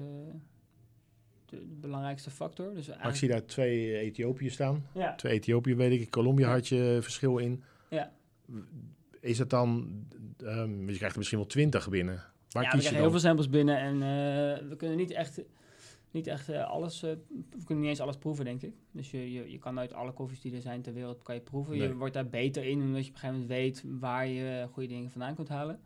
de, 1.51 1.77
belangrijkste 1.81 2.31
factor. 2.31 2.75
Dus 2.75 2.75
Maar 2.75 2.97
ik 2.97 3.03
eigenlijk, 3.03 3.17
zie 3.17 3.29
daar 3.29 3.45
twee 3.45 3.99
Ethiopië 3.99 4.51
staan. 4.51 4.87
ja, 4.93 5.15
Twee 5.15 5.33
Ethiopië 5.33 5.75
weet 5.75 6.01
ik. 6.01 6.11
Colombia 6.11 6.49
had 6.49 6.69
je 6.69 6.99
verschil 7.01 7.39
in. 7.39 7.63
Ja. 7.89 8.13
is 9.21 9.39
het 9.39 9.51
dan, 9.51 9.91
ehm, 10.45 10.89
je 10.89 10.97
krijgt 10.97 11.13
er 11.13 11.19
misschien 11.19 11.39
wel 11.39 11.47
twintig 11.49 11.89
binnen. 11.89 12.25
Waar 12.51 12.63
ja, 12.63 12.71
we 12.71 12.79
krijgen 12.79 13.01
heel 13.01 13.11
veel 13.11 13.21
samples 13.21 13.49
binnen 13.49 13.79
en 13.79 13.95
eh, 13.95 14.69
we 14.69 14.75
kunnen 14.77 14.97
niet 14.97 15.11
echt, 15.11 15.41
niet 16.11 16.27
echt 16.27 16.49
eh, 16.49 16.71
alles, 16.71 17.03
eh, 17.03 17.11
we 17.51 17.65
kunnen 17.65 17.81
niet 17.81 17.93
eens 17.93 18.01
alles 18.01 18.17
proeven, 18.17 18.45
denk 18.45 18.63
ik. 18.63 18.75
Dus 18.91 19.11
je, 19.11 19.33
je, 19.33 19.51
je 19.51 19.59
kan 19.59 19.79
uit 19.79 19.93
alle 19.93 20.13
koffies 20.13 20.41
die 20.41 20.55
er 20.55 20.61
zijn 20.61 20.83
ter 20.83 20.95
wereld, 20.95 21.23
kan 21.23 21.35
je 21.35 21.41
proeven. 21.41 21.79
Nee. 21.79 21.89
Je 21.89 21.95
wordt 21.95 22.15
daar 22.15 22.29
beter 22.29 22.65
in, 22.65 22.81
omdat 22.81 23.05
je 23.05 23.11
op 23.11 23.15
een 23.15 23.21
gegeven 23.21 23.41
moment 23.41 23.49
weet 23.49 23.85
waar 24.01 24.27
je 24.27 24.69
goede 24.73 24.89
dingen 24.89 25.11
vandaan 25.11 25.35
kunt 25.35 25.49
halen. 25.49 25.81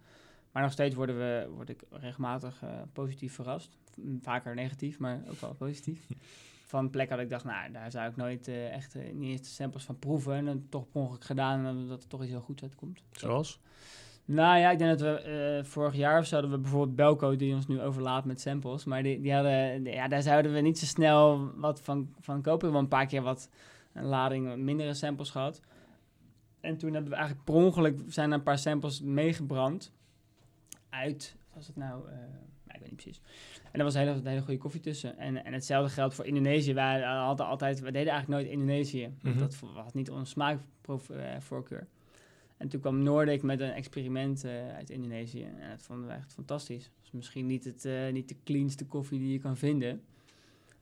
Maar 0.55 0.63
nog 0.63 0.73
steeds 0.73 0.95
worden 0.95 1.19
we, 1.19 1.49
word 1.55 1.69
ik 1.69 1.83
regelmatig 1.91 2.63
eh, 2.63 2.69
positief 2.93 3.35
verrast. 3.35 3.79
Vaker 4.21 4.55
negatief, 4.55 4.99
maar 4.99 5.23
ook 5.31 5.41
wel 5.41 5.55
positief. 5.55 6.07
Van 6.75 6.91
plekken 6.91 7.17
dat 7.17 7.25
ik 7.25 7.31
dacht, 7.31 7.45
nou, 7.45 7.73
daar 7.73 7.91
zou 7.91 8.11
ik 8.11 8.17
nooit 8.17 8.49
eh, 8.49 8.73
echt 8.73 8.95
eh, 8.95 9.13
niet 9.13 9.31
eens 9.31 9.41
de 9.41 9.55
samples 9.55 9.85
van 9.85 9.99
proeven. 9.99 10.35
En 10.35 10.45
dan 10.45 10.67
toch 10.69 10.91
per 10.91 11.01
ongeluk 11.01 11.25
gedaan 11.25 11.67
en 11.67 11.89
dat 11.89 12.03
er 12.03 12.09
toch 12.09 12.23
iets 12.23 12.31
heel 12.31 12.41
goeds 12.41 12.63
uitkomt. 12.63 13.03
Zoals? 13.13 13.61
Nou 14.25 14.59
ja, 14.59 14.71
ik 14.71 14.79
denk 14.79 14.99
dat 14.99 15.01
we 15.01 15.61
vorig 15.65 15.95
jaar 15.95 16.19
of 16.19 16.27
zo 16.27 16.35
hadden 16.35 16.53
we 16.53 16.59
bijvoorbeeld 16.59 16.97
Belco 16.97 17.37
die 17.37 17.55
ons 17.55 17.67
nu 17.67 17.81
overlaat 17.81 18.25
met 18.25 18.41
samples. 18.41 18.85
Maar 18.85 19.03
die, 19.03 19.21
die 19.21 19.33
hadden, 19.33 19.85
ja, 19.85 20.09
daar 20.09 20.23
zouden 20.23 20.53
we 20.53 20.61
niet 20.61 20.79
zo 20.79 20.87
snel 20.87 21.51
wat 21.57 21.81
van, 21.81 22.15
van 22.21 22.43
kopen. 22.43 22.59
We 22.59 22.65
hebben 22.65 22.81
een 22.81 22.99
paar 22.99 23.07
keer 23.07 23.23
wat 23.23 23.51
een 23.93 24.05
lading 24.05 24.57
mindere 24.57 24.95
samples 24.95 25.31
gehad. 25.31 25.61
En 26.61 26.77
toen 26.77 26.93
hebben 26.93 27.11
we 27.11 27.17
eigenlijk 27.17 27.47
per 27.47 27.55
ongeluk 27.55 28.01
zijn 28.07 28.31
er 28.31 28.37
een 28.37 28.43
paar 28.43 28.59
samples 28.59 29.01
meegebrand 29.01 29.93
uit, 30.95 31.37
was 31.55 31.67
het 31.67 31.77
nou? 31.77 32.09
Eh, 32.09 32.17
ja, 32.67 32.75
ik 32.75 32.81
weet 32.81 32.91
niet 32.91 33.03
precies. 33.03 33.21
En 33.73 33.79
er 33.79 33.85
was 33.85 33.95
een 33.95 34.01
hele, 34.01 34.13
een 34.13 34.27
hele 34.27 34.41
goede 34.41 34.59
koffie 34.59 34.81
tussen. 34.81 35.19
En, 35.19 35.45
en 35.45 35.53
hetzelfde 35.53 35.93
geldt 35.93 36.15
voor 36.15 36.27
Indonesië. 36.27 36.75
Wij 36.75 37.03
hadden 37.03 37.47
altijd, 37.47 37.81
we 37.81 37.91
deden 37.93 38.13
eigenlijk 38.13 38.29
nooit 38.29 38.53
Indonesië. 38.53 39.15
Mhm. 39.23 39.39
Dat 39.39 39.61
was 39.75 39.93
niet 39.93 40.11
onze 40.11 40.31
smaakvoorkeur. 40.31 41.87
En 42.57 42.69
toen 42.69 42.81
kwam 42.81 43.03
Noordic 43.03 43.43
met 43.43 43.61
een 43.61 43.73
experiment 43.73 44.45
eh, 44.45 44.75
uit 44.75 44.91
Indonesië. 44.91 45.43
En 45.43 45.71
dat 45.71 45.83
vonden 45.83 46.07
we 46.07 46.13
echt 46.13 46.33
fantastisch. 46.33 46.91
Misschien 47.13 47.47
niet, 47.47 47.65
het, 47.65 47.85
eh, 47.85 48.13
niet 48.13 48.29
de 48.29 48.37
cleanste 48.45 48.87
koffie 48.87 49.19
die 49.19 49.33
je 49.33 49.39
kan 49.39 49.57
vinden. 49.57 50.03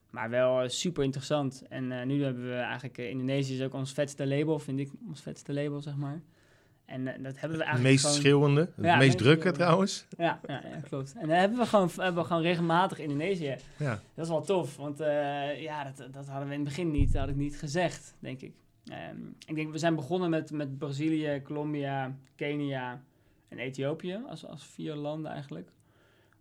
Maar 0.09 0.29
wel 0.29 0.61
eh, 0.61 0.69
super 0.69 1.03
interessant. 1.03 1.63
En 1.69 1.91
eh, 1.91 2.05
nu 2.05 2.23
hebben 2.23 2.43
we 2.49 2.55
eigenlijk... 2.55 2.97
eh, 2.97 3.09
Indonesië 3.09 3.53
is 3.53 3.61
ook 3.61 3.73
ons 3.73 3.93
vetste 3.93 4.27
label, 4.27 4.59
vind 4.59 4.79
ik. 4.79 4.91
Ons 5.07 5.21
vetste 5.21 5.53
label, 5.53 5.81
zeg 5.81 5.95
maar. 5.95 6.21
En 6.93 7.07
eh, 7.07 7.23
dat 7.23 7.39
hebben 7.39 7.57
we 7.57 7.63
Het 7.63 7.73
eigenlijk 7.73 7.83
meest 7.83 8.05
gewoon... 8.05 8.15
schreeuwende, 8.17 8.61
het 8.61 8.85
Ja, 8.85 8.95
meest 8.95 8.97
meest 8.97 9.17
drukke 9.17 9.51
trouwens. 9.51 10.05
Ja, 10.17 10.39
ja, 10.47 10.53
ja, 10.53 10.79
klopt. 10.87 11.13
En 11.13 11.27
dan 11.27 11.37
hebben 11.37 11.57
we 11.57 11.65
gewoon, 11.65 11.89
hebben 11.95 12.21
we 12.21 12.27
gewoon 12.27 12.41
regelmatig 12.41 12.99
Indonesië. 12.99 13.55
Ja. 13.77 13.99
Dat 14.13 14.25
is 14.25 14.31
wel 14.31 14.41
tof, 14.41 14.77
want 14.77 14.99
eh, 14.99 15.61
ja, 15.61 15.83
dat, 15.83 16.13
dat 16.13 16.27
hadden 16.27 16.47
we 16.47 16.53
in 16.53 16.59
het 16.59 16.69
begin 16.69 16.91
niet, 16.91 17.11
dat 17.11 17.21
had 17.21 17.29
ik 17.29 17.35
niet 17.35 17.57
gezegd, 17.57 18.15
denk 18.19 18.41
ik. 18.41 18.53
Ehm, 18.85 19.17
ik 19.47 19.55
denk, 19.55 19.71
we 19.71 19.77
zijn 19.77 19.95
begonnen 19.95 20.29
met, 20.29 20.51
met 20.51 20.77
Brazilië, 20.77 21.41
Colombia, 21.43 22.15
Kenia 22.35 23.03
en 23.47 23.57
Ethiopië 23.57 24.19
als, 24.27 24.45
als 24.45 24.65
vier 24.65 24.95
landen 24.95 25.31
eigenlijk. 25.31 25.71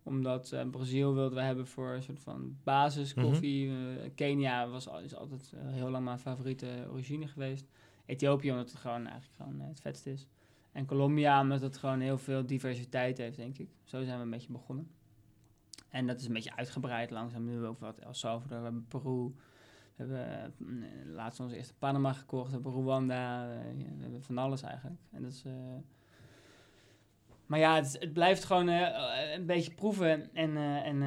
Omdat 0.02 0.52
eh 0.52 0.70
Brazil 0.70 1.14
wilden 1.14 1.38
we 1.38 1.44
hebben 1.44 1.66
voor 1.66 1.90
een 1.90 2.02
soort 2.02 2.20
van 2.20 2.56
basiskoffie. 2.64 3.68
Eh, 3.68 4.10
Kenia 4.14 4.68
was, 4.68 4.88
is 5.04 5.14
altijd 5.14 5.52
heel 5.56 5.90
lang 5.90 6.04
mijn 6.04 6.18
favoriete 6.18 6.86
origine 6.90 7.26
geweest. 7.26 7.66
Ethiopië 8.06 8.50
omdat 8.50 8.70
het 8.70 8.80
gewoon 8.80 9.06
eigenlijk 9.06 9.34
gewoon 9.36 9.60
het 9.60 9.80
vetst 9.80 10.06
is. 10.06 10.26
En 10.72 10.86
Colombia 10.86 11.40
omdat 11.40 11.60
het 11.60 11.76
gewoon 11.76 12.00
heel 12.00 12.18
veel 12.18 12.46
diversiteit 12.46 13.18
heeft, 13.18 13.36
denk 13.36 13.58
ik. 13.58 13.68
Zo 13.84 14.04
zijn 14.04 14.16
we 14.18 14.24
een 14.24 14.30
beetje 14.30 14.52
begonnen. 14.52 14.90
En 15.88 16.06
dat 16.06 16.20
is 16.20 16.26
een 16.26 16.32
beetje 16.32 16.56
uitgebreid 16.56 17.10
langzaam. 17.10 17.44
Nu 17.44 17.64
ook 17.64 17.80
wat 17.80 17.98
El 17.98 18.14
Salvador, 18.14 18.58
we 18.58 18.64
hebben 18.64 18.86
Peru. 18.88 19.32
We 19.96 20.04
hebben 20.14 20.48
eh, 20.82 20.88
laatst 21.14 21.40
onze 21.40 21.56
eerste 21.56 21.74
Panama 21.74 22.12
gekocht, 22.12 22.46
we 22.48 22.52
hebben 22.54 22.72
Rwanda. 22.72 23.46
we 23.96 24.02
hebben 24.02 24.22
van 24.22 24.38
alles 24.38 24.62
eigenlijk. 24.62 25.00
En 25.10 25.22
dat 25.22 25.32
is... 25.32 25.42
eh, 25.44 25.52
maar 27.46 27.58
ja, 27.58 27.74
het, 27.74 27.86
is- 27.86 27.98
het 28.00 28.12
blijft 28.12 28.44
gewoon 28.44 28.68
eh, 28.68 29.34
een 29.34 29.46
beetje 29.46 29.74
proeven 29.74 30.34
en, 30.34 30.56
eh, 30.56 30.86
en, 30.86 31.02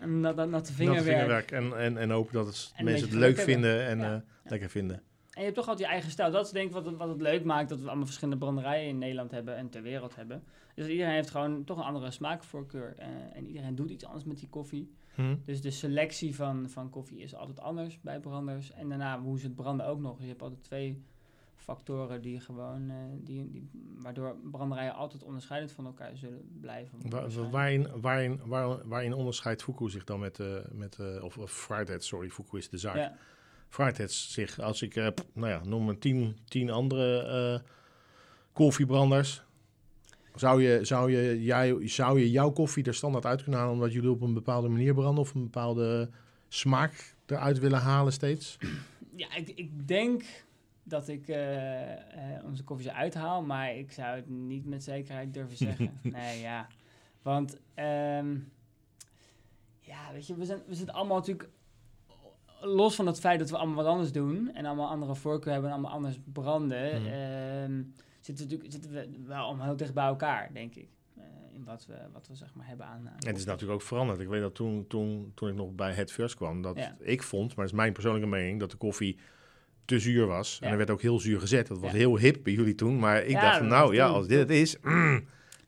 en, 0.00 0.20
nat, 0.20 0.48
natte 0.48 0.72
vingerwerk. 0.72 1.06
vingerwerk. 1.06 1.50
En, 1.50 1.78
en, 1.78 1.96
en 1.98 2.10
hopen 2.10 2.32
dat 2.32 2.46
het 2.46 2.72
mensen 2.84 3.08
het 3.08 3.16
leuk 3.18 3.38
vinden 3.38 3.86
en 3.86 3.98
Ja. 3.98 4.24
lekker 4.44 4.68
vinden. 4.70 5.02
En 5.34 5.40
je 5.40 5.42
hebt 5.42 5.54
toch 5.54 5.68
altijd 5.68 5.86
je 5.86 5.92
eigen 5.92 6.10
stijl. 6.10 6.30
Dat 6.30 6.44
is 6.46 6.52
denk 6.52 6.66
ik 6.68 6.72
wat 6.74 6.86
het, 6.86 6.96
wat 6.96 7.08
het 7.08 7.20
leuk 7.20 7.44
maakt 7.44 7.68
dat 7.68 7.80
we 7.80 7.86
allemaal 7.86 8.04
verschillende 8.04 8.40
branderijen 8.40 8.88
in 8.88 8.98
Nederland 8.98 9.30
hebben 9.30 9.56
en 9.56 9.70
ter 9.70 9.82
wereld 9.82 10.14
hebben. 10.16 10.42
Dus 10.74 10.86
iedereen 10.86 11.12
heeft 11.14 11.30
gewoon 11.30 11.64
toch 11.64 11.76
een 11.78 11.84
andere 11.84 12.10
smaakvoorkeur. 12.10 12.94
eh, 12.96 13.06
en 13.34 13.46
iedereen 13.46 13.74
doet 13.74 13.90
iets 13.90 14.04
anders 14.04 14.24
met 14.24 14.38
die 14.38 14.48
koffie. 14.48 14.90
Hm. 15.14 15.36
Dus 15.44 15.60
de 15.60 15.70
selectie 15.70 16.34
van, 16.34 16.68
van 16.68 16.90
koffie 16.90 17.18
is 17.18 17.34
altijd 17.34 17.60
anders 17.60 18.00
bij 18.00 18.20
branders. 18.20 18.72
En 18.72 18.88
daarna 18.88 19.20
hoe 19.20 19.38
ze 19.38 19.46
het 19.46 19.54
branden 19.54 19.86
ook 19.86 20.00
nog. 20.00 20.12
Dus 20.14 20.22
je 20.22 20.28
hebt 20.30 20.42
altijd 20.42 20.62
twee 20.62 21.02
factoren 21.56 22.22
die 22.22 22.40
gewoon, 22.40 22.90
eh, 22.90 22.96
die, 23.18 23.50
die, 23.50 23.68
waardoor 23.98 24.36
branderijen 24.50 24.94
altijd 24.94 25.22
onderscheidend 25.22 25.72
van 25.72 25.86
elkaar 25.86 26.16
zullen 26.16 26.48
blijven. 26.60 26.98
Wa- 27.10 27.48
waarin, 27.50 27.88
waarin, 28.00 28.40
waar, 28.44 28.88
waarin 28.88 29.12
onderscheidt 29.12 29.62
Fuku 29.62 29.90
zich 29.90 30.04
dan 30.04 30.20
met, 30.20 30.40
eh 30.40 30.46
met 30.72 30.98
of, 31.22 31.38
of 31.38 31.52
Friedhead, 31.52 32.04
sorry, 32.04 32.30
Fuku 32.30 32.58
is 32.58 32.68
de 32.68 32.78
zaak. 32.78 32.96
Ja. 32.96 33.16
Friedhead 33.74 34.12
zich, 34.12 34.60
als 34.60 34.82
ik, 34.82 34.96
eh, 34.96 35.06
pff, 35.14 35.26
nou 35.32 35.48
ja, 35.48 35.64
noem 35.64 35.88
een 35.88 35.98
tien, 35.98 36.36
tien 36.48 36.70
andere 36.70 37.22
eh, 37.22 37.68
koffiebranders. 38.52 39.42
Zou 40.34 40.62
je, 40.62 40.84
zou, 40.84 41.10
je, 41.10 41.42
jij, 41.42 41.88
zou 41.88 42.20
je 42.20 42.30
jouw 42.30 42.50
koffie 42.50 42.84
er 42.84 42.94
standaard 42.94 43.26
uit 43.26 43.42
kunnen 43.42 43.60
halen 43.60 43.74
omdat 43.74 43.92
jullie 43.92 44.10
op 44.10 44.20
een 44.20 44.34
bepaalde 44.34 44.68
manier 44.68 44.94
branden 44.94 45.20
of 45.20 45.34
een 45.34 45.42
bepaalde 45.42 46.10
smaak 46.48 47.14
eruit 47.26 47.58
willen 47.58 47.80
halen 47.80 48.12
steeds? 48.12 48.56
Ja, 49.16 49.34
ik, 49.34 49.48
ik 49.48 49.88
denk 49.88 50.24
dat 50.82 51.08
ik 51.08 51.28
eh, 51.28 51.92
eh, 51.92 52.44
onze 52.44 52.64
koffie 52.64 52.86
zou 52.86 52.98
uithaal, 52.98 53.42
maar 53.42 53.76
ik 53.76 53.92
zou 53.92 54.16
het 54.16 54.28
niet 54.28 54.66
met 54.66 54.84
zekerheid 54.84 55.34
durven 55.34 55.56
zeggen. 55.66 55.98
nee, 56.02 56.40
ja. 56.40 56.66
Want, 57.22 57.58
ehm, 57.74 58.36
ja, 59.80 60.12
weet 60.12 60.26
je, 60.26 60.34
we, 60.34 60.44
zijn, 60.44 60.62
we 60.66 60.74
zitten 60.74 60.94
allemaal 60.94 61.16
natuurlijk, 61.16 61.48
los 62.66 62.94
van 62.94 63.06
het 63.06 63.20
feit 63.20 63.38
dat 63.38 63.50
we 63.50 63.56
allemaal 63.56 63.76
wat 63.76 63.86
anders 63.92 64.12
doen 64.12 64.50
en 64.54 64.64
allemaal 64.66 64.88
andere 64.88 65.14
voorkeur 65.14 65.52
hebben 65.52 65.70
en 65.70 65.76
allemaal 65.76 65.94
anders 65.96 66.18
branden, 66.32 67.02
Mhm. 67.02 67.10
ehm, 67.12 67.82
zitten, 68.20 68.46
we 68.46 68.52
natuurlijk, 68.52 68.72
zitten 68.72 68.90
we 68.92 69.08
wel 69.26 69.44
allemaal 69.44 69.66
heel 69.66 69.76
dicht 69.76 69.94
bij 69.94 70.04
elkaar, 70.06 70.50
denk 70.52 70.74
ik. 70.74 70.88
eh, 71.16 71.22
in 71.52 71.64
wat 71.64 71.86
we, 71.86 71.94
wat 72.12 72.28
we 72.28 72.34
zeg 72.34 72.54
maar 72.54 72.66
hebben 72.66 72.86
aan. 72.86 73.10
het 73.18 73.36
is 73.36 73.44
natuurlijk 73.44 73.72
ook 73.80 73.86
veranderd. 73.86 74.20
Ik 74.20 74.28
weet 74.28 74.40
dat 74.40 74.54
toen, 74.54 74.84
toen, 74.88 75.32
toen 75.34 75.48
ik 75.48 75.54
nog 75.54 75.70
bij 75.74 75.92
het 75.92 76.12
first 76.12 76.34
kwam, 76.34 76.62
dat 76.62 76.76
Ja. 76.76 76.96
ik 77.00 77.22
vond, 77.22 77.46
maar 77.48 77.64
dat 77.64 77.74
is 77.74 77.80
mijn 77.80 77.92
persoonlijke 77.92 78.28
mening, 78.28 78.60
dat 78.60 78.70
de 78.70 78.76
koffie 78.76 79.18
te 79.84 79.98
zuur 79.98 80.26
was. 80.26 80.58
En 80.62 80.70
er 80.70 80.76
werd 80.76 80.90
ook 80.90 81.02
heel 81.02 81.20
zuur 81.20 81.40
gezet. 81.40 81.66
Dat 81.66 81.78
was 81.78 81.90
Ja. 81.90 81.96
heel 81.96 82.18
hip 82.18 82.38
bij 82.42 82.52
jullie 82.52 82.74
toen. 82.74 82.98
Maar 82.98 83.22
ik 83.24 83.40
dacht, 83.40 83.60
nou 83.60 83.94
ja, 83.94 84.06
als 84.06 84.26
dit 84.26 84.38
het 84.38 84.50
is, 84.50 84.76
mm, 84.82 85.24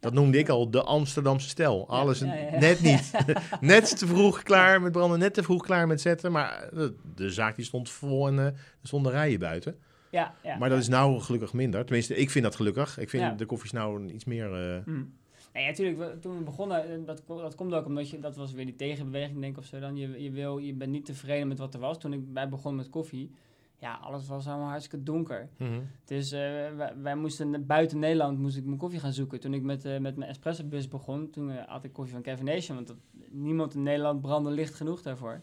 dat 0.06 0.14
noemde 0.14 0.38
ik 0.38 0.48
al 0.48 0.70
de 0.70 0.82
Amsterdamse 0.82 1.48
stijl. 1.48 1.88
Alles 1.88 2.18
ja, 2.18 2.34
ja, 2.34 2.50
ja. 2.50 2.58
net 2.58 2.80
niet. 2.80 3.12
net 3.60 3.98
te 3.98 4.06
vroeg 4.06 4.42
klaar 4.42 4.82
met 4.82 4.92
branden, 4.92 5.18
net 5.18 5.34
te 5.34 5.42
vroeg 5.42 5.62
klaar 5.62 5.86
met 5.86 6.00
zetten. 6.00 6.32
Maar 6.32 6.68
de, 6.72 6.94
de 7.14 7.30
zaak 7.30 7.56
die 7.56 7.64
stond 7.64 7.90
vol 7.90 8.26
en 8.26 8.38
eh, 8.38 8.44
er 8.46 8.54
stonden 8.82 9.12
rijen 9.12 9.38
buiten. 9.38 9.76
Ja, 10.10 10.34
ja, 10.42 10.56
maar 10.56 10.68
dat 10.68 10.78
is 10.78 10.88
nou 10.88 11.20
gelukkig 11.20 11.52
minder. 11.52 11.84
Tenminste, 11.84 12.16
ik 12.16 12.30
vind 12.30 12.44
dat 12.44 12.56
gelukkig. 12.56 12.98
Ik 12.98 13.10
vind 13.10 13.38
de 13.38 13.46
koffies 13.46 13.72
nou 13.72 14.06
iets 14.06 14.24
meer... 14.24 14.52
eh, 14.52 14.84
Mm. 14.84 15.14
Nee, 15.52 15.66
natuurlijk. 15.66 16.20
toen 16.20 16.38
we 16.38 16.44
begonnen, 16.44 16.90
eh, 16.90 16.98
dat, 17.06 17.22
dat 17.26 17.54
komt 17.54 17.74
ook 17.74 17.86
omdat 17.86 18.10
je, 18.10 18.18
dat 18.18 18.36
was 18.36 18.52
weer 18.52 18.64
die 18.64 18.76
tegenbeweging, 18.76 19.40
denk 19.40 19.52
ik, 19.52 19.58
of 19.58 19.64
zo. 19.64 19.78
Dan 19.78 19.96
je, 19.96 20.22
je, 20.22 20.30
wil, 20.30 20.58
je 20.58 20.72
bent 20.74 20.90
niet 20.90 21.04
tevreden 21.04 21.48
met 21.48 21.58
wat 21.58 21.74
er 21.74 21.80
was. 21.80 21.98
Toen 21.98 22.12
ik 22.12 22.32
bij 22.32 22.48
begon 22.48 22.74
met 22.74 22.90
koffie, 22.90 23.30
ja, 23.78 23.98
alles 24.02 24.26
was 24.28 24.46
allemaal 24.48 24.68
hartstikke 24.68 25.04
donker. 25.04 25.48
mhm. 25.56 25.80
Dus 26.04 26.32
eh, 26.32 26.40
wij, 26.76 26.92
wij 27.02 27.14
moesten 27.16 27.66
buiten 27.66 27.98
Nederland 27.98 28.38
moest 28.38 28.56
ik 28.56 28.64
mijn 28.64 28.78
koffie 28.78 29.00
gaan 29.00 29.12
zoeken. 29.12 29.40
Toen 29.40 29.54
ik 29.54 29.62
met, 29.62 29.84
eh, 29.84 29.98
met 29.98 30.16
mijn 30.16 30.30
espresso 30.30 30.64
bus 30.64 30.88
begon, 30.88 31.30
toen 31.30 31.50
eh, 31.50 31.62
had 31.66 31.84
ik 31.84 31.92
koffie 31.92 32.12
van 32.14 32.22
Kevin 32.22 32.44
Nation, 32.44 32.76
want 32.76 32.88
dat, 32.88 32.96
niemand 33.30 33.74
in 33.74 33.82
Nederland 33.82 34.20
brandde 34.20 34.50
licht 34.50 34.74
genoeg 34.74 35.02
daarvoor. 35.02 35.40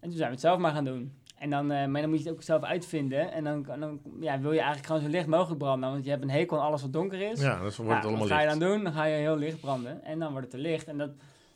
En 0.00 0.08
toen 0.08 0.16
zijn 0.16 0.24
we 0.28 0.34
het 0.34 0.40
zelf 0.40 0.58
maar 0.58 0.72
gaan 0.72 0.84
doen. 0.84 1.12
En 1.36 1.50
dan, 1.50 1.66
maar 1.66 2.00
dan 2.00 2.08
moet 2.08 2.18
je 2.18 2.24
het 2.24 2.32
ook 2.32 2.42
zelf 2.42 2.62
uitvinden. 2.62 3.32
En 3.32 3.44
dan, 3.44 3.62
dan 3.62 4.00
ja, 4.20 4.40
wil 4.40 4.50
je 4.52 4.58
eigenlijk 4.58 4.86
gewoon 4.86 5.02
zo 5.02 5.08
licht 5.08 5.26
mogelijk 5.26 5.58
branden. 5.58 5.90
Want 5.90 6.04
je 6.04 6.10
hebt 6.10 6.22
een 6.22 6.30
hekel 6.30 6.58
aan 6.58 6.66
alles 6.66 6.82
wat 6.82 6.92
donker 6.92 7.20
is. 7.30 7.40
Ja, 7.40 7.60
dat 7.62 7.76
wordt 7.76 7.90
Ja, 7.90 7.96
het 7.96 8.04
allemaal 8.04 8.20
wat 8.20 8.28
ga 8.36 8.40
je 8.40 8.46
licht. 8.46 8.60
dan 8.60 8.68
doen? 8.70 8.84
Dan 8.84 8.92
ga 8.92 9.04
je 9.04 9.16
heel 9.16 9.36
licht 9.36 9.60
branden. 9.60 10.04
En 10.04 10.18
dan 10.18 10.30
wordt 10.32 10.52
het 10.52 10.62
te 10.62 10.68
licht. 10.68 10.86
En 10.88 10.98
dat, 10.98 11.10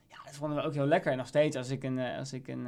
ja, 0.09 0.17
dat 0.25 0.35
vonden 0.35 0.59
we 0.59 0.65
ook 0.65 0.75
heel 0.75 0.87
lekker. 0.87 1.11
En 1.13 1.19
nog 1.19 1.27
steeds, 1.27 1.57
als 1.57 1.71
ik 1.71 1.83
een, 1.85 1.99
als 1.99 2.33
ik 2.33 2.49
een 2.49 2.67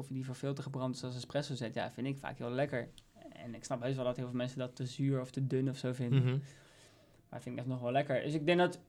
koffie 0.00 0.14
die 0.16 0.24
voor 0.24 0.34
veel 0.34 0.54
te 0.54 0.62
gebrand 0.62 0.94
is 0.94 1.04
als 1.04 1.14
espresso 1.16 1.54
zet, 1.54 1.74
ja, 1.74 1.90
vind 1.90 2.06
ik 2.06 2.18
vaak 2.18 2.38
heel 2.38 2.50
lekker. 2.50 2.88
En 3.32 3.54
ik 3.54 3.64
snap 3.64 3.82
heus 3.82 3.96
wel 3.96 4.04
dat 4.04 4.16
heel 4.16 4.26
veel 4.26 4.36
mensen 4.36 4.58
dat 4.58 4.76
te 4.76 4.86
zuur 4.86 5.20
of 5.20 5.30
te 5.30 5.46
dun 5.46 5.68
of 5.68 5.76
zo 5.76 5.92
vinden. 5.92 6.22
Mhm. 6.24 6.38
Maar 7.28 7.40
vind 7.42 7.54
ik 7.54 7.60
echt 7.60 7.70
nog 7.70 7.80
wel 7.80 7.92
lekker. 7.92 8.22
Dus 8.22 8.34
ik 8.34 8.46
denk 8.46 8.58
dat, 8.58 8.80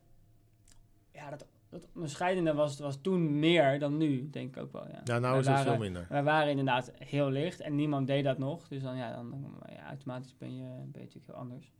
ja, 1.11 1.29
dat, 1.29 1.45
dat 1.69 1.87
onderscheidende 1.95 2.53
was, 2.53 2.79
was 2.79 3.01
toen 3.01 3.39
meer 3.39 3.79
dan 3.79 3.97
nu, 3.97 4.29
denk 4.29 4.55
ik 4.55 4.61
ook 4.63 4.71
wel. 4.71 4.87
Ja, 4.87 5.01
Ja, 5.03 5.19
nou 5.19 5.31
Wij 5.31 5.39
is 5.39 5.45
het 5.47 5.55
waren- 5.55 5.71
veel 5.71 5.81
minder. 5.81 6.05
Wij 6.09 6.23
waren 6.23 6.49
inderdaad 6.49 6.91
heel 6.97 7.29
licht 7.29 7.59
en 7.59 7.75
niemand 7.75 8.07
deed 8.07 8.23
dat 8.23 8.37
nog. 8.37 8.67
Dus 8.67 8.81
dan, 8.83 8.97
ja, 8.97 9.15
dan, 9.15 9.55
ja, 9.69 9.87
automatisch 9.87 10.37
ben 10.37 10.55
je, 10.55 10.63
ben 10.63 10.91
je 10.91 10.99
natuurlijk 10.99 11.25
heel 11.25 11.35
anders. 11.35 11.71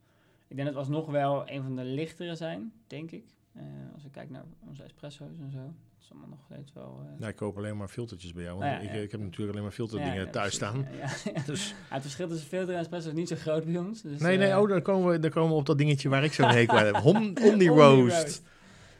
Ik 0.48 0.56
denk 0.56 0.64
dat 0.64 0.72
we 0.72 0.78
alsnog 0.80 1.06
wel 1.10 1.50
een 1.50 1.62
van 1.62 1.76
de 1.76 1.84
lichtere 1.84 2.34
zijn, 2.34 2.72
denk 2.86 3.10
ik. 3.10 3.24
Eh, 3.52 3.62
als 3.94 4.04
ik 4.04 4.12
kijk 4.12 4.30
naar 4.30 4.44
onze 4.68 4.82
espresso's 4.82 5.38
en 5.40 5.50
zo. 5.52 5.74
Is 6.02 6.10
allemaal 6.10 6.28
nog 6.28 6.38
steeds 6.50 6.72
wel... 6.74 7.00
eh, 7.06 7.20
Ja, 7.20 7.28
ik 7.28 7.36
koop 7.36 7.56
alleen 7.56 7.76
maar 7.76 7.88
filtertjes 7.88 8.32
bij 8.32 8.42
jou. 8.44 8.58
Want 8.58 8.70
Nou 8.70 8.82
ja, 8.82 8.88
ik, 8.88 8.94
ja. 8.96 9.00
ik 9.02 9.10
heb 9.10 9.20
natuurlijk 9.20 9.50
alleen 9.50 9.62
maar 9.62 9.72
filterdingen 9.72 10.30
thuis 10.30 10.54
staan. 10.54 10.86
Dus, 11.46 11.74
het 11.88 12.02
verschil 12.02 12.28
tussen 12.28 12.48
filter 12.48 12.74
en 12.74 12.80
espresso 12.80 13.08
is 13.08 13.14
niet 13.14 13.28
zo 13.28 13.36
groot 13.36 13.64
bij 13.64 13.78
ons. 13.78 14.02
Dus, 14.02 14.20
nee, 14.20 14.36
nee, 14.38 14.48
eh, 14.50 14.58
oh, 14.60 14.68
dan 14.68 14.82
komen, 14.82 15.10
we, 15.12 15.18
dan 15.18 15.30
komen 15.30 15.50
we 15.50 15.56
op 15.56 15.66
dat 15.66 15.78
dingetje 15.78 16.08
waar 16.08 16.24
ik 16.24 16.32
zo'n 16.32 16.48
hekel 16.48 16.78
aan 16.78 16.84
heb. 16.86 16.96
Hom, 17.08 17.16
Omni 17.16 17.42
Omni 17.50 17.68
Roast. 17.68 18.42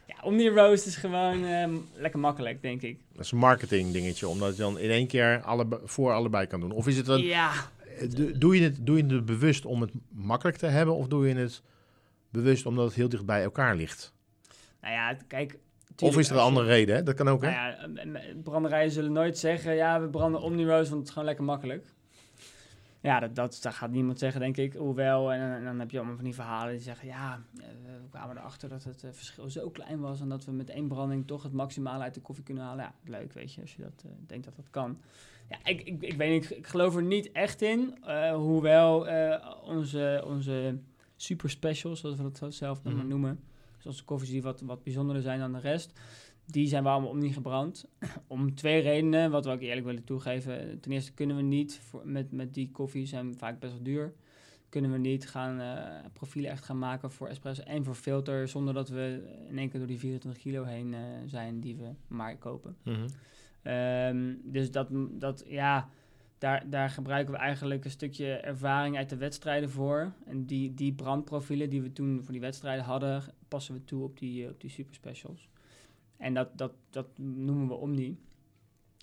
Ja, 0.07 0.15
Omni 0.23 0.49
Roast 0.49 0.85
is 0.85 0.95
gewoon 0.95 1.45
ehm, 1.45 1.75
lekker 1.93 2.19
makkelijk, 2.19 2.61
denk 2.61 2.81
ik. 2.81 2.99
Dat 3.13 3.25
is 3.25 3.31
een 3.31 3.37
marketing 3.37 3.91
dingetje, 3.91 4.27
omdat 4.27 4.55
je 4.55 4.61
dan 4.61 4.79
in 4.79 4.89
één 4.89 5.07
keer 5.07 5.41
alle, 5.41 5.67
voor 5.83 6.13
allebei 6.13 6.47
kan 6.47 6.59
doen. 6.59 6.71
Of 6.71 6.87
is 6.87 6.97
het 6.97 7.07
een, 7.07 7.21
Ja, 7.21 7.51
do- 8.09 8.37
doe, 8.37 8.55
je 8.55 8.63
het, 8.63 8.77
doe 8.85 8.97
je 8.97 9.05
het 9.13 9.25
bewust 9.25 9.65
om 9.65 9.81
het 9.81 9.91
makkelijk 10.09 10.57
te 10.57 10.65
hebben, 10.65 10.95
of 10.95 11.07
doe 11.07 11.27
je 11.27 11.35
het 11.35 11.61
bewust 12.29 12.65
omdat 12.65 12.85
het 12.85 12.93
heel 12.95 13.09
dicht 13.09 13.25
bij 13.25 13.43
elkaar 13.43 13.75
ligt? 13.75 14.13
nou 14.81 14.93
ja, 14.93 15.07
het- 15.07 15.55
of 16.01 16.17
is 16.17 16.25
er 16.29 16.33
een 16.35 16.41
je- 16.41 16.47
andere 16.47 16.65
reden, 16.67 16.95
hè? 16.95 17.03
Dat 17.03 17.15
kan 17.15 17.27
ook, 17.27 17.41
hè? 17.41 17.49
Nou 17.87 18.11
ja, 18.11 18.19
branderijen 18.43 18.91
zullen 18.91 19.11
nooit 19.11 19.37
zeggen, 19.37 19.75
ja, 19.75 20.01
we 20.01 20.07
branden 20.07 20.41
Omni 20.41 20.65
Roast, 20.65 20.87
want 20.89 20.93
het 20.99 21.03
is 21.03 21.09
gewoon 21.09 21.25
lekker 21.27 21.43
makkelijk. 21.45 21.85
Ja, 23.01 23.19
dat, 23.19 23.35
dat, 23.35 23.59
dat 23.61 23.73
gaat 23.73 23.91
niemand 23.91 24.19
zeggen, 24.19 24.41
denk 24.41 24.57
ik. 24.57 24.73
Hoewel, 24.73 25.31
en, 25.33 25.39
en 25.55 25.63
dan 25.63 25.79
heb 25.79 25.91
je 25.91 25.97
allemaal 25.97 26.15
van 26.15 26.23
die 26.25 26.33
verhalen 26.33 26.71
die 26.73 26.81
zeggen, 26.81 27.07
ja, 27.07 27.41
eh, 27.57 27.65
we 28.01 28.09
kwamen 28.09 28.37
erachter 28.37 28.69
dat 28.69 28.83
het 28.83 29.03
eh, 29.03 29.09
verschil 29.13 29.49
zo 29.49 29.69
klein 29.69 29.99
was 29.99 30.21
en 30.21 30.29
dat 30.29 30.45
we 30.45 30.51
met 30.51 30.69
één 30.69 30.87
branding 30.87 31.27
toch 31.27 31.43
het 31.43 31.53
maximale 31.53 32.03
uit 32.03 32.13
de 32.13 32.21
koffie 32.21 32.43
kunnen 32.43 32.63
halen. 32.63 32.83
Ja, 32.83 32.93
leuk, 33.11 33.33
weet 33.33 33.53
je, 33.53 33.61
als 33.61 33.75
je 33.75 33.81
dat 33.81 34.03
eh, 34.05 34.11
denkt 34.27 34.45
dat 34.45 34.55
dat 34.55 34.69
kan. 34.69 34.97
Ja, 35.49 35.57
ik, 35.63 35.81
ik, 35.81 36.01
ik 36.01 36.13
weet 36.17 36.31
niet, 36.41 36.57
ik, 36.57 36.67
geloof 36.67 36.95
er 36.95 37.03
niet 37.03 37.31
echt 37.31 37.61
in, 37.61 37.97
hoewel 38.33 39.07
onze, 39.63 40.23
onze 40.27 40.77
super 41.15 41.49
specials, 41.49 41.99
zoals 41.99 42.15
we 42.17 42.31
dat 42.39 42.53
zelf 42.53 42.83
Mhm. 42.83 43.07
noemen, 43.07 43.39
dus 43.83 43.91
onze 43.91 44.03
koffies 44.03 44.29
die 44.29 44.41
wat, 44.41 44.61
wat 44.61 44.83
bijzonderder 44.83 45.23
zijn 45.23 45.39
dan 45.39 45.51
de 45.51 45.59
rest, 45.59 45.99
die 46.45 46.67
zijn 46.67 46.83
we 46.83 46.89
allemaal 46.89 47.09
om 47.09 47.19
niet 47.19 47.33
gebrand. 47.33 47.85
Om 48.27 48.55
twee 48.55 48.81
redenen, 48.81 49.31
wat 49.31 49.45
we 49.45 49.51
ook 49.51 49.61
eerlijk 49.61 49.85
willen 49.85 50.03
toegeven. 50.03 50.79
Ten 50.79 50.91
eerste 50.91 51.13
kunnen 51.13 51.35
we 51.35 51.41
niet, 51.41 51.79
voor, 51.79 52.01
met, 52.07 52.31
met 52.31 52.53
die 52.53 52.71
koffie 52.71 53.05
zijn 53.05 53.35
vaak 53.37 53.59
best 53.59 53.73
wel 53.73 53.83
duur. 53.83 54.13
Kunnen 54.69 54.91
we 54.91 54.97
niet 54.97 55.29
gaan 55.29 55.59
eh, 55.59 56.09
profielen 56.13 56.51
echt 56.51 56.65
gaan 56.65 56.79
maken 56.79 57.11
voor 57.11 57.27
espresso 57.27 57.63
en 57.63 57.83
voor 57.83 57.95
filter. 57.95 58.47
Zonder 58.47 58.73
dat 58.73 58.89
we 58.89 59.35
in 59.49 59.57
één 59.57 59.69
keer 59.69 59.79
door 59.79 59.87
die 59.87 59.99
24 59.99 60.41
kilo 60.41 60.63
heen 60.63 60.93
eh, 60.93 60.99
zijn 61.25 61.59
die 61.59 61.75
we 61.75 61.89
maar 62.07 62.37
kopen. 62.37 62.75
Mhm. 62.83 63.07
Ehm, 63.61 64.33
dus 64.43 64.71
dat, 64.71 64.87
dat 65.11 65.43
ja, 65.47 65.89
daar, 66.37 66.69
daar 66.69 66.89
gebruiken 66.89 67.33
we 67.33 67.39
eigenlijk 67.39 67.85
een 67.85 67.91
stukje 67.91 68.33
ervaring 68.33 68.97
uit 68.97 69.09
de 69.09 69.17
wedstrijden 69.17 69.69
voor. 69.69 70.13
En 70.25 70.45
die, 70.45 70.73
die 70.73 70.93
brandprofielen 70.93 71.69
die 71.69 71.81
we 71.81 71.93
toen 71.93 72.23
voor 72.23 72.31
die 72.31 72.41
wedstrijden 72.41 72.85
hadden, 72.85 73.23
passen 73.53 73.73
we 73.73 73.83
toe 73.83 74.03
op 74.03 74.19
die, 74.19 74.43
eh, 74.45 74.51
op 74.51 74.61
die 74.61 74.69
super 74.69 74.95
specials. 74.95 75.49
En 76.17 76.33
dat, 76.33 76.57
dat, 76.57 76.71
dat 76.89 77.07
noemen 77.17 77.67
we 77.67 77.73
Omni. 77.73 78.17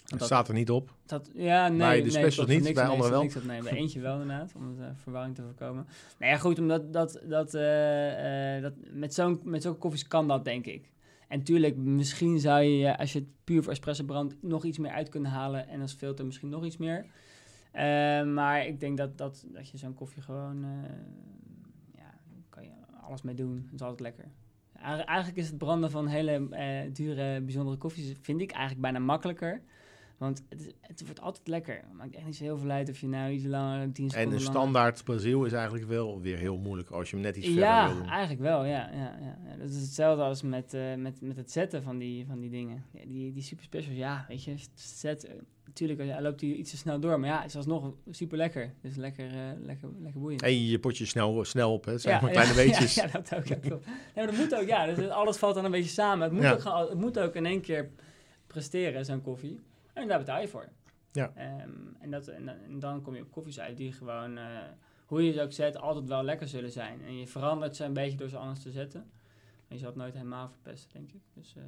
Dat, 0.05 0.23
staat 0.23 0.49
er 0.49 0.55
niet 0.55 0.71
op. 0.71 0.95
dat, 1.07 1.31
ja, 1.35 1.69
nee, 1.69 1.79
Bij 1.79 1.97
de 1.97 2.03
nee, 2.03 2.11
specials 2.11 2.49
niet, 2.49 2.63
niks- 2.63 2.75
bij 2.75 2.85
anderen 2.85 3.05
staat 3.05 3.11
wel. 3.13 3.23
niks 3.23 3.37
op, 3.37 3.45
nee, 3.45 3.63
bij 3.63 3.73
eentje 3.83 4.01
wel 4.01 4.21
inderdaad, 4.21 4.53
om 4.55 4.69
het, 4.69 4.79
eh, 4.79 4.87
verwarring 4.95 5.35
te 5.35 5.43
voorkomen. 5.43 5.87
Nou 6.19 6.33
ja, 6.33 6.39
goed, 6.39 6.59
omdat 6.59 6.93
dat, 6.93 7.21
dat, 7.25 7.55
eh, 7.55 8.63
dat 8.63 8.73
met 8.93 9.15
zo'n 9.15 9.41
met 9.45 9.63
zo'n 9.63 9.79
koffies 9.79 10.07
kan 10.07 10.29
dat, 10.29 10.45
denk 10.45 10.67
ik. 10.67 10.91
En 11.29 11.43
tuurlijk, 11.43 11.77
misschien 11.77 12.39
zou 12.41 12.63
je, 12.63 12.99
als 12.99 13.13
je 13.13 13.19
het 13.19 13.29
puur 13.45 13.63
voor 13.63 13.73
espresso 13.73 14.05
brandt, 14.05 14.37
nog 14.43 14.65
iets 14.65 14.79
meer 14.79 14.93
uit 14.93 15.09
kunnen 15.09 15.31
halen. 15.31 15.69
En 15.69 15.81
als 15.81 15.93
filter 15.93 16.25
misschien 16.27 16.49
nog 16.49 16.65
iets 16.65 16.77
meer. 16.77 17.07
Maar 18.35 18.67
ik 18.67 18.81
denk 18.81 18.97
dat, 18.97 19.19
dat, 19.19 19.45
dat 19.53 19.69
je 19.69 19.79
zo'n 19.79 19.95
koffie 19.95 20.23
gewoon, 20.23 20.65
ja, 21.95 22.15
kan 22.49 22.65
je 22.65 22.71
alles 23.03 23.23
mee 23.23 23.35
doen. 23.35 23.63
Het 23.65 23.75
is 23.75 23.81
altijd 23.81 24.01
lekker. 24.01 24.25
Eigen- 24.83 25.07
Eigenlijk 25.07 25.39
is 25.39 25.47
het 25.49 25.59
branden 25.59 25.91
van 25.91 26.07
hele 26.07 26.49
eh, 26.51 26.93
dure, 26.95 27.41
bijzondere 27.41 27.77
koffies, 27.77 28.15
vind 28.21 28.41
ik 28.41 28.51
eigenlijk 28.51 28.81
bijna 28.81 28.99
makkelijker. 28.99 29.63
Want 30.19 30.43
het, 30.49 30.61
is- 30.61 30.73
het 30.81 31.05
wordt 31.05 31.21
altijd 31.21 31.49
lekker. 31.49 31.75
Het 31.75 31.93
maakt 31.93 32.15
echt 32.15 32.25
niet 32.25 32.37
zo 32.37 32.45
heel 32.45 32.59
veel 32.59 32.71
uit 32.71 32.89
of 32.91 32.99
je 33.01 33.09
nou 33.09 33.31
iets 33.33 33.45
langer, 33.45 33.93
tien 33.93 34.05
En 34.05 34.11
seconden 34.11 34.23
een 34.39 34.45
langer- 34.45 34.59
standaard 34.61 35.05
Brazil 35.05 35.45
is 35.45 35.53
eigenlijk 35.53 35.87
wel 35.87 36.21
weer 36.21 36.37
heel 36.37 36.59
moeilijk 36.59 36.91
als 36.91 37.11
je 37.11 37.17
hem 37.17 37.25
net 37.25 37.37
iets 37.37 37.47
verder 37.47 37.65
Ja, 37.65 37.87
wil 37.89 37.97
doen. 37.97 38.09
eigenlijk 38.09 38.41
wel, 38.41 38.65
ja. 38.65 38.91
ja, 38.93 39.17
ja, 39.21 39.39
ja. 39.51 39.57
Dat 39.57 39.71
is 39.71 39.81
hetzelfde 39.81 40.23
als 40.23 40.43
met, 40.43 40.75
eh, 40.75 40.95
met, 40.95 41.21
met 41.21 41.37
het 41.37 41.51
zetten 41.51 41.83
van 41.83 41.99
die, 41.99 42.27
van 42.27 42.41
die 42.41 42.51
dingen. 42.51 42.85
Ja, 42.93 43.07
die, 43.07 43.33
die 43.33 43.43
super 43.43 43.65
specials, 43.65 43.97
ja, 43.97 44.25
weet 44.29 44.45
je, 44.45 44.55
zet, 44.75 45.25
eh, 45.25 45.35
natuurlijk 45.71 46.03
ja, 46.05 46.21
loopt 46.21 46.41
hij 46.41 46.51
iets 46.51 46.71
te 46.71 46.77
snel 46.77 47.01
door, 47.01 47.21
maar 47.21 47.29
ja, 47.29 47.41
het 47.41 47.49
is 47.51 47.57
alsnog 47.57 47.95
super 48.11 48.37
lekker. 48.37 48.75
Dus 48.83 48.97
lekker, 48.97 49.27
eh, 49.27 49.49
lekker, 49.59 49.89
lekker 49.99 50.21
boeiend. 50.21 50.43
En 50.43 50.65
je 50.67 50.79
potje 50.79 51.07
snel, 51.07 51.45
snel 51.45 51.73
op, 51.73 51.85
hè? 51.85 51.93
Het 51.93 52.01
zijn 52.01 52.15
Ja, 52.15 52.21
maar 52.21 52.33
ja, 52.33 52.41
kleine 52.43 52.55
beetjes. 52.65 52.95
Ja, 52.95 53.07
dat 53.07 53.35
ook. 53.35 53.49
Nee, 53.49 53.79
maar 54.15 54.27
dat 54.27 54.37
moet 54.37 54.55
ook, 54.55 54.67
ja. 54.67 54.87
Dus 54.95 55.09
alles 55.09 55.37
valt 55.37 55.55
dan 55.55 55.65
een 55.65 55.71
beetje 55.71 55.91
samen. 55.91 56.25
Het 56.25 56.33
moet, 56.33 56.67
ook, 56.67 56.89
het 56.89 56.99
moet 56.99 57.19
ook 57.19 57.35
in 57.35 57.47
één 57.47 57.61
keer 57.61 57.91
presteren, 58.47 59.05
zo'n 59.05 59.23
koffie. 59.23 59.61
En 59.93 60.09
daar 60.09 60.19
betaal 60.19 60.41
je 60.41 60.49
voor. 60.49 60.69
Ja. 61.13 61.33
Ehm, 61.35 61.71
en, 62.01 62.11
dat, 62.11 62.27
en, 62.29 62.45
dan- 62.47 62.57
en 62.65 62.79
dan 62.79 63.03
kom 63.03 63.15
je 63.15 63.23
op 63.23 63.31
koffies 63.31 63.61
uit 63.61 63.77
die 63.77 63.93
gewoon, 63.93 64.39
eh, 64.39 64.45
hoe 65.07 65.25
je 65.25 65.33
ze 65.33 65.43
ook 65.43 65.53
zet, 65.53 65.77
altijd 65.77 66.07
wel 66.09 66.23
lekker 66.23 66.49
zullen 66.49 66.71
zijn. 66.71 67.03
En 67.05 67.19
je 67.19 67.27
verandert 67.27 67.77
ze 67.77 67.85
een 67.85 67.93
beetje 67.93 68.17
door 68.17 68.29
ze 68.29 68.37
anders 68.37 68.63
te 68.63 68.71
zetten. 68.71 69.01
En 69.69 69.77
je 69.77 69.79
zal 69.79 69.89
het 69.89 69.97
nooit 69.99 70.15
helemaal 70.15 70.49
verpesten, 70.49 70.91
denk 70.93 71.13
ik. 71.13 71.21
Dus, 71.35 71.55
eh, 71.57 71.63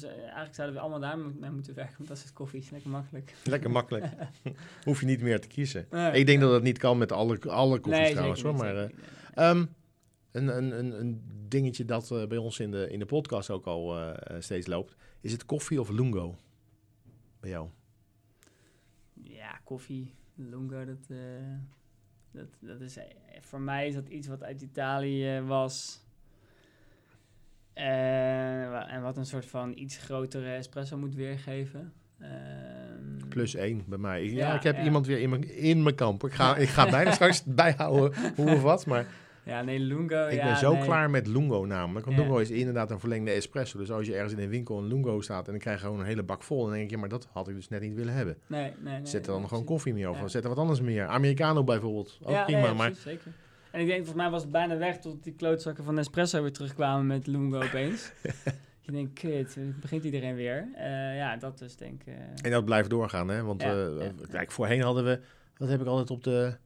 dus 0.00 0.10
eh, 0.10 0.22
eigenlijk 0.22 0.54
zouden 0.54 0.76
we 0.76 0.82
allemaal 0.82 1.00
daar 1.00 1.18
mee 1.18 1.50
moeten 1.50 1.74
werken, 1.74 1.94
want 1.96 2.08
dat 2.08 2.16
is 2.16 2.22
het 2.22 2.32
koffie. 2.32 2.60
is 2.60 2.70
Lekker 2.70 2.90
makkelijk. 2.90 3.34
Lekker 3.44 3.70
makkelijk. 3.70 4.04
Hoef 4.84 5.00
je 5.00 5.06
niet 5.06 5.20
meer 5.20 5.40
te 5.40 5.48
kiezen. 5.48 5.86
Nee, 5.90 6.06
ik 6.06 6.26
denk 6.26 6.38
nee. 6.38 6.38
dat 6.38 6.50
dat 6.50 6.62
niet 6.62 6.78
kan 6.78 6.98
met 6.98 7.12
alle, 7.12 7.40
alle 7.40 7.80
koffies 7.80 8.02
Nee, 8.02 8.12
trouwens, 8.12 8.42
hoor. 8.42 8.54
Maar 8.54 8.76
eh, 8.76 8.90
ehm, 9.34 9.66
een, 10.30 10.56
een, 10.56 10.78
een, 10.78 11.00
een 11.00 11.22
dingetje 11.48 11.84
dat 11.84 12.10
eh, 12.10 12.26
bij 12.26 12.38
ons 12.38 12.60
in 12.60 12.70
de, 12.70 12.90
in 12.90 12.98
de 12.98 13.06
podcast 13.06 13.50
ook 13.50 13.66
al 13.66 14.14
steeds 14.38 14.66
loopt. 14.66 14.96
Is 15.20 15.32
het 15.32 15.44
koffie 15.44 15.80
of 15.80 15.88
lungo? 15.88 16.38
Bij 17.40 17.50
jou? 17.50 17.68
Ja, 19.12 19.60
koffie, 19.64 20.14
lungo, 20.34 20.84
dat, 20.84 21.08
dat, 22.30 22.48
dat 22.60 22.80
is... 22.80 22.98
Voor 23.40 23.60
mij 23.60 23.88
is 23.88 23.94
dat 23.94 24.08
iets 24.08 24.26
wat 24.26 24.42
uit 24.42 24.62
Italië 24.62 25.40
was. 25.40 26.05
Eh, 27.76 28.92
en 28.94 29.02
wat 29.02 29.16
een 29.16 29.26
soort 29.26 29.46
van 29.46 29.72
iets 29.76 29.96
grotere 29.98 30.52
espresso 30.54 30.96
moet 30.96 31.14
weergeven. 31.14 31.92
Ehm, 32.20 33.28
Plus 33.28 33.54
één 33.54 33.82
bij 33.86 33.98
mij. 33.98 34.24
Ik, 34.24 34.30
ja, 34.32 34.36
Ja, 34.48 34.54
ik 34.54 34.62
heb 34.62 34.76
ja. 34.76 34.84
iemand 34.84 35.06
weer 35.06 35.18
in 35.20 35.30
mijn, 35.30 35.56
in 35.56 35.82
mijn 35.82 35.94
kamp. 35.94 36.24
Ik 36.24 36.32
ga, 36.32 36.56
ik 36.56 36.68
ga 36.68 36.90
bijna 36.90 37.10
straks 37.20 37.44
bijhouden 37.44 38.12
hoe 38.36 38.50
of 38.50 38.62
wat. 38.62 38.86
Maar 38.86 39.06
Ja, 39.44 39.62
nee, 39.62 39.78
lungo, 39.78 40.26
ik 40.26 40.32
ja, 40.38 40.44
ben 40.44 40.56
zo 40.56 40.72
nee. 40.72 40.82
klaar 40.82 41.10
met 41.10 41.26
lungo 41.26 41.64
namelijk. 41.64 42.04
Want 42.06 42.16
Ja. 42.18 42.22
lungo 42.24 42.38
is 42.38 42.50
inderdaad 42.50 42.90
een 42.90 43.00
verlengde 43.00 43.30
espresso. 43.30 43.78
Dus 43.78 43.90
als 43.90 44.06
je 44.06 44.14
ergens 44.14 44.32
in 44.32 44.38
een 44.38 44.48
winkel 44.48 44.78
een 44.78 44.86
lungo 44.86 45.20
staat 45.20 45.44
en 45.46 45.50
dan 45.50 45.60
krijg 45.60 45.78
je 45.80 45.84
gewoon 45.84 46.00
een 46.00 46.06
hele 46.06 46.22
bak 46.22 46.42
vol. 46.42 46.64
Dan 46.64 46.72
denk 46.72 46.90
je, 46.90 46.96
maar 46.96 47.08
dat 47.08 47.28
had 47.32 47.48
ik 47.48 47.54
dus 47.54 47.68
net 47.68 47.80
niet 47.80 47.94
willen 47.94 48.14
hebben. 48.14 48.36
Nee, 48.46 48.72
nee, 48.78 48.92
nee. 48.94 49.06
Zet 49.06 49.26
er 49.26 49.32
dan 49.32 49.48
gewoon 49.48 49.64
koffie 49.64 49.94
meer 49.94 50.08
over. 50.08 50.22
Ja. 50.22 50.28
Zet 50.28 50.42
er 50.42 50.48
wat 50.48 50.58
anders 50.58 50.80
meer. 50.80 51.06
Americano 51.06 51.64
bijvoorbeeld. 51.64 52.18
Ook 52.22 52.30
ja, 52.30 52.44
prima. 52.44 52.58
ja, 52.60 52.66
ja, 52.66 52.72
maar 52.74 52.86
precies, 52.90 53.04
zeker. 53.04 53.32
En 53.76 53.82
ik 53.82 53.88
denk, 53.88 54.04
volgens 54.04 54.22
mij 54.22 54.30
was 54.30 54.42
het 54.42 54.50
bijna 54.50 54.76
weg 54.76 54.98
tot 54.98 55.24
die 55.24 55.32
klootzakken 55.32 55.84
van 55.84 55.94
Nespresso 55.94 56.42
weer 56.42 56.52
terugkwamen 56.52 57.06
met 57.06 57.26
lungo 57.26 57.62
opeens. 57.62 58.10
je 58.80 58.92
denkt, 58.92 59.20
kut, 59.20 59.56
begint 59.80 60.04
iedereen 60.04 60.34
weer. 60.34 60.68
Eh, 60.74 61.16
ja, 61.16 61.36
dat 61.36 61.60
is 61.60 61.76
denk 61.76 62.00
ik... 62.00 62.06
eh, 62.06 62.14
En 62.42 62.50
dat 62.50 62.64
blijft 62.64 62.90
doorgaan, 62.90 63.28
hè? 63.28 63.42
Want 63.42 63.62
Ja, 63.62 63.68
eh, 63.72 64.04
ja. 64.04 64.12
kijk, 64.30 64.50
voorheen 64.50 64.80
hadden 64.80 65.04
we, 65.04 65.20
dat 65.56 65.68
heb 65.68 65.80
ik 65.80 65.86
altijd 65.86 66.10
op 66.10 66.24
de, 66.24 66.56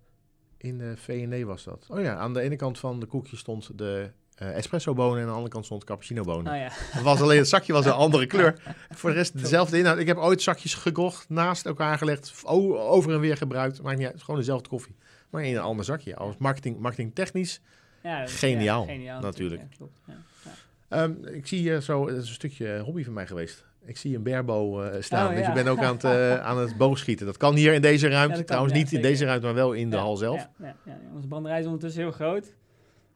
in 0.57 0.79
de 0.79 0.97
V&D 0.97 1.43
was 1.43 1.65
dat. 1.65 1.87
Oh 1.89 2.01
ja, 2.01 2.17
aan 2.17 2.35
de 2.35 2.41
ene 2.41 2.57
kant 2.57 2.79
van 2.79 3.01
de 3.01 3.07
koekje 3.07 3.37
stond 3.37 3.79
de 3.79 4.11
eh, 4.35 4.57
espresso 4.57 4.93
bonen 4.95 5.17
en 5.17 5.21
aan 5.23 5.29
de 5.29 5.35
andere 5.35 5.53
kant 5.53 5.65
stond 5.65 5.85
cappuccino 5.85 6.23
bonen. 6.23 6.53
Oh 6.53 6.59
ja. 6.59 6.69
Het 6.73 7.03
was 7.03 7.21
alleen 7.21 7.39
het 7.39 7.49
zakje 7.49 7.73
was 7.73 7.85
een 7.87 7.93
andere 8.07 8.27
kleur. 8.27 8.75
Voor 8.91 9.11
de 9.11 9.17
rest 9.17 9.39
dezelfde 9.39 9.79
inhoud. 9.79 9.99
Ik 9.99 10.07
heb 10.07 10.17
ooit 10.17 10.43
zakjes 10.43 10.75
gekocht, 10.75 11.29
naast 11.29 11.67
elkaar 11.67 11.99
gelegd, 11.99 12.43
over 12.45 13.13
en 13.13 13.21
weer 13.21 13.37
gebruikt. 13.37 13.83
Maakt 13.83 13.97
niet 13.97 14.05
uit, 14.05 14.11
het 14.13 14.21
is 14.21 14.25
gewoon 14.25 14.41
dezelfde 14.41 14.69
koffie. 14.69 14.97
Maar 15.31 15.45
in 15.45 15.55
een 15.57 15.63
ander 15.63 15.85
zakje. 15.85 16.17
Als 16.17 16.37
marketing, 16.39 16.79
marketing 16.79 17.15
technisch. 17.15 17.61
Ja, 18.03 18.21
dat 18.21 18.29
is- 18.29 18.39
Geniaal, 18.39 18.87
ja, 18.87 18.93
geniaal 18.93 19.21
natuurlijk. 19.21 19.61
Ja, 19.61 19.67
klopt. 19.77 20.01
Ja. 20.07 20.15
Ja. 20.45 20.51
Ehm, 20.89 21.25
ik 21.35 21.47
zie 21.47 21.59
hier 21.59 21.81
zo, 21.81 22.07
het 22.07 22.17
is 22.17 22.29
een 22.29 22.35
stukje 22.35 22.79
hobby 22.79 23.05
van 23.05 23.13
mij 23.13 23.27
geweest. 23.27 23.65
Ik 23.85 23.97
zie 23.97 24.17
een 24.17 24.23
berbo 24.23 24.83
eh, 24.83 25.03
staan. 25.03 25.29
Oh, 25.31 25.37
Dus 25.37 25.47
je 25.47 25.53
bent 25.53 25.69
ook 25.69 25.83
aan 25.83 25.95
het, 25.95 26.05
eh, 26.15 26.41
aan 26.41 26.59
het 26.59 26.77
boogschieten. 26.77 27.27
Dat 27.27 27.37
kan 27.37 27.55
hier 27.55 27.73
in 27.75 27.83
deze 27.83 28.09
ruimte. 28.09 28.37
Dat 28.37 28.47
Trouwens 28.47 28.75
niet 28.75 28.93
in 28.93 29.03
deze 29.03 29.25
ruimte, 29.25 29.47
maar 29.47 29.55
wel 29.55 29.73
in 29.73 29.91
de 29.91 29.97
hal 29.97 30.17
zelf. 30.17 30.49
Ja. 30.59 30.77
Onze 31.15 31.27
branderij 31.29 31.59
is 31.59 31.65
ondertussen 31.65 32.03
heel 32.03 32.11
groot 32.13 32.55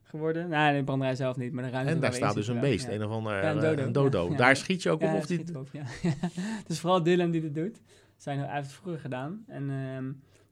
geworden. 0.02 0.48
Nou, 0.48 0.76
de 0.76 0.84
branderij 0.84 1.14
zelf 1.14 1.36
niet, 1.36 1.52
maar 1.52 1.64
de 1.64 1.70
ruimte 1.70 1.92
En 1.92 2.00
daar 2.00 2.14
staat 2.14 2.34
dus 2.34 2.48
een 2.48 2.60
beest, 2.60 2.86
een 2.88 3.04
of 3.04 3.10
ander 3.10 3.44
een 3.44 3.56
eh, 3.56 3.62
dodo. 3.62 3.82
een 3.82 3.92
dodo. 3.92 4.30
Ja, 4.30 4.36
Daar 4.36 4.56
schiet 4.56 4.82
je 4.82 4.90
ook 4.90 5.02
op? 5.02 5.14
Of 5.14 5.26
dat 5.26 5.56
op, 5.56 5.68
ja. 5.72 5.82
Het 6.62 6.68
is 6.68 6.80
vooral 6.80 7.02
Dylan 7.02 7.30
die 7.30 7.40
dit 7.40 7.54
doet. 7.54 7.80
Zijn, 8.16 8.38
hij 8.38 8.54
heeft 8.54 8.66
het 8.66 8.76
vroeger 8.76 9.00
gedaan. 9.00 9.44
En 9.48 9.70
ehm, 9.70 10.04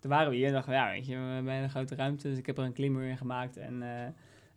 toen 0.02 0.10
waren 0.10 0.30
we 0.30 0.36
hier 0.36 0.46
en 0.46 0.52
dachten 0.52 0.70
we, 0.70 0.76
ja, 0.78 0.90
weet 0.90 1.06
je, 1.06 1.16
we 1.16 1.22
hebben 1.22 1.52
een 1.52 1.70
grote 1.70 1.94
ruimte. 1.94 2.28
Dus 2.28 2.38
ik 2.38 2.46
heb 2.46 2.58
er 2.58 2.64
een 2.64 2.72
klimmuur 2.72 3.08
in 3.08 3.16
gemaakt. 3.16 3.56
En, 3.56 3.82
eh, 3.82 4.04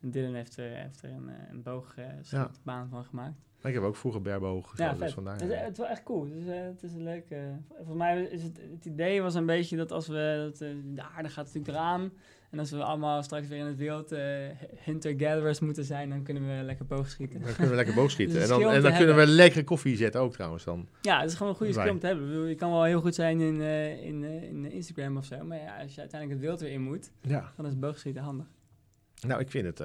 en 0.02 0.12
Dylan 0.12 0.34
heeft 0.34 0.58
er, 0.58 0.76
heeft 0.76 1.02
er 1.04 1.10
een, 1.10 1.30
eh, 1.30 1.36
een 1.50 1.62
boogschietbaan 1.62 2.89
van 2.89 3.04
gemaakt. 3.04 3.46
Ik 3.64 3.74
heb 3.74 3.84
ook 3.84 3.96
vroeger 3.96 4.22
berbo 4.22 4.62
geschoten, 4.62 4.98
Ja, 4.98 5.06
dus 5.06 5.14
vandaar. 5.14 5.34
Het, 5.34 5.50
is, 5.50 5.58
het 5.58 5.72
is 5.72 5.78
wel 5.78 5.88
echt 5.88 6.04
cool. 6.04 6.26
Het 6.26 6.34
is, 6.34 6.48
eh, 6.48 6.62
het 6.62 6.84
is 6.84 6.93
een 6.93 7.04
leuk... 7.04 7.30
eh, 7.30 7.39
volgens 7.76 7.98
mij 7.98 8.24
is 8.24 8.43
het, 8.43 8.60
het 8.72 8.86
idee 8.86 9.22
was 9.22 9.36
een 9.36 9.46
beetje 9.46 9.78
dat 9.78 9.91
als 9.91 10.08
we... 10.08 10.50
Dat, 10.52 10.62
eh, 10.62 10.70
de 10.84 11.04
aarde 11.16 11.30
gaat 11.30 11.46
natuurlijk 11.46 11.68
eraan. 11.78 12.12
En 12.56 12.62
als 12.62 12.72
we 12.72 12.84
allemaal 12.84 13.24
straks 13.24 13.47
weer 13.47 13.58
in 13.58 13.66
het 13.66 13.78
wild 13.78 14.12
eh, 14.12 14.22
hunter-gatherers 14.76 15.60
moeten 15.60 15.84
zijn, 15.84 16.10
dan 16.10 16.24
kunnen 16.24 16.58
we 16.58 16.64
lekker 16.64 16.86
boogschieten. 16.86 17.41
Dan 17.41 17.49
kunnen 17.51 17.70
we 17.70 17.76
lekker 17.76 17.93
boogschieten. 17.93 18.36
Dus 18.39 18.43
en 18.43 18.60
dan, 18.60 18.72
en 18.72 18.82
dan 18.82 18.93
kunnen 18.93 19.16
we 19.16 19.28
lekkere 19.28 19.64
koffie 19.64 19.95
zetten 19.95 20.22
ook 20.22 20.34
trouwens 20.34 20.64
dan. 20.64 20.88
Ja, 21.01 21.20
het 21.22 21.30
is 21.30 21.36
gewoon 21.36 21.51
een 21.51 21.58
goede 21.58 21.74
skill 21.74 21.89
om 21.89 21.99
te 21.99 22.08
hebben. 22.08 22.28
Bedoel, 22.28 22.45
je 22.45 22.56
kan 22.56 22.72
wel 22.72 22.84
heel 22.84 23.01
goed 23.01 23.16
zijn 23.16 23.39
in, 23.39 23.62
eh, 23.62 24.03
in, 24.06 24.24
eh, 24.24 24.43
in 24.43 24.72
Instagram 24.72 25.18
of 25.18 25.26
zo, 25.26 25.43
maar 25.43 25.58
ja, 25.58 25.82
als 25.82 25.95
je 25.95 26.01
uiteindelijk 26.01 26.41
het 26.41 26.49
wild 26.49 26.62
weer 26.62 26.72
in 26.72 26.82
moet, 26.82 27.12
Ja. 27.22 27.51
dan 27.56 27.66
is 27.66 27.80
boogschieten 27.80 28.22
handig. 28.22 28.45
Nou, 29.28 29.39
ik 29.41 29.49
vind 29.49 29.66
het. 29.66 29.80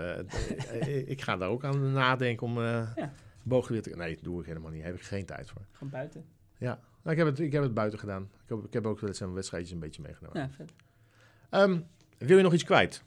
ik 1.07 1.21
ga 1.23 1.37
daar 1.37 1.49
ook 1.49 1.65
aan 1.65 1.93
nadenken 1.93 2.47
om 2.47 2.61
Ja. 2.61 3.13
booggeweer 3.43 3.83
te... 3.83 3.91
Nee, 3.97 4.15
dat 4.15 4.25
doe 4.25 4.41
ik 4.41 4.47
helemaal 4.47 4.71
niet. 4.71 4.81
Daar 4.81 4.91
heb 4.91 4.99
ik 5.01 5.07
geen 5.07 5.25
tijd 5.25 5.51
voor. 5.51 5.63
Gewoon 5.73 5.93
buiten. 5.93 6.25
Nou, 6.59 6.77
ik, 7.05 7.17
heb 7.17 7.27
het, 7.27 7.39
ik 7.39 7.53
heb 7.53 7.63
het 7.63 7.75
buiten 7.75 7.99
gedaan. 7.99 8.23
Ik 8.23 8.49
heb, 8.49 8.65
ik 8.65 8.73
heb 8.73 8.87
ook 8.87 9.01
wel 9.01 9.09
eens 9.11 9.21
een 9.21 9.33
wedstrijdjes 9.33 9.73
een 9.73 9.79
beetje 9.79 10.03
meegenomen. 10.03 10.41
Ja, 10.41 10.51
vet. 10.51 10.73
Ehm, 11.51 11.79
wil 12.27 12.37
je 12.37 12.43
nog 12.43 12.53
iets 12.53 12.65
kwijt? 12.65 13.03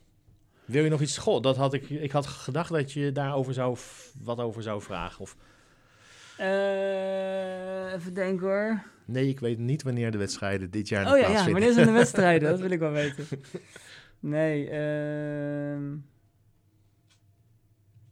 Wil 0.66 0.84
je 0.84 0.90
nog 0.90 1.02
iets... 1.02 1.18
Goh, 1.18 1.42
dat 1.42 1.58
had 1.58 1.74
ik... 1.74 1.90
Ik 1.90 2.12
had 2.12 2.26
gedacht 2.26 2.70
dat 2.72 2.92
je 2.92 3.12
daarover 3.12 3.54
zou... 3.54 3.78
wat 4.24 4.40
over 4.40 4.64
zou 4.64 4.82
vragen. 4.82 5.20
Of 5.22 5.36
Eh, 6.38 7.94
even 7.94 8.14
denken 8.14 8.48
hoor. 8.48 8.84
nee, 9.06 9.28
ik 9.28 9.40
weet 9.40 9.58
niet 9.58 9.84
wanneer 9.84 10.12
de 10.12 10.18
wedstrijden 10.18 10.72
dit 10.72 10.88
jaar 10.88 11.12
Oh 11.12 11.18
ja, 11.20 11.52
wanneer 11.52 11.74
zijn 11.74 11.86
de 11.86 11.92
wedstrijden? 12.04 12.50
Dat 12.50 12.60
wil 12.60 12.70
ik 12.72 12.80
wel 12.80 12.92
weten. 12.92 13.26
Nee, 14.20 14.70
ehm, 14.70 15.92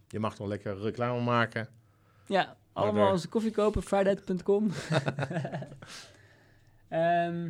Je 0.08 0.20
mag 0.20 0.38
nog 0.38 0.48
lekker 0.48 0.80
reclame 0.82 1.22
maken. 1.22 1.68
ja, 2.26 2.56
allemaal 2.74 3.12
onze 3.12 3.28
koffie 3.28 3.52
kopen, 3.52 3.84
friday.com. 3.84 4.72
Ehm 6.90 7.50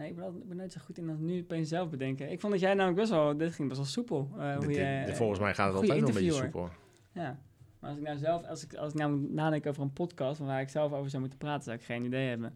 nee, 0.00 0.10
ik 0.10 0.16
ben, 0.16 0.56
nooit 0.56 0.72
zo 0.72 0.80
goed 0.84 0.98
in 0.98 1.06
dat 1.06 1.18
nu 1.18 1.40
opeens 1.40 1.68
zelf 1.68 1.90
bedenken. 1.90 2.30
Ik 2.30 2.40
vond 2.40 2.52
dat 2.52 2.62
jij 2.62 2.74
namelijk 2.74 2.96
best 3.00 3.10
wel, 3.10 3.36
dit 3.36 3.52
ging 3.52 3.68
best 3.68 3.80
wel 3.80 3.90
soepel. 3.90 4.30
eh, 4.38 4.56
hoe 4.56 4.72
je, 4.72 5.02
dit- 5.06 5.16
volgens 5.16 5.38
mij 5.40 5.54
gaat 5.54 5.66
het 5.66 5.74
altijd 5.76 6.00
wel 6.00 6.08
een 6.08 6.14
beetje 6.14 6.32
soepel. 6.32 6.68
Ja, 7.12 7.38
maar 7.78 7.90
als 7.90 7.98
ik 7.98 8.04
nou 8.04 8.18
zelf, 8.18 8.44
als 8.46 8.64
ik, 8.64 8.74
als 8.74 8.92
ik 8.92 8.98
nou 8.98 9.16
moet 9.16 9.32
nadenken 9.32 9.70
over 9.70 9.82
een 9.82 9.92
podcast 9.92 10.38
waar 10.38 10.60
ik 10.60 10.68
zelf 10.68 10.92
over 10.92 11.08
zou 11.10 11.20
moeten 11.22 11.38
praten, 11.38 11.62
zou 11.64 11.76
ik 11.76 11.82
geen 11.84 12.04
idee 12.04 12.28
hebben. 12.28 12.54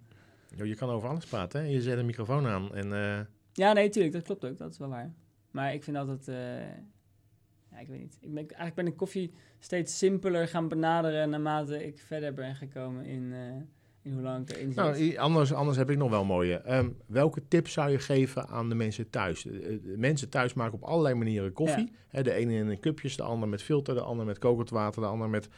Jo, 0.57 0.65
Je 0.65 0.75
kan 0.75 0.89
over 0.91 1.09
alles 1.09 1.27
praten. 1.27 1.61
Hè? 1.61 1.67
Je 1.67 1.83
zet 1.83 1.99
een 1.99 2.07
microfoon 2.07 2.47
aan 2.47 2.75
en... 2.75 2.93
eh, 2.93 3.21
Ja, 3.53 3.73
nee, 3.73 3.89
tuurlijk, 3.89 4.15
dat 4.15 4.23
klopt 4.23 4.45
ook, 4.45 4.59
dat 4.59 4.71
is 4.71 4.79
wel 4.79 4.89
waar. 4.89 5.13
Maar 5.51 5.75
ik 5.75 5.83
vind 5.85 5.97
altijd, 5.97 6.29
eh, 6.29 6.67
ja, 7.71 7.79
ik 7.79 7.89
weet 7.89 8.01
niet. 8.01 8.17
Ik 8.21 8.29
ben, 8.35 8.37
eigenlijk 8.37 8.75
ben 8.75 8.87
ik 8.87 8.97
koffie 8.97 9.33
steeds 9.59 9.99
simpeler 9.99 10.49
gaan 10.49 10.69
benaderen 10.69 11.31
naarmate 11.31 11.87
ik 11.87 11.99
verder 12.01 12.35
ben 12.35 12.55
gekomen 12.55 13.05
in, 13.05 13.33
in 14.05 14.13
hoe 14.13 14.23
lang 14.23 14.51
ik 14.51 14.57
erin 14.57 14.73
zit. 14.73 14.77
Nou, 14.77 15.17
anders, 15.17 15.53
anders 15.53 15.77
heb 15.77 15.91
ik 15.91 15.97
nog 15.97 16.11
wel 16.11 16.25
mooie. 16.25 16.57
Ehm, 16.57 16.89
welke 17.07 17.43
tips 17.49 17.73
zou 17.73 17.91
je 17.91 17.99
geven 17.99 18.49
aan 18.49 18.69
de 18.69 18.75
mensen 18.75 19.11
thuis? 19.11 19.47
Eh, 19.47 19.55
eh, 19.55 19.83
de 19.83 19.95
mensen 19.97 20.29
thuis 20.29 20.55
maken 20.55 20.75
op 20.75 20.83
allerlei 20.83 21.15
manieren 21.15 21.53
koffie. 21.53 21.93
De 22.11 22.33
ene 22.33 22.55
in 22.55 22.69
een 22.69 22.81
cupjes, 22.81 23.17
de 23.17 23.23
ander 23.23 23.49
met 23.49 23.63
filter, 23.63 23.95
de 23.95 24.01
ander 24.01 24.27
met 24.27 24.39
kokend 24.39 24.71
water, 24.71 25.03
de 25.03 25.09
ander 25.09 25.29
met 25.29 25.49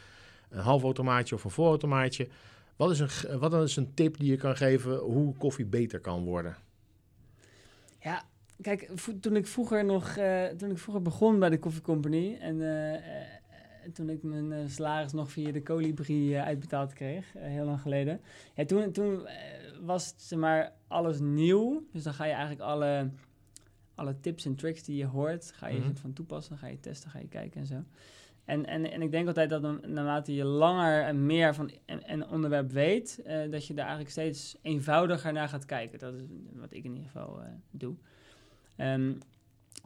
een 0.49 0.59
halfautomaatje 0.61 1.35
of 1.35 1.45
een 1.45 1.51
volautomaatje. 1.51 2.29
Wat 2.77 2.91
is 2.91 3.01
een, 3.01 3.39
wat 3.39 3.55
is 3.55 3.77
een 3.77 3.95
tip 3.95 4.19
die 4.19 4.31
je 4.31 4.37
kan 4.37 4.57
geven 4.57 4.97
hoe 4.97 5.37
koffie 5.37 5.65
beter 5.65 6.01
kan 6.01 6.25
worden? 6.25 6.57
Ja, 8.01 8.23
kijk, 8.61 8.91
toen 9.21 9.37
ik 9.37 9.47
vroeger 9.47 9.85
nog, 9.85 10.17
eh, 10.17 10.45
toen 10.45 10.71
ik 10.71 10.79
vroeger 10.79 11.03
begon 11.03 11.39
bij 11.39 11.51
de 11.51 11.59
Coffee 11.59 11.83
Company 11.83 12.37
en 12.41 12.61
eh, 12.61 13.01
toen 13.93 14.11
ik 14.11 14.23
mijn 14.23 14.53
eh, 14.53 14.67
salaris 14.67 15.13
nog 15.13 15.31
via 15.31 15.53
de 15.53 15.63
Colibri 15.63 16.35
eh, 16.35 16.43
uitbetaald 16.43 16.93
kreeg, 16.93 17.35
eh, 17.35 17.43
heel 17.43 17.65
lang 17.65 17.81
geleden. 17.81 18.21
Ja, 18.55 18.65
toen 18.65 18.93
toen 18.93 19.29
was 19.81 20.07
het, 20.07 20.23
zeg 20.23 20.39
maar 20.39 20.73
alles 20.87 21.21
nieuw, 21.21 21.87
dus 21.93 22.03
dan 22.03 22.15
ga 22.15 22.25
je 22.25 22.33
eigenlijk 22.33 22.61
alle, 22.61 23.11
alle 23.95 24.21
tips 24.21 24.45
en 24.45 24.57
tricks 24.57 24.83
die 24.83 24.97
je 24.97 25.07
hoort, 25.07 25.53
ga 25.55 25.69
je 25.69 25.83
soort 25.83 26.01
van 26.01 26.13
toepassen, 26.13 26.59
ga 26.59 26.67
je 26.67 26.81
testen, 26.81 27.11
ga 27.11 27.19
je 27.19 27.29
kijken 27.29 27.61
en 27.61 27.67
zo. 27.67 27.85
En, 28.45 28.67
en, 28.67 28.91
en 28.91 29.03
ik 29.03 29.11
denk 29.11 29.27
altijd 29.27 29.51
dat 29.51 29.63
dan, 29.63 29.81
naarmate 29.87 30.35
je 30.35 30.45
langer 30.45 31.03
en 31.03 31.27
meer 31.27 31.55
van 31.55 31.71
een, 31.87 32.29
onderwerp 32.29 32.71
weet, 32.71 33.23
dat 33.51 33.67
je 33.67 33.75
daar 33.75 33.85
eigenlijk 33.85 34.11
steeds 34.11 34.57
eenvoudiger 34.63 35.33
naar 35.33 35.49
gaat 35.49 35.65
kijken. 35.65 35.99
Dat 35.99 36.15
is 36.15 36.23
wat 36.53 36.73
ik 36.73 36.85
in 36.85 36.95
ieder 36.95 37.11
geval 37.11 37.41
doe. 37.71 37.95
Ehm, 38.77 39.15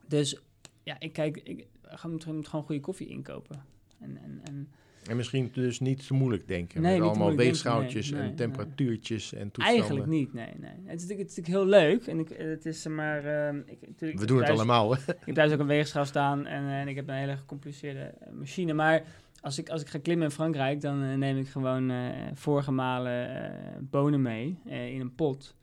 dus 0.07 0.41
ja, 0.83 0.97
ik 0.99 1.13
kijk, 1.13 1.37
ik 1.37 1.67
ga 1.83 1.97
gewoon 1.97 2.45
goede 2.65 2.81
koffie 2.81 3.09
inkopen. 3.09 3.65
En, 4.01 4.19
en, 4.23 4.41
en 4.45 4.69
En 5.09 5.17
misschien 5.17 5.51
dus 5.53 5.81
niet 5.81 6.07
te 6.07 6.15
moeilijk 6.15 6.49
denken. 6.49 6.83
Nee, 6.83 6.99
met 6.99 7.09
allemaal 7.09 7.37
weegschaaltjes 7.37 8.11
nee, 8.11 8.21
nee, 8.21 8.31
en 8.31 8.37
temperatuurtjes 8.37 9.33
en 9.35 9.51
toestanden. 9.51 9.83
eigenlijk 9.83 10.07
niet, 10.11 10.33
nee, 10.33 10.47
nee. 10.59 10.71
Het 10.71 11.01
is, 11.01 11.09
natuurlijk- 11.09 11.19
het 11.19 11.31
is 11.31 11.37
natuurlijk 11.37 11.47
heel 11.47 11.67
leuk. 11.81 12.07
En 12.07 12.19
ik, 12.19 12.29
het 12.29 12.67
is 12.67 12.87
eh, 12.87 12.93
maar... 12.93 13.25
ehm, 13.25 13.59
ik, 13.67 13.79
natuurlijk, 13.87 14.21
We 14.21 14.27
doen 14.27 14.39
het 14.41 14.49
allemaal. 14.51 14.95
Hè? 14.95 15.01
Ik 15.01 15.17
heb 15.25 15.35
thuis 15.35 15.53
ook 15.53 15.59
een 15.61 15.67
weegschaal 15.67 16.05
staan 16.05 16.47
en, 16.47 16.63
eh, 16.65 16.81
en 16.81 16.89
ik 16.89 16.97
heb 16.97 17.09
een 17.09 17.15
hele 17.15 17.37
gecompliceerde 17.37 18.01
eh, 18.01 18.33
machine. 18.33 18.73
Maar 18.73 19.03
als 19.41 19.59
ik, 19.59 19.69
als 19.69 19.81
ik 19.83 19.89
ga 19.89 19.99
klimmen 19.99 20.27
in 20.27 20.33
Frankrijk, 20.33 20.81
dan 20.81 21.03
eh, 21.03 21.15
neem 21.17 21.37
ik 21.39 21.49
gewoon 21.49 21.91
eh 21.91 21.97
voorgemalen 22.35 23.45
eh, 23.45 23.51
bonen 23.81 24.23
mee 24.23 24.59
eh, 24.67 24.93
in 24.95 25.01
een 25.01 25.15
pot. 25.15 25.55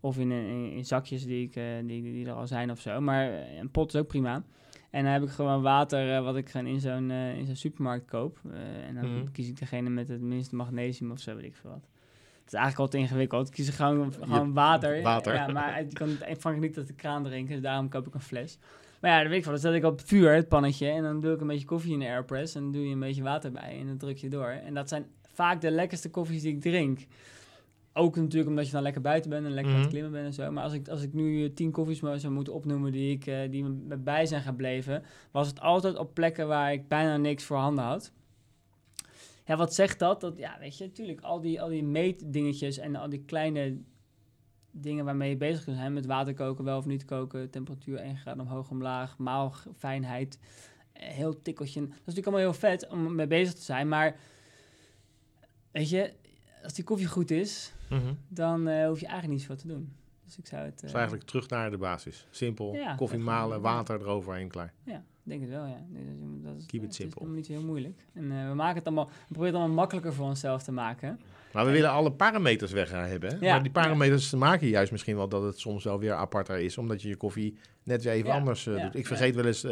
Of 0.00 0.18
in, 0.18 0.30
in, 0.30 0.72
in 0.72 0.84
zakjes 0.84 1.24
die, 1.24 1.46
ik, 1.46 1.56
eh, 1.56 1.64
die, 1.84 2.02
die 2.02 2.26
er 2.26 2.32
al 2.32 2.46
zijn 2.46 2.70
of 2.70 2.80
zo. 2.80 3.00
Maar 3.00 3.32
eh, 3.32 3.56
een 3.58 3.70
pot 3.70 3.94
is 3.94 4.00
ook 4.00 4.06
prima. 4.06 4.44
En 4.90 5.04
dan 5.04 5.12
heb 5.12 5.22
ik 5.22 5.28
gewoon 5.28 5.62
water 5.62 6.14
eh, 6.16 6.24
wat 6.24 6.36
ik 6.36 6.48
gewoon 6.48 6.66
in 6.66 6.80
zo'n 6.80 7.10
eh, 7.10 7.36
in 7.38 7.46
zo'n 7.46 7.56
supermarkt 7.56 8.06
koop. 8.10 8.38
Eh, 8.52 8.86
en 8.88 8.94
dan 8.94 9.16
Mhm. 9.16 9.30
kies 9.32 9.48
ik 9.48 9.58
degene 9.58 9.88
met 9.90 10.08
het 10.08 10.20
minste 10.20 10.56
magnesium 10.56 11.10
of 11.10 11.18
zo, 11.20 11.34
weet 11.34 11.44
ik 11.44 11.56
veel 11.56 11.70
wat. 11.70 11.88
Het 12.40 12.52
is 12.52 12.64
eigenlijk 12.64 12.78
altijd 12.78 13.02
ingewikkeld. 13.02 13.46
Ik 13.48 13.52
kies 13.54 13.68
gewoon, 13.68 14.12
gewoon 14.12 14.52
water. 14.52 15.02
water. 15.02 15.34
Ja, 15.34 15.46
maar 15.46 15.80
ik 15.88 15.94
kan 15.94 16.08
Frankrijk 16.08 16.60
niet 16.60 16.76
uit 16.78 16.86
de 16.86 16.94
kraan 16.94 17.22
drinken, 17.22 17.52
dus 17.54 17.62
daarom 17.62 17.88
koop 17.88 18.06
ik 18.06 18.14
een 18.14 18.20
fles. 18.20 18.58
Maar 19.00 19.10
ja, 19.10 19.18
dat 19.20 19.28
weet 19.28 19.38
ik 19.38 19.44
wel. 19.44 19.52
Dan 19.52 19.62
zet 19.62 19.74
ik 19.74 19.84
op 19.84 19.98
het 19.98 20.06
vuur, 20.08 20.34
het 20.34 20.48
pannetje, 20.48 20.88
en 20.88 21.02
dan 21.02 21.20
doe 21.20 21.34
ik 21.34 21.40
een 21.40 21.46
beetje 21.46 21.66
koffie 21.66 21.92
in 21.92 21.98
de 21.98 22.06
airpress. 22.06 22.54
En 22.54 22.62
dan 22.62 22.72
doe 22.72 22.86
je 22.86 22.92
een 22.92 22.98
beetje 23.00 23.22
water 23.22 23.52
bij 23.52 23.78
en 23.80 23.86
dan 23.86 23.96
druk 23.96 24.16
je 24.16 24.28
door. 24.28 24.48
En 24.48 24.74
dat 24.74 24.88
zijn 24.88 25.04
vaak 25.32 25.60
de 25.60 25.70
lekkerste 25.70 26.10
koffies 26.10 26.42
die 26.42 26.54
ik 26.54 26.60
drink. 26.60 27.00
Ook 27.92 28.16
natuurlijk 28.16 28.50
omdat 28.50 28.66
je 28.66 28.72
dan 28.72 28.82
lekker 28.82 29.00
buiten 29.00 29.30
bent 29.30 29.44
en 29.46 29.52
lekker 29.52 29.72
aan 29.72 29.78
Mhm. 29.78 29.86
het 29.86 29.92
klimmen 29.94 30.12
bent 30.12 30.26
en 30.26 30.32
zo. 30.44 30.50
Maar 30.50 30.62
als 30.64 30.72
ik, 30.72 30.88
als 30.88 31.02
ik 31.02 31.12
nu 31.12 31.44
eh, 31.44 31.50
tien 31.54 31.70
koffies 31.70 32.00
maar 32.00 32.18
zou 32.18 32.32
moeten 32.32 32.54
opnoemen 32.54 32.92
die, 32.92 33.12
ik, 33.12 33.26
eh, 33.26 33.50
die 33.50 33.64
me 33.64 33.96
bij 33.96 34.26
zijn 34.26 34.42
gebleven, 34.42 35.02
was 35.30 35.46
het 35.46 35.60
altijd 35.60 35.96
op 35.98 36.14
plekken 36.14 36.48
waar 36.48 36.72
ik 36.72 36.88
bijna 36.88 37.16
niks 37.16 37.44
voor 37.44 37.56
handen 37.56 37.84
had. 37.84 38.12
Ja, 39.44 39.56
wat 39.56 39.74
zegt 39.74 39.98
dat? 39.98 40.20
Dat, 40.20 40.36
ja, 40.38 40.56
weet 40.60 40.78
je, 40.78 40.84
natuurlijk, 40.84 41.20
al 41.20 41.40
die, 41.40 41.62
al 41.62 41.68
die 41.68 41.84
meetdingetjes 41.84 42.78
en 42.78 42.96
al 42.96 43.08
die 43.08 43.22
kleine 43.26 43.76
dingen 44.70 45.04
waarmee 45.04 45.30
je 45.30 45.36
bezig 45.36 45.64
kunt 45.64 45.76
zijn, 45.76 45.92
met 45.92 46.06
water 46.06 46.34
koken, 46.34 46.64
wel 46.64 46.78
of 46.78 46.86
niet 46.86 47.04
koken, 47.04 47.50
temperatuur 47.50 47.96
1 47.98 48.16
graad 48.16 48.38
omhoog, 48.38 48.70
omlaag, 48.70 49.18
maalfijnheid, 49.18 50.38
eh, 50.92 51.08
heel 51.08 51.42
tikkeltje. 51.42 51.80
Dat 51.80 51.88
is 51.90 51.96
natuurlijk 51.98 52.26
allemaal 52.26 52.44
heel 52.50 52.60
vet 52.60 52.88
om 52.88 53.14
mee 53.14 53.26
bezig 53.26 53.54
te 53.54 53.62
zijn, 53.62 53.88
maar 53.88 54.16
weet 55.70 55.88
je, 55.90 56.12
als 56.62 56.74
die 56.74 56.84
koffie 56.84 57.06
goed 57.06 57.30
is, 57.30 57.72
Mhm. 57.90 58.12
dan 58.28 58.68
eh, 58.68 58.86
hoef 58.86 59.00
je 59.00 59.06
eigenlijk 59.06 59.38
niet 59.38 59.40
zoveel 59.40 59.56
te 59.56 59.66
doen. 59.66 59.92
Dus 60.24 60.38
ik 60.38 60.46
zou 60.46 60.62
het... 60.64 60.80
Dus 60.80 60.90
eh, 60.90 60.96
eigenlijk 60.96 61.26
terug 61.26 61.48
naar 61.48 61.70
de 61.70 61.78
basis. 61.78 62.26
Simpel, 62.30 62.74
Ja, 62.74 62.94
koffie 62.94 63.18
malen, 63.18 63.60
water 63.60 64.00
eroverheen, 64.00 64.48
klaar. 64.48 64.72
Ja, 64.84 65.04
denk 65.22 65.40
het 65.40 65.50
wel, 65.50 65.66
ja. 65.66 65.84
Dat 65.88 66.02
is- 66.02 66.42
Dat 66.42 66.56
is, 66.56 66.66
Keep 66.66 66.80
it 66.80 66.86
het 66.86 66.94
simple. 66.94 67.14
is 67.14 67.18
helemaal 67.18 67.36
niet 67.36 67.46
heel 67.48 67.62
moeilijk. 67.64 68.00
En 68.14 68.32
eh, 68.32 68.48
we 68.48 68.54
maken 68.54 68.76
het 68.76 68.86
allemaal, 68.86 69.04
we 69.06 69.12
proberen 69.26 69.46
het 69.46 69.54
allemaal 69.54 69.76
makkelijker 69.76 70.12
voor 70.14 70.26
onszelf 70.26 70.62
te 70.62 70.72
maken. 70.72 71.20
Maar 71.52 71.64
we 71.66 71.70
willen 71.70 71.90
alle 71.90 72.12
parameters 72.12 72.72
weg 72.72 72.88
gaan 72.88 73.04
hebben. 73.08 73.30
Hè? 73.30 73.36
Ja, 73.46 73.52
maar 73.52 73.62
die 73.62 73.72
parameters 73.72 74.34
maken 74.34 74.68
juist 74.68 74.92
misschien 74.92 75.16
wel 75.16 75.28
dat 75.28 75.42
het 75.42 75.58
soms 75.58 75.84
wel 75.84 75.98
weer 75.98 76.12
aparter 76.12 76.58
is. 76.58 76.78
Omdat 76.78 77.02
je 77.02 77.08
je 77.08 77.16
koffie 77.16 77.58
net 77.84 78.02
weer 78.02 78.12
even 78.12 78.28
Ja, 78.28 78.36
anders 78.36 78.64
doet. 78.64 78.94
Ik 78.94 79.06
vergeet 79.06 79.34
wel 79.34 79.44
eens 79.44 79.66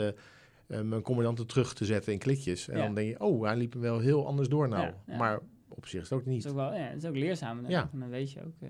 mijn 0.67 1.03
commandanten 1.03 1.47
terug 1.47 1.75
te 1.75 1.85
zetten 1.85 2.13
in 2.13 2.19
klikjes. 2.19 2.69
En 2.69 2.79
dan 2.79 2.95
denk 2.95 3.09
je, 3.09 3.21
oh, 3.21 3.43
hij 3.45 3.57
liep 3.57 3.73
hem 3.73 3.83
wel 3.83 3.99
heel 3.99 4.27
anders 4.27 4.49
door 4.49 4.69
nou. 4.69 4.93
Maar 5.19 5.41
op 5.79 5.87
zich 5.87 6.03
is 6.03 6.11
het 6.11 6.19
ook 6.19 6.27
niet. 6.27 6.45
is 6.45 6.51
ook 6.51 6.57
wel, 6.57 6.75
ja, 6.75 6.89
is 6.89 7.05
ook 7.05 7.17
leerzaam. 7.17 7.65
En 7.65 7.71
Ja. 7.71 7.89
dan 7.93 8.09
weet 8.09 8.33
je 8.33 8.45
ook, 8.45 8.55
eh, 8.61 8.69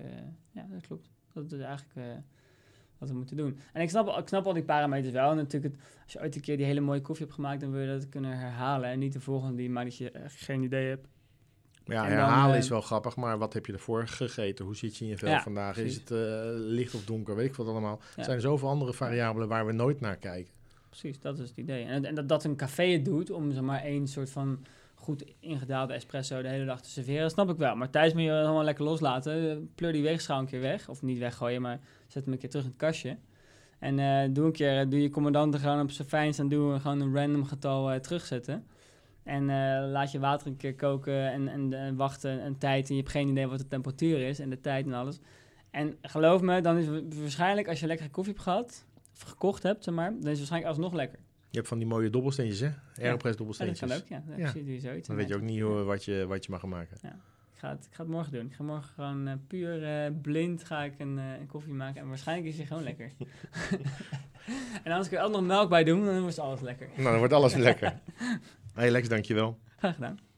ja, 0.51 0.65
dat 0.71 0.81
klopt. 0.87 1.09
Dat 1.33 1.51
is 1.51 1.59
eigenlijk 1.59 1.95
eh, 2.07 2.15
wat 2.97 3.09
we 3.09 3.15
moeten 3.15 3.37
doen. 3.37 3.57
En 3.73 3.81
ik 3.81 3.89
snap, 3.89 4.17
ik 4.17 4.27
snap 4.27 4.45
al 4.45 4.53
die 4.53 4.63
parameters 4.63 5.13
wel. 5.13 5.29
En 5.31 5.35
natuurlijk, 5.35 5.73
het, 5.73 5.83
als 6.03 6.13
je 6.13 6.19
ooit 6.21 6.35
een 6.35 6.41
keer 6.41 6.57
die 6.57 6.65
hele 6.65 6.79
mooie 6.79 7.01
koffie 7.01 7.23
hebt 7.25 7.35
gemaakt, 7.37 7.61
dan 7.61 7.71
wil 7.71 7.81
je 7.81 7.87
dat 7.87 8.09
kunnen 8.09 8.37
herhalen. 8.37 8.89
En 8.89 8.99
niet 8.99 9.13
de 9.13 9.19
volgende 9.19 9.55
die 9.55 9.69
maar 9.69 9.83
dat 9.83 9.97
je 9.97 10.11
echt 10.11 10.35
geen 10.35 10.63
idee 10.63 10.87
hebt. 10.87 11.07
Ja, 11.85 12.05
En 12.05 12.11
herhalen 12.11 12.53
eh, 12.53 12.59
is 12.61 12.69
wel 12.69 12.81
grappig, 12.81 13.15
maar 13.15 13.37
wat 13.37 13.53
heb 13.53 13.65
je 13.65 13.73
ervoor 13.73 14.07
gegeten? 14.07 14.65
Hoe 14.65 14.75
zit 14.75 14.97
je 14.97 15.03
in 15.03 15.09
je 15.09 15.17
vel 15.17 15.29
Ja, 15.29 15.41
vandaag? 15.41 15.73
precies. 15.73 15.91
Is 16.03 16.09
het 16.09 16.09
licht 16.59 16.95
of 16.95 17.05
donker? 17.05 17.35
Weet 17.35 17.47
ik 17.49 17.55
wat 17.55 17.67
allemaal. 17.67 17.99
Er 18.17 18.23
zijn 18.23 18.41
zoveel 18.41 18.69
andere 18.69 18.93
variabelen 18.93 19.47
waar 19.47 19.65
we 19.65 19.71
nooit 19.71 19.99
naar 19.99 20.17
kijken. 20.17 20.53
Precies, 20.89 21.19
dat 21.19 21.39
is 21.39 21.49
het 21.49 21.57
idee. 21.57 21.83
En, 21.83 22.05
en 22.05 22.15
dat, 22.15 22.29
dat 22.29 22.43
een 22.43 22.55
café 22.55 22.83
het 22.83 23.05
doet 23.05 23.31
om 23.31 23.51
zeg 23.51 23.61
maar 23.63 23.81
één 23.81 24.07
soort 24.07 24.29
van 24.29 24.65
goed 24.99 25.23
ingedaalde 25.39 25.93
espresso 25.93 26.41
de 26.41 26.47
hele 26.47 26.65
dag 26.65 26.81
te 26.81 26.89
serveren, 26.89 27.29
snap 27.29 27.49
ik 27.49 27.57
wel. 27.57 27.75
Maar 27.75 27.89
thuis 27.89 28.13
moet 28.13 28.21
je 28.21 28.29
het 28.29 28.45
allemaal 28.45 28.63
lekker 28.63 28.83
loslaten. 28.83 29.71
Pleur 29.75 29.91
die 29.91 30.01
weegschaal 30.01 30.39
een 30.39 30.45
keer 30.45 30.61
weg. 30.61 30.89
Of 30.89 31.01
niet 31.01 31.17
weggooien, 31.17 31.61
maar 31.61 31.79
zet 32.07 32.23
hem 32.23 32.33
een 32.33 32.39
keer 32.39 32.49
terug 32.49 32.65
in 32.65 32.71
het 32.71 32.79
kastje. 32.79 33.17
En 33.79 33.99
eh, 33.99 34.29
doe 34.33 34.45
een 34.45 34.51
keer, 34.51 34.89
doe 34.89 35.01
je 35.01 35.09
commandanten 35.09 35.59
gewoon 35.59 35.81
op 35.81 35.91
zijn 35.91 36.07
fijnst 36.07 36.39
en 36.39 36.49
doe 36.49 36.79
gewoon 36.79 37.01
een 37.01 37.15
random 37.15 37.45
getal 37.45 37.91
eh, 37.91 37.99
terugzetten. 37.99 38.67
En 39.23 39.49
eh, 39.49 39.89
laat 39.89 40.11
je 40.11 40.19
water 40.19 40.47
een 40.47 40.57
keer 40.57 40.75
koken 40.75 41.31
en, 41.31 41.47
en, 41.47 41.73
en 41.73 41.95
wachten 41.95 42.45
een 42.45 42.57
tijd. 42.57 42.89
En 42.89 42.95
je 42.95 43.01
hebt 43.01 43.13
geen 43.13 43.27
idee 43.27 43.47
wat 43.47 43.59
de 43.59 43.67
temperatuur 43.67 44.27
is 44.27 44.39
en 44.39 44.49
de 44.49 44.61
tijd 44.61 44.85
en 44.85 44.93
alles. 44.93 45.19
En 45.71 45.97
geloof 46.01 46.41
me, 46.41 46.61
dan 46.61 46.77
is 46.77 46.87
het 46.87 47.19
waarschijnlijk 47.19 47.67
als 47.67 47.79
je 47.79 47.87
lekkere 47.87 48.09
koffie 48.09 48.33
hebt 48.33 48.45
gehad, 48.45 48.85
gekocht 49.13 49.63
hebt, 49.63 49.91
maar, 49.91 50.09
dan 50.09 50.17
is 50.17 50.25
het 50.25 50.37
waarschijnlijk 50.37 50.71
alsnog 50.71 50.93
lekker. 50.93 51.19
Je 51.49 51.57
hebt 51.57 51.67
van 51.67 51.77
die 51.77 51.87
mooie 51.87 52.09
dobbelsteentjes, 52.09 52.59
hè? 52.59 52.65
Aeropress 52.67 52.97
Ja, 52.97 53.21
dat 53.21 53.37
dobbelsteentjes. 53.37 53.89
kan 53.89 53.97
ook, 53.97 54.07
ja. 54.07 54.23
Dan 54.27 54.37
Ja. 54.65 54.79
zoiets. 54.79 55.07
Dan 55.07 55.15
weet 55.15 55.27
je 55.27 55.35
ook 55.35 55.41
niet 55.41 55.61
hoe, 55.61 55.83
wat, 55.83 56.05
je, 56.05 56.25
wat 56.27 56.45
je 56.45 56.51
mag 56.51 56.59
gaan 56.59 56.69
maken. 56.69 56.97
Ik 57.53 57.65
ga, 57.65 57.69
het, 57.69 57.85
ik 57.85 57.93
ga 57.95 58.03
het 58.03 58.11
morgen 58.11 58.31
doen. 58.31 58.45
Ik 58.45 58.53
ga 58.53 58.63
morgen 58.63 58.93
gewoon 58.93 59.27
eh, 59.27 59.33
puur 59.47 59.83
eh, 59.83 60.11
blind 60.21 60.63
ga 60.63 60.83
ik 60.83 60.93
een, 60.99 61.17
eh, 61.17 61.39
een 61.39 61.47
koffie 61.47 61.73
maken. 61.73 62.01
En 62.01 62.07
waarschijnlijk 62.07 62.47
is 62.47 62.57
hij 62.57 62.65
gewoon 62.65 62.83
lekker. 62.83 63.11
en 64.83 64.91
als 64.91 65.05
ik 65.07 65.13
er 65.13 65.21
ook 65.23 65.31
nog 65.31 65.41
melk 65.41 65.69
bij 65.69 65.83
doe, 65.83 66.05
dan 66.05 66.21
wordt 66.21 66.39
alles 66.39 66.61
lekker. 66.61 66.87
Nou, 66.95 67.03
dan 67.09 67.17
wordt 67.17 67.33
alles 67.33 67.55
lekker. 67.55 67.93
Hey 68.73 68.91
Lex, 68.91 69.07
dankjewel. 69.09 69.59
Graag 69.77 69.93
gedaan. 69.95 70.19